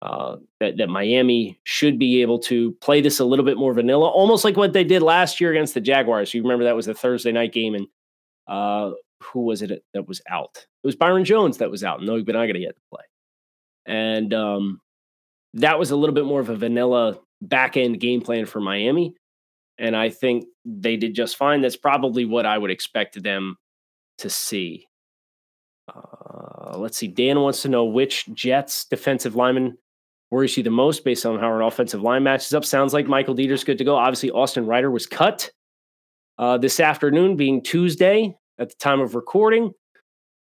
Uh, 0.01 0.37
that, 0.61 0.77
that 0.77 0.87
Miami 0.87 1.59
should 1.65 1.99
be 1.99 2.21
able 2.21 2.39
to 2.39 2.71
play 2.79 3.01
this 3.01 3.19
a 3.19 3.25
little 3.25 3.43
bit 3.43 3.57
more 3.57 3.73
vanilla, 3.73 4.07
almost 4.07 4.45
like 4.45 4.55
what 4.55 4.71
they 4.71 4.85
did 4.85 5.01
last 5.01 5.41
year 5.41 5.51
against 5.51 5.73
the 5.73 5.81
Jaguars. 5.81 6.33
You 6.33 6.41
remember 6.41 6.63
that 6.63 6.75
was 6.75 6.87
a 6.87 6.93
Thursday 6.93 7.33
night 7.33 7.51
game, 7.51 7.75
and 7.75 7.85
uh, 8.47 8.91
who 9.21 9.41
was 9.41 9.61
it 9.61 9.83
that 9.93 10.07
was 10.07 10.21
out? 10.29 10.65
It 10.83 10.87
was 10.87 10.95
Byron 10.95 11.25
Jones 11.25 11.57
that 11.57 11.69
was 11.69 11.83
out. 11.83 12.01
No 12.01 12.13
Igbinoghene 12.13 12.47
yet 12.47 12.53
to 12.53 12.59
get 12.59 12.75
to 12.75 12.81
play, 12.89 13.03
and 13.87 14.33
um, 14.33 14.79
that 15.55 15.77
was 15.77 15.91
a 15.91 15.97
little 15.97 16.15
bit 16.15 16.23
more 16.23 16.39
of 16.39 16.47
a 16.47 16.55
vanilla 16.55 17.19
back 17.41 17.75
end 17.75 17.99
game 17.99 18.21
plan 18.21 18.45
for 18.45 18.61
Miami, 18.61 19.15
and 19.77 19.97
I 19.97 20.11
think 20.11 20.45
they 20.63 20.95
did 20.95 21.13
just 21.13 21.35
fine. 21.35 21.59
That's 21.59 21.75
probably 21.75 22.23
what 22.23 22.45
I 22.45 22.57
would 22.57 22.71
expect 22.71 23.21
them 23.21 23.57
to 24.19 24.29
see. 24.29 24.87
Uh, 25.93 26.77
let's 26.77 26.95
see. 26.97 27.07
Dan 27.07 27.41
wants 27.41 27.63
to 27.63 27.67
know 27.69 27.83
which 27.83 28.33
Jets 28.33 28.85
defensive 28.85 29.35
lineman 29.35 29.77
worries 30.31 30.55
you 30.55 30.63
the 30.63 30.69
most 30.69 31.03
based 31.03 31.25
on 31.25 31.39
how 31.39 31.47
our 31.47 31.63
offensive 31.63 32.01
line 32.01 32.23
matches 32.23 32.53
up. 32.53 32.65
Sounds 32.65 32.93
like 32.93 33.07
Michael 33.07 33.35
Deiter's 33.35 33.63
good 33.63 33.77
to 33.77 33.83
go. 33.83 33.95
Obviously, 33.95 34.31
Austin 34.31 34.65
Reiter 34.65 34.91
was 34.91 35.05
cut 35.05 35.49
uh, 36.37 36.57
this 36.57 36.79
afternoon, 36.79 37.35
being 37.35 37.61
Tuesday 37.61 38.35
at 38.59 38.69
the 38.69 38.75
time 38.75 39.01
of 39.01 39.15
recording. 39.15 39.71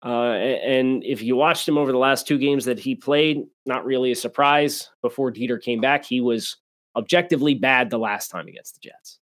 Uh, 0.05 0.33
and 0.33 1.03
if 1.05 1.23
you 1.23 1.35
watched 1.35 1.67
him 1.67 1.79
over 1.79 1.91
the 1.91 1.99
last 1.99 2.27
two 2.27 2.37
games 2.37 2.67
that 2.67 2.79
he 2.79 2.95
played, 2.95 3.43
not 3.65 3.87
really 3.87 4.13
a 4.13 4.17
surprise. 4.17 4.91
Before 5.01 5.33
Deiter 5.33 5.61
came 5.61 5.81
back, 5.81 6.05
he 6.05 6.21
was 6.21 6.59
objectively 6.95 7.55
bad 7.55 7.89
the 7.89 7.99
last 7.99 8.29
time 8.29 8.47
against 8.47 8.75
the 8.75 8.81
Jets. 8.81 9.19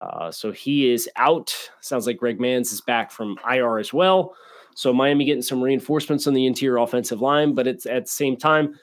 Uh, 0.00 0.30
so 0.30 0.52
he 0.52 0.90
is 0.90 1.08
out. 1.16 1.54
Sounds 1.80 2.06
like 2.06 2.16
Greg 2.16 2.38
Mancz 2.38 2.72
is 2.72 2.80
back 2.80 3.10
from 3.10 3.38
IR 3.50 3.78
as 3.78 3.92
well. 3.92 4.34
So 4.74 4.92
Miami 4.92 5.24
getting 5.24 5.42
some 5.42 5.62
reinforcements 5.62 6.26
on 6.26 6.34
the 6.34 6.46
interior 6.46 6.78
offensive 6.78 7.20
line, 7.20 7.54
but 7.54 7.66
it's 7.66 7.86
at 7.86 8.04
the 8.06 8.10
same 8.10 8.36
time, 8.36 8.74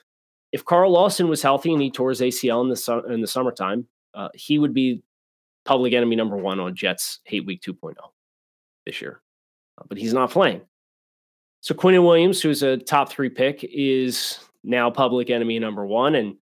if 0.52 0.66
Carl 0.66 0.92
Lawson 0.92 1.28
was 1.28 1.42
healthy 1.42 1.74
and 1.74 1.82
he 1.82 1.90
tore 1.90 2.10
his 2.10 2.22
ACL 2.22 2.62
in 2.62 2.70
the 2.70 2.76
su- 2.76 3.06
in 3.06 3.22
the 3.22 3.28
summertime, 3.28 3.88
uh, 4.14 4.30
he 4.34 4.60
would 4.60 4.74
be 4.74 5.02
public 5.66 5.94
enemy 5.94 6.16
number 6.16 6.38
one 6.38 6.60
on 6.60 6.76
Jets 6.76 7.20
hate 7.24 7.46
week 7.46 7.62
2.0 7.62 7.96
this 8.86 9.02
year. 9.02 9.22
Uh, 9.78 9.84
but 9.88 9.98
he's 9.98 10.14
not 10.14 10.32
playing. 10.32 10.62
So 11.62 11.76
Quinnen 11.76 12.04
Williams, 12.04 12.42
who's 12.42 12.64
a 12.64 12.78
top 12.78 13.12
three 13.12 13.30
pick, 13.30 13.64
is 13.64 14.40
now 14.64 14.90
public 14.90 15.30
enemy 15.30 15.60
number 15.60 15.86
one. 15.86 16.16
And 16.16 16.36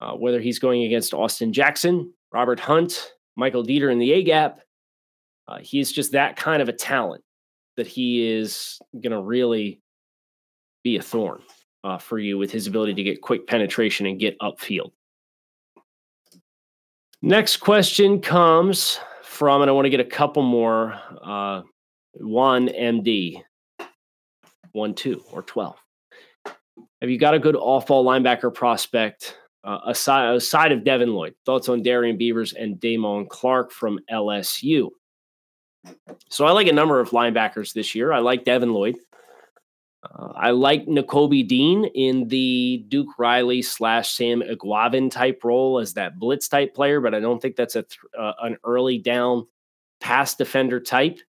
uh, 0.00 0.12
whether 0.14 0.40
he's 0.40 0.58
going 0.58 0.82
against 0.82 1.14
Austin 1.14 1.52
Jackson, 1.52 2.12
Robert 2.32 2.58
Hunt, 2.58 3.12
Michael 3.36 3.64
Deiter 3.64 3.90
in 3.90 3.98
the 3.98 4.12
A 4.12 4.22
gap, 4.22 4.60
uh, 5.46 5.58
he's 5.60 5.92
just 5.92 6.12
that 6.12 6.36
kind 6.36 6.60
of 6.60 6.68
a 6.68 6.72
talent 6.72 7.22
that 7.76 7.86
he 7.86 8.26
is 8.26 8.78
going 8.94 9.12
to 9.12 9.22
really 9.22 9.80
be 10.82 10.96
a 10.96 11.02
thorn 11.02 11.40
uh, 11.84 11.98
for 11.98 12.18
you 12.18 12.38
with 12.38 12.50
his 12.50 12.66
ability 12.66 12.94
to 12.94 13.02
get 13.02 13.20
quick 13.20 13.46
penetration 13.46 14.06
and 14.06 14.18
get 14.18 14.38
upfield. 14.40 14.90
Next 17.22 17.58
question 17.58 18.20
comes 18.20 18.98
from, 19.22 19.62
and 19.62 19.70
I 19.70 19.72
want 19.72 19.86
to 19.86 19.90
get 19.90 20.00
a 20.00 20.04
couple 20.04 20.42
more. 20.42 20.98
Uh, 21.22 21.62
one 22.14 22.68
MD, 22.68 23.42
one 24.72 24.94
two 24.94 25.22
or 25.32 25.42
twelve. 25.42 25.76
Have 27.00 27.10
you 27.10 27.18
got 27.18 27.34
a 27.34 27.38
good 27.38 27.56
off-ball 27.56 28.04
linebacker 28.04 28.52
prospect 28.52 29.36
uh, 29.64 29.80
aside 29.86 30.34
aside 30.34 30.72
of 30.72 30.84
Devin 30.84 31.12
Lloyd? 31.12 31.34
Thoughts 31.44 31.68
on 31.68 31.82
Darrian 31.82 32.16
Beavers 32.16 32.52
and 32.52 32.76
Damone 32.76 33.28
Clark 33.28 33.72
from 33.72 33.98
LSU? 34.10 34.90
So 36.30 36.46
I 36.46 36.52
like 36.52 36.68
a 36.68 36.72
number 36.72 37.00
of 37.00 37.10
linebackers 37.10 37.72
this 37.72 37.94
year. 37.94 38.12
I 38.12 38.20
like 38.20 38.44
Devin 38.44 38.72
Lloyd. 38.72 38.96
I 40.36 40.50
like 40.50 40.86
Nakobe 40.86 41.46
Dean 41.46 41.84
in 41.86 42.28
the 42.28 42.84
Duke 42.88 43.18
Riley 43.18 43.62
slash 43.62 44.10
Sam 44.10 44.42
Eguavoen 44.42 45.10
type 45.10 45.42
role 45.44 45.78
as 45.78 45.94
that 45.94 46.18
blitz 46.18 46.48
type 46.48 46.74
player, 46.74 47.00
but 47.00 47.14
I 47.14 47.20
don't 47.20 47.40
think 47.40 47.56
that's 47.56 47.76
a 47.76 47.82
th- 47.82 47.98
uh, 48.18 48.32
an 48.42 48.56
early 48.64 48.98
down 48.98 49.46
pass 50.00 50.34
defender 50.34 50.80
type. 50.80 51.20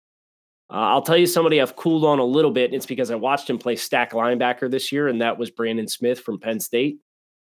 Uh, 0.69 0.73
I'll 0.89 1.01
tell 1.01 1.17
you 1.17 1.27
somebody 1.27 1.61
I've 1.61 1.75
cooled 1.75 2.03
on 2.03 2.19
a 2.19 2.25
little 2.25 2.51
bit. 2.51 2.65
And 2.65 2.75
it's 2.75 2.85
because 2.85 3.11
I 3.11 3.15
watched 3.15 3.49
him 3.49 3.57
play 3.57 3.75
stack 3.75 4.11
linebacker 4.11 4.69
this 4.69 4.91
year, 4.91 5.07
and 5.07 5.21
that 5.21 5.38
was 5.38 5.51
Brandon 5.51 5.88
Smith 5.88 6.19
from 6.19 6.39
Penn 6.39 6.59
State. 6.59 6.99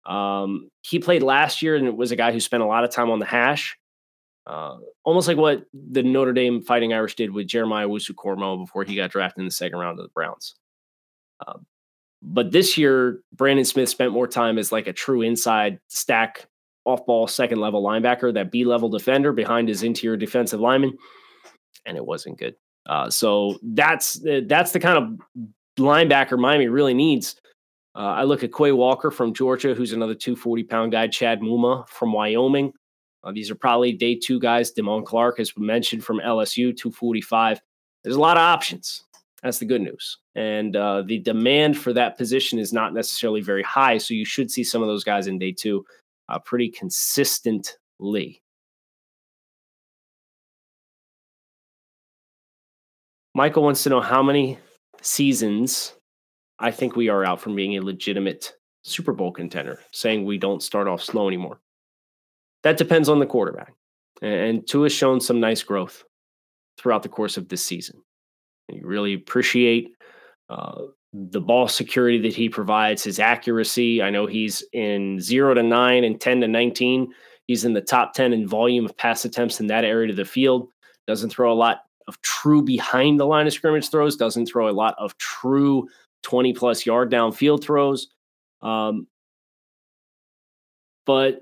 Um, 0.05 0.69
he 0.81 0.99
played 0.99 1.21
last 1.21 1.61
year 1.61 1.75
and 1.75 1.85
it 1.85 1.95
was 1.95 2.11
a 2.11 2.15
guy 2.15 2.31
who 2.31 2.39
spent 2.39 2.63
a 2.63 2.65
lot 2.65 2.85
of 2.85 2.91
time 2.91 3.09
on 3.11 3.19
the 3.19 3.25
hash. 3.25 3.77
Uh, 4.45 4.77
almost 5.03 5.27
like 5.27 5.35
what 5.35 5.65
the 5.73 6.01
Notre 6.01 6.31
Dame 6.31 6.61
Fighting 6.61 6.93
Irish 6.93 7.15
did 7.15 7.31
with 7.31 7.47
Jeremiah 7.47 7.87
Owusu-Koramoah 7.87 8.65
before 8.65 8.85
he 8.85 8.95
got 8.95 9.11
drafted 9.11 9.41
in 9.41 9.45
the 9.45 9.51
second 9.51 9.77
round 9.77 9.99
of 9.99 10.05
the 10.05 10.11
Browns. 10.13 10.55
Uh, 11.45 11.59
but 12.21 12.51
this 12.51 12.77
year, 12.77 13.21
Brandon 13.33 13.65
Smith 13.65 13.89
spent 13.89 14.11
more 14.11 14.27
time 14.27 14.57
as 14.57 14.71
like 14.71 14.87
a 14.87 14.93
true 14.93 15.21
inside 15.21 15.79
stack 15.87 16.47
off 16.85 17.05
ball 17.05 17.27
second 17.27 17.59
level 17.59 17.83
linebacker, 17.83 18.33
that 18.33 18.51
B 18.51 18.65
level 18.65 18.89
defender 18.89 19.31
behind 19.31 19.67
his 19.69 19.83
interior 19.83 20.17
defensive 20.17 20.59
lineman, 20.59 20.97
and 21.85 21.97
it 21.97 22.05
wasn't 22.05 22.39
good. 22.39 22.55
Uh, 22.87 23.09
so 23.09 23.59
that's 23.61 24.19
that's 24.45 24.71
the 24.71 24.79
kind 24.79 24.97
of 24.97 25.45
linebacker 25.77 26.39
Miami 26.39 26.67
really 26.67 26.93
needs. 26.93 27.35
Uh, 27.95 28.13
I 28.13 28.23
look 28.23 28.43
at 28.43 28.53
Quay 28.53 28.71
Walker 28.71 29.11
from 29.11 29.33
Georgia, 29.33 29.73
who's 29.73 29.91
another 29.91 30.13
240 30.13 30.63
pound 30.63 30.91
guy, 30.91 31.07
Chad 31.07 31.41
Muma 31.41 31.87
from 31.87 32.13
Wyoming. 32.13 32.71
Uh, 33.23 33.31
these 33.31 33.49
are 33.49 33.55
probably 33.55 33.91
day 33.91 34.15
two 34.15 34.39
guys. 34.39 34.71
Damone 34.71 35.05
Clark, 35.05 35.39
as 35.39 35.51
mentioned, 35.57 36.03
from 36.03 36.19
LSU, 36.19 36.75
245. 36.77 37.59
There's 38.03 38.15
a 38.15 38.19
lot 38.19 38.37
of 38.37 38.41
options. 38.41 39.03
That's 39.43 39.59
the 39.59 39.65
good 39.65 39.81
news. 39.81 40.17
And 40.35 40.75
uh, 40.75 41.03
the 41.03 41.19
demand 41.19 41.77
for 41.77 41.93
that 41.93 42.17
position 42.17 42.57
is 42.57 42.73
not 42.73 42.93
necessarily 42.93 43.41
very 43.41 43.63
high. 43.63 43.97
So 43.97 44.13
you 44.13 44.25
should 44.25 44.49
see 44.49 44.63
some 44.63 44.81
of 44.81 44.87
those 44.87 45.03
guys 45.03 45.27
in 45.27 45.37
day 45.37 45.51
two 45.51 45.85
uh, 46.27 46.39
pretty 46.39 46.69
consistently. 46.69 48.41
Michael 53.35 53.61
wants 53.61 53.83
to 53.83 53.89
know 53.89 54.01
how 54.01 54.23
many 54.23 54.57
seasons 55.01 55.93
I 56.57 56.71
think 56.71 56.95
we 56.95 57.09
are 57.09 57.23
out 57.23 57.39
from 57.39 57.55
being 57.55 57.77
a 57.77 57.83
legitimate 57.83 58.53
Super 58.81 59.13
Bowl 59.13 59.31
contender, 59.31 59.79
saying 59.91 60.25
we 60.25 60.39
don't 60.39 60.63
start 60.63 60.87
off 60.87 61.03
slow 61.03 61.27
anymore. 61.27 61.59
That 62.63 62.77
depends 62.77 63.09
on 63.09 63.19
the 63.19 63.27
quarterback. 63.27 63.73
And 64.23 64.65
Tua 64.65 64.85
has 64.85 64.93
shown 64.93 65.21
some 65.21 65.39
nice 65.39 65.61
growth 65.61 66.03
throughout 66.79 67.03
the 67.03 67.09
course 67.09 67.37
of 67.37 67.47
this 67.47 67.63
season. 67.63 68.01
You 68.69 68.85
really 68.85 69.13
appreciate 69.13 69.93
uh, 70.49 70.83
the 71.13 71.41
ball 71.41 71.67
security 71.67 72.19
that 72.19 72.35
he 72.35 72.49
provides, 72.49 73.03
his 73.03 73.19
accuracy. 73.19 74.01
I 74.01 74.09
know 74.09 74.25
he's 74.25 74.63
in 74.73 75.19
zero 75.19 75.53
to 75.53 75.63
nine 75.63 76.03
and 76.03 76.19
10 76.19 76.41
to 76.41 76.47
19. 76.47 77.13
He's 77.47 77.63
in 77.63 77.73
the 77.73 77.81
top 77.81 78.13
10 78.13 78.33
in 78.33 78.47
volume 78.47 78.85
of 78.85 78.97
pass 78.97 79.23
attempts 79.25 79.59
in 79.59 79.67
that 79.67 79.85
area 79.85 80.09
of 80.09 80.17
the 80.17 80.25
field. 80.25 80.69
Doesn't 81.07 81.29
throw 81.29 81.51
a 81.51 81.55
lot 81.55 81.83
of 82.07 82.21
true 82.21 82.61
behind 82.61 83.19
the 83.19 83.25
line 83.25 83.47
of 83.47 83.53
scrimmage 83.53 83.89
throws, 83.89 84.15
doesn't 84.15 84.47
throw 84.47 84.69
a 84.69 84.71
lot 84.71 84.95
of 84.97 85.17
true 85.17 85.87
20 86.23 86.53
plus 86.53 86.85
yard 86.85 87.11
downfield 87.11 87.63
throws. 87.63 88.07
Um, 88.61 89.07
but 91.05 91.41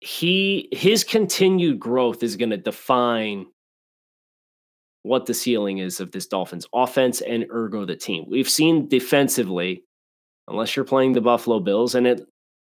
he 0.00 0.68
his 0.70 1.02
continued 1.02 1.80
growth 1.80 2.22
is 2.22 2.36
going 2.36 2.50
to 2.50 2.56
define 2.56 3.46
what 5.08 5.26
the 5.26 5.34
ceiling 5.34 5.78
is 5.78 6.00
of 6.00 6.12
this 6.12 6.26
Dolphins 6.26 6.66
offense 6.74 7.22
and 7.22 7.46
ergo 7.50 7.84
the 7.84 7.96
team. 7.96 8.26
We've 8.28 8.48
seen 8.48 8.88
defensively, 8.88 9.82
unless 10.46 10.76
you're 10.76 10.84
playing 10.84 11.12
the 11.12 11.20
Buffalo 11.20 11.60
Bills, 11.60 11.94
and 11.94 12.06
it 12.06 12.26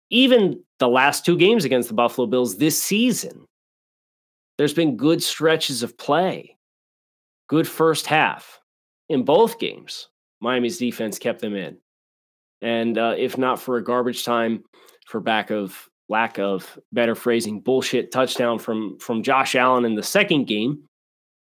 even 0.09 0.61
the 0.79 0.87
last 0.87 1.25
two 1.25 1.37
games 1.37 1.63
against 1.63 1.89
the 1.89 1.95
Buffalo 1.95 2.27
Bills 2.27 2.57
this 2.57 2.81
season, 2.81 3.45
there's 4.57 4.73
been 4.73 4.97
good 4.97 5.21
stretches 5.21 5.83
of 5.83 5.97
play, 5.97 6.57
good 7.47 7.67
first 7.67 8.07
half 8.07 8.59
in 9.09 9.23
both 9.23 9.59
games. 9.59 10.09
Miami's 10.41 10.77
defense 10.77 11.17
kept 11.19 11.39
them 11.39 11.55
in. 11.55 11.77
And 12.61 12.97
uh, 12.97 13.15
if 13.17 13.37
not 13.37 13.59
for 13.59 13.77
a 13.77 13.83
garbage 13.83 14.25
time 14.25 14.63
for 15.07 15.19
back 15.19 15.51
of 15.51 15.89
lack 16.09 16.39
of 16.39 16.79
better 16.91 17.15
phrasing, 17.15 17.59
bullshit 17.59 18.11
touchdown 18.11 18.57
from 18.57 18.97
from 18.99 19.21
Josh 19.21 19.55
Allen 19.55 19.85
in 19.85 19.95
the 19.95 20.03
second 20.03 20.45
game, 20.45 20.83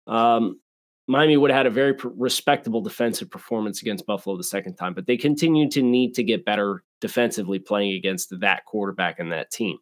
um, 0.07 0.61
Miami 1.09 1.37
would 1.37 1.51
have 1.51 1.59
had 1.59 1.67
a 1.67 1.71
very 1.71 1.97
respectable 2.03 2.81
defensive 2.81 3.31
performance 3.31 3.83
against 3.83 4.07
Buffalo 4.07 4.37
the 4.37 4.45
second 4.45 4.77
time. 4.77 4.95
But 4.95 5.07
they 5.07 5.17
continue 5.17 5.69
to 5.71 5.83
need 5.83 6.15
to 6.15 6.23
get 6.23 6.45
better 6.45 6.85
defensively 7.01 7.59
playing 7.59 7.93
against 7.93 8.39
that 8.41 8.65
quarterback 8.67 9.19
and 9.19 9.33
that 9.33 9.51
team. 9.51 9.79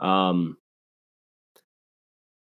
Um, 0.00 0.58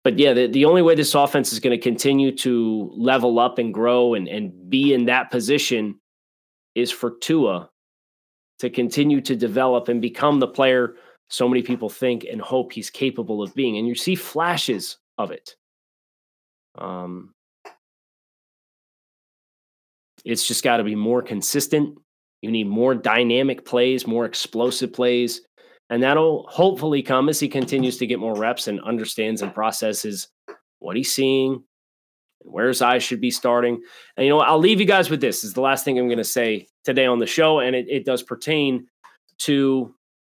but 0.04 0.20
yeah, 0.20 0.34
the, 0.34 0.48
the 0.48 0.66
only 0.66 0.82
way 0.82 0.96
this 0.96 1.16
offense 1.16 1.54
is 1.54 1.60
going 1.60 1.78
to 1.78 1.82
continue 1.82 2.36
to 2.38 2.92
level 2.94 3.40
up 3.40 3.58
and 3.58 3.74
grow 3.74 4.16
and, 4.16 4.28
and 4.28 4.70
be 4.70 4.94
in 4.94 5.06
that 5.06 5.32
position 5.32 6.00
is 6.76 6.92
for 6.92 7.12
Tua 7.22 7.70
to 8.60 8.70
continue 8.70 9.22
to 9.22 9.36
develop 9.36 9.88
and 9.88 10.02
become 10.02 10.40
the 10.40 10.48
player 10.48 10.96
so 11.30 11.48
many 11.48 11.62
people 11.62 11.90
think 11.90 12.26
and 12.30 12.42
hope 12.42 12.74
he's 12.74 12.90
capable 12.90 13.42
of 13.42 13.56
being. 13.56 13.78
And 13.78 13.88
you 13.88 13.96
see 13.96 14.16
flashes 14.16 14.98
of 15.18 15.32
it. 15.32 15.56
Um, 16.78 17.34
it's 20.24 20.48
just 20.48 20.64
got 20.64 20.78
to 20.78 20.84
be 20.84 20.96
more 20.96 21.22
consistent. 21.22 21.98
You 22.42 22.52
need 22.52 22.68
more 22.68 22.96
dynamic 22.96 23.66
plays, 23.66 24.08
more 24.08 24.26
explosive 24.26 24.94
plays. 24.94 25.42
And 25.90 26.02
that'll 26.02 26.48
hopefully 26.50 27.04
come 27.04 27.30
as 27.30 27.40
he 27.40 27.48
continues 27.48 27.98
to 27.98 28.08
get 28.08 28.20
more 28.20 28.36
reps 28.36 28.68
and 28.68 28.82
understands 28.82 29.42
and 29.42 29.54
processes 29.54 30.28
what 30.80 30.96
he's 30.96 31.14
seeing, 31.14 31.64
where 32.40 32.68
his 32.68 32.82
eyes 32.82 33.04
should 33.04 33.22
be 33.22 33.32
starting. 33.32 33.82
And, 34.18 34.26
you 34.26 34.32
know, 34.32 34.40
I'll 34.40 34.60
leave 34.60 34.80
you 34.80 34.86
guys 34.86 35.10
with 35.10 35.22
this. 35.22 35.42
this 35.42 35.50
is 35.50 35.54
the 35.54 35.62
last 35.62 35.86
thing 35.86 36.00
I'm 36.00 36.08
going 36.08 36.18
to 36.18 36.24
say 36.24 36.68
today 36.84 37.06
on 37.06 37.20
the 37.20 37.26
show. 37.26 37.60
And 37.60 37.76
it, 37.76 37.88
it 37.90 38.06
does 38.06 38.24
pertain 38.24 38.88
to 39.40 39.94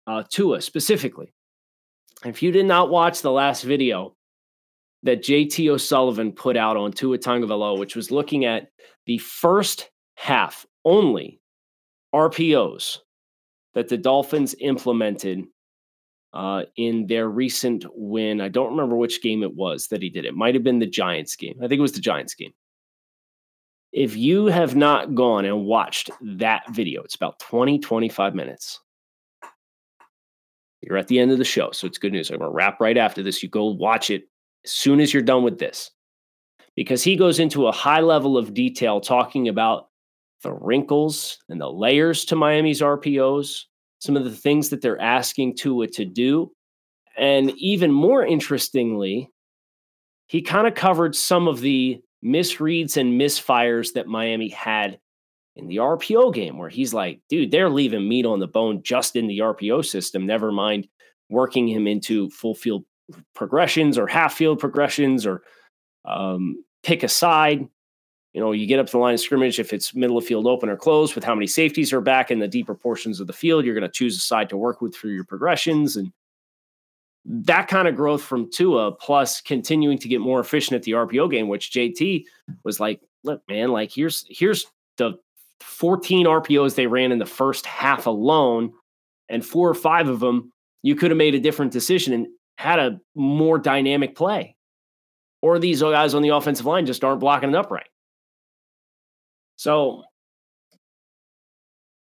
uh, 0.07 0.25
Tua 0.29 0.61
specifically. 0.61 1.33
If 2.25 2.43
you 2.43 2.53
did 2.53 2.67
not 2.67 2.91
watch 2.91 3.21
the 3.21 3.33
last 3.33 3.63
video 3.63 4.17
that 5.03 5.23
JT 5.23 5.71
O'Sullivan 5.71 6.33
put 6.33 6.57
out 6.57 6.77
on 6.77 6.93
Tua 6.93 7.19
Tagovailoa, 7.19 7.79
which 7.79 7.95
was 7.95 8.11
looking 8.11 8.47
at 8.47 8.69
the 9.07 9.19
first 9.19 9.91
half 10.17 10.67
only 10.85 11.41
RPOs 12.15 12.99
that 13.75 13.89
the 13.89 13.97
Dolphins 13.97 14.55
implemented 14.61 15.45
uh, 16.33 16.65
in 16.77 17.07
their 17.07 17.29
recent 17.29 17.85
win. 17.95 18.41
I 18.41 18.49
don't 18.49 18.71
remember 18.71 18.97
which 18.97 19.23
game 19.23 19.43
it 19.43 19.55
was 19.55 19.89
that 19.89 20.03
he 20.03 20.11
did. 20.11 20.25
It 20.25 20.35
might 20.35 20.55
have 20.55 20.65
been 20.65 20.79
the 20.79 20.87
Giants 20.87 21.37
game. 21.37 21.57
I 21.59 21.69
think 21.69 21.79
it 21.79 21.83
was 21.83 21.93
the 21.93 22.01
Giants 22.01 22.35
game. 22.35 22.53
If 23.93 24.17
you 24.17 24.47
have 24.47 24.75
not 24.75 25.15
gone 25.15 25.45
and 25.45 25.67
watched 25.67 26.11
that 26.21 26.63
video, 26.71 27.03
it's 27.03 27.15
about 27.15 27.39
20, 27.39 27.79
25 27.79 28.35
minutes. 28.35 28.81
You're 30.81 30.99
at 30.99 31.07
the 31.07 31.21
end 31.21 31.31
of 31.31 31.39
the 31.39 31.45
show, 31.45 31.71
so 31.71 31.87
it's 31.87 31.99
good 31.99 32.13
news. 32.13 32.31
I'm 32.31 32.39
going 32.39 32.51
to 32.51 32.55
wrap 32.55 32.81
right 32.81 32.99
after 32.99 33.23
this. 33.23 33.43
You 33.43 33.49
go 33.49 33.67
watch 33.67 34.11
it 34.11 34.25
as 34.65 34.73
soon 34.73 35.01
as 35.01 35.15
you're 35.15 35.23
done 35.23 35.45
with 35.45 35.59
this, 35.59 35.91
because 36.77 37.03
he 37.03 37.17
goes 37.17 37.39
into 37.39 37.67
a 37.67 37.73
high 37.73 38.01
level 38.01 38.37
of 38.37 38.55
detail 38.55 39.01
talking 39.01 39.49
about 39.49 39.89
the 40.43 40.53
wrinkles 40.53 41.39
and 41.49 41.61
the 41.61 41.71
layers 41.71 42.25
to 42.27 42.37
Miami's 42.37 42.81
RPOs, 42.81 43.63
some 43.99 44.17
of 44.17 44.25
the 44.25 44.31
things 44.31 44.69
that 44.69 44.83
they're 44.83 45.01
asking 45.01 45.57
Tua 45.57 45.87
to 45.89 46.05
do. 46.05 46.53
And 47.17 47.53
even 47.57 47.93
more 47.93 48.25
interestingly, 48.25 49.31
he 50.27 50.43
kind 50.43 50.67
of 50.67 50.75
covered 50.75 51.15
some 51.15 51.49
of 51.49 51.61
the 51.61 52.01
misreads 52.25 52.97
and 52.97 53.21
misfires 53.21 53.93
that 53.93 54.09
Miami 54.09 54.49
had 54.49 54.99
in 55.57 55.69
the 55.69 55.77
RPO 55.77 56.35
game, 56.35 56.59
where 56.59 56.69
he's 56.69 56.93
like, 56.93 57.21
dude, 57.29 57.53
they're 57.53 57.71
leaving 57.71 58.09
meat 58.09 58.27
on 58.27 58.41
the 58.41 58.49
bone 58.49 58.83
just 58.83 59.15
in 59.15 59.29
the 59.29 59.39
RPO 59.39 59.85
system, 59.85 60.27
never 60.27 60.51
mind 60.51 60.89
working 61.31 61.69
him 61.69 61.87
into 61.87 62.29
full 62.31 62.55
field 62.55 62.85
progressions 63.35 63.97
or 63.97 64.07
half 64.07 64.35
field 64.35 64.59
progressions 64.59 65.25
or 65.27 65.43
um, 66.05 66.65
pick 66.83 67.03
a 67.03 67.09
side. 67.09 67.69
You 68.33 68.41
know, 68.41 68.53
you 68.53 68.67
get 68.67 68.81
up 68.81 68.87
to 68.87 68.93
the 68.93 68.99
line 68.99 69.15
of 69.15 69.21
scrimmage 69.21 69.61
if 69.61 69.73
it's 69.73 69.95
middle 69.95 70.19
of 70.19 70.25
field 70.25 70.47
open 70.47 70.69
or 70.69 70.77
closed 70.77 71.15
with 71.15 71.23
how 71.23 71.35
many 71.35 71.47
safeties 71.47 71.93
are 71.93 72.01
back 72.01 72.31
in 72.31 72.41
the 72.41 72.49
deeper 72.49 72.75
portions 72.75 73.21
of 73.21 73.29
the 73.29 73.33
field. 73.33 73.65
You're 73.65 73.75
going 73.75 73.89
to 73.89 73.89
choose 73.89 74.17
a 74.17 74.21
side 74.21 74.49
to 74.49 74.57
work 74.57 74.81
with 74.81 74.95
for 74.97 75.07
your 75.07 75.25
progressions. 75.25 75.97
And 75.97 76.13
that 77.25 77.69
kind 77.69 77.87
of 77.87 77.95
growth 77.95 78.23
from 78.23 78.51
Tua, 78.51 78.93
plus 78.93 79.41
continuing 79.41 79.99
to 79.99 80.09
get 80.09 80.21
more 80.21 80.41
efficient 80.41 80.77
at 80.77 80.83
the 80.83 80.93
RPO 80.93 81.31
game, 81.31 81.49
which 81.49 81.71
JT 81.71 82.25
was 82.65 82.81
like, 82.81 83.01
look, 83.23 83.43
man, 83.49 83.71
like 83.71 83.93
here's 83.93 84.27
here's 84.29 84.67
the 84.97 85.13
14 85.61 86.27
RPOs 86.27 86.75
they 86.75 86.87
ran 86.87 87.13
in 87.13 87.19
the 87.19 87.27
first 87.27 87.65
half 87.67 88.07
alone, 88.07 88.73
and 89.29 89.45
four 89.45 89.69
or 89.69 89.75
five 89.75 90.09
of 90.09 90.21
them 90.21 90.53
you 90.83 90.95
could 90.95 91.11
have 91.11 91.19
made 91.19 91.35
a 91.35 91.41
different 91.41 91.73
decision 91.73 92.13
and 92.13 92.27
had 92.59 92.79
a 92.79 93.01
more 93.15 93.59
dynamic 93.59 94.15
play. 94.15 94.55
Or 95.45 95.59
these 95.59 95.83
guys 95.83 96.15
on 96.15 96.23
the 96.23 96.31
offensive 96.31 96.65
line 96.65 96.87
just 96.87 97.05
aren't 97.05 97.21
blocking 97.21 97.51
it 97.51 97.55
upright. 97.55 97.89
So 99.57 100.05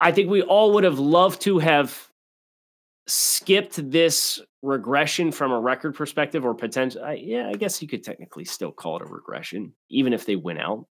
I 0.01 0.11
think 0.11 0.29
we 0.29 0.43
all 0.43 0.73
would 0.73 0.83
have 0.83 0.99
loved 0.99 1.41
to 1.43 1.61
have 1.61 2.09
skipped 3.07 3.89
this 3.89 4.41
regression 4.63 5.31
from 5.31 5.53
a 5.53 5.61
record 5.61 5.95
perspective 5.95 6.45
or 6.45 6.55
potential. 6.55 7.09
yeah, 7.15 7.49
I 7.49 7.53
guess 7.53 7.81
you 7.81 7.87
could 7.87 8.03
technically 8.03 8.45
still 8.45 8.73
call 8.73 8.97
it 8.97 9.03
a 9.03 9.05
regression, 9.05 9.75
even 9.91 10.13
if 10.13 10.27
they 10.27 10.35
went 10.35 10.59
out. 10.59 10.87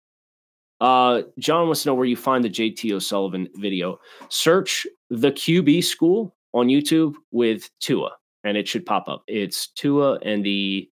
Uh, 0.81 1.21
John 1.39 1.67
wants 1.67 1.83
to 1.83 1.89
know 1.89 1.95
where 1.95 2.05
you 2.05 2.17
find 2.17 2.43
the 2.43 2.49
JT 2.49 2.91
O'Sullivan 2.91 3.47
video. 3.55 3.97
Search 4.27 4.85
the 5.09 5.31
QB 5.31 5.85
school 5.85 6.35
on 6.53 6.67
YouTube 6.67 7.15
with 7.31 7.69
Tua, 7.79 8.11
and 8.43 8.57
it 8.57 8.67
should 8.67 8.85
pop 8.85 9.07
up. 9.07 9.23
It's 9.25 9.69
Tua 9.69 10.19
and 10.21 10.45
the 10.45 10.89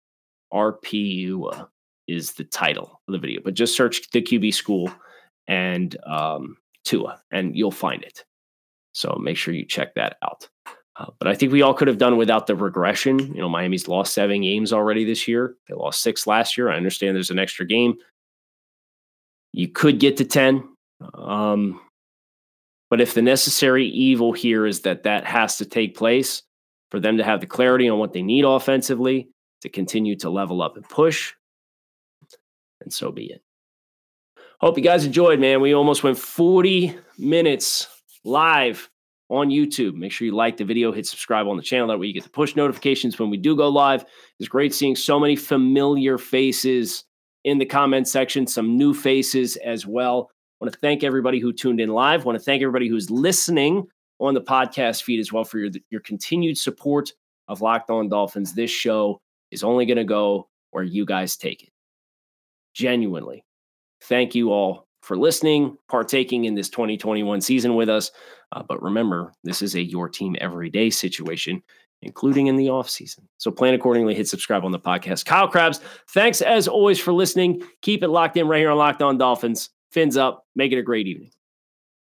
RPO 0.52 1.68
is 2.08 2.32
the 2.32 2.44
title 2.44 3.00
of 3.08 3.12
the 3.12 3.18
video, 3.18 3.40
but 3.44 3.54
just 3.54 3.76
search 3.76 4.10
the 4.10 4.22
QB 4.22 4.54
school 4.54 4.92
and 5.48 5.96
um, 6.06 6.56
Tua, 6.84 7.20
and 7.30 7.56
you'll 7.56 7.70
find 7.70 8.02
it. 8.02 8.24
So 8.92 9.18
make 9.20 9.36
sure 9.36 9.54
you 9.54 9.64
check 9.64 9.94
that 9.94 10.16
out. 10.22 10.48
Uh, 10.96 11.06
but 11.18 11.26
I 11.26 11.34
think 11.34 11.52
we 11.52 11.62
all 11.62 11.72
could 11.72 11.88
have 11.88 11.98
done 11.98 12.16
without 12.18 12.46
the 12.46 12.54
regression. 12.54 13.18
You 13.18 13.40
know, 13.40 13.48
Miami's 13.48 13.88
lost 13.88 14.12
seven 14.12 14.42
games 14.42 14.72
already 14.72 15.04
this 15.04 15.26
year. 15.26 15.56
They 15.68 15.74
lost 15.74 16.02
six 16.02 16.26
last 16.26 16.58
year. 16.58 16.70
I 16.70 16.76
understand 16.76 17.16
there's 17.16 17.30
an 17.30 17.38
extra 17.38 17.66
game. 17.66 17.94
You 19.52 19.68
could 19.68 19.98
get 19.98 20.18
to 20.18 20.24
10. 20.24 20.68
Um, 21.14 21.80
but 22.90 23.00
if 23.00 23.14
the 23.14 23.22
necessary 23.22 23.86
evil 23.86 24.32
here 24.32 24.66
is 24.66 24.80
that 24.82 25.04
that 25.04 25.24
has 25.24 25.56
to 25.56 25.64
take 25.64 25.96
place 25.96 26.42
for 26.90 27.00
them 27.00 27.16
to 27.16 27.24
have 27.24 27.40
the 27.40 27.46
clarity 27.46 27.88
on 27.88 27.98
what 27.98 28.12
they 28.12 28.22
need 28.22 28.44
offensively 28.44 29.31
to 29.62 29.68
continue 29.68 30.16
to 30.16 30.30
level 30.30 30.62
up 30.62 30.76
and 30.76 30.88
push, 30.88 31.34
and 32.80 32.92
so 32.92 33.10
be 33.10 33.26
it. 33.26 33.42
Hope 34.60 34.76
you 34.76 34.84
guys 34.84 35.04
enjoyed, 35.04 35.40
man. 35.40 35.60
We 35.60 35.74
almost 35.74 36.04
went 36.04 36.18
40 36.18 36.96
minutes 37.18 37.88
live 38.24 38.88
on 39.28 39.48
YouTube. 39.48 39.94
Make 39.94 40.12
sure 40.12 40.26
you 40.26 40.34
like 40.34 40.56
the 40.56 40.64
video, 40.64 40.92
hit 40.92 41.06
subscribe 41.06 41.48
on 41.48 41.56
the 41.56 41.62
channel. 41.62 41.88
That 41.88 41.98
way 41.98 42.06
you 42.06 42.12
get 42.12 42.22
the 42.22 42.30
push 42.30 42.54
notifications 42.54 43.18
when 43.18 43.30
we 43.30 43.38
do 43.38 43.56
go 43.56 43.68
live. 43.68 44.04
It's 44.38 44.48
great 44.48 44.74
seeing 44.74 44.94
so 44.94 45.18
many 45.18 45.36
familiar 45.36 46.18
faces 46.18 47.04
in 47.44 47.58
the 47.58 47.66
comment 47.66 48.06
section, 48.06 48.46
some 48.46 48.76
new 48.76 48.94
faces 48.94 49.56
as 49.56 49.86
well. 49.86 50.30
I 50.30 50.64
want 50.64 50.72
to 50.74 50.78
thank 50.78 51.02
everybody 51.02 51.40
who 51.40 51.52
tuned 51.52 51.80
in 51.80 51.88
live. 51.88 52.20
I 52.20 52.24
want 52.24 52.38
to 52.38 52.44
thank 52.44 52.62
everybody 52.62 52.88
who's 52.88 53.10
listening 53.10 53.86
on 54.20 54.34
the 54.34 54.40
podcast 54.40 55.02
feed 55.02 55.18
as 55.18 55.32
well 55.32 55.44
for 55.44 55.58
your, 55.58 55.70
your 55.90 56.02
continued 56.02 56.56
support 56.56 57.12
of 57.48 57.60
Locked 57.60 57.90
On 57.90 58.08
Dolphins. 58.08 58.54
This 58.54 58.70
show 58.70 59.20
is 59.52 59.62
only 59.62 59.86
going 59.86 59.98
to 59.98 60.04
go 60.04 60.48
where 60.70 60.82
you 60.82 61.04
guys 61.04 61.36
take 61.36 61.62
it. 61.62 61.70
Genuinely. 62.74 63.44
Thank 64.02 64.34
you 64.34 64.50
all 64.50 64.88
for 65.02 65.16
listening, 65.16 65.76
partaking 65.88 66.46
in 66.46 66.54
this 66.54 66.68
2021 66.68 67.40
season 67.40 67.74
with 67.74 67.88
us. 67.88 68.10
Uh, 68.52 68.62
but 68.66 68.82
remember, 68.82 69.32
this 69.44 69.62
is 69.62 69.74
a 69.74 69.82
your 69.82 70.08
team 70.08 70.36
every 70.40 70.70
day 70.70 70.90
situation, 70.90 71.62
including 72.02 72.46
in 72.46 72.56
the 72.56 72.70
off 72.70 72.88
season. 72.88 73.28
So 73.38 73.50
plan 73.50 73.74
accordingly. 73.74 74.14
Hit 74.14 74.28
subscribe 74.28 74.64
on 74.64 74.72
the 74.72 74.78
podcast. 74.78 75.24
Kyle 75.24 75.48
Crabbs, 75.48 75.80
thanks 76.10 76.40
as 76.40 76.66
always 76.66 76.98
for 76.98 77.12
listening. 77.12 77.62
Keep 77.82 78.02
it 78.02 78.08
locked 78.08 78.36
in 78.36 78.48
right 78.48 78.58
here 78.58 78.70
on 78.70 78.78
Locked 78.78 79.02
On 79.02 79.18
Dolphins. 79.18 79.70
Fins 79.90 80.16
up. 80.16 80.46
Make 80.56 80.72
it 80.72 80.78
a 80.78 80.82
great 80.82 81.06
evening. 81.06 81.30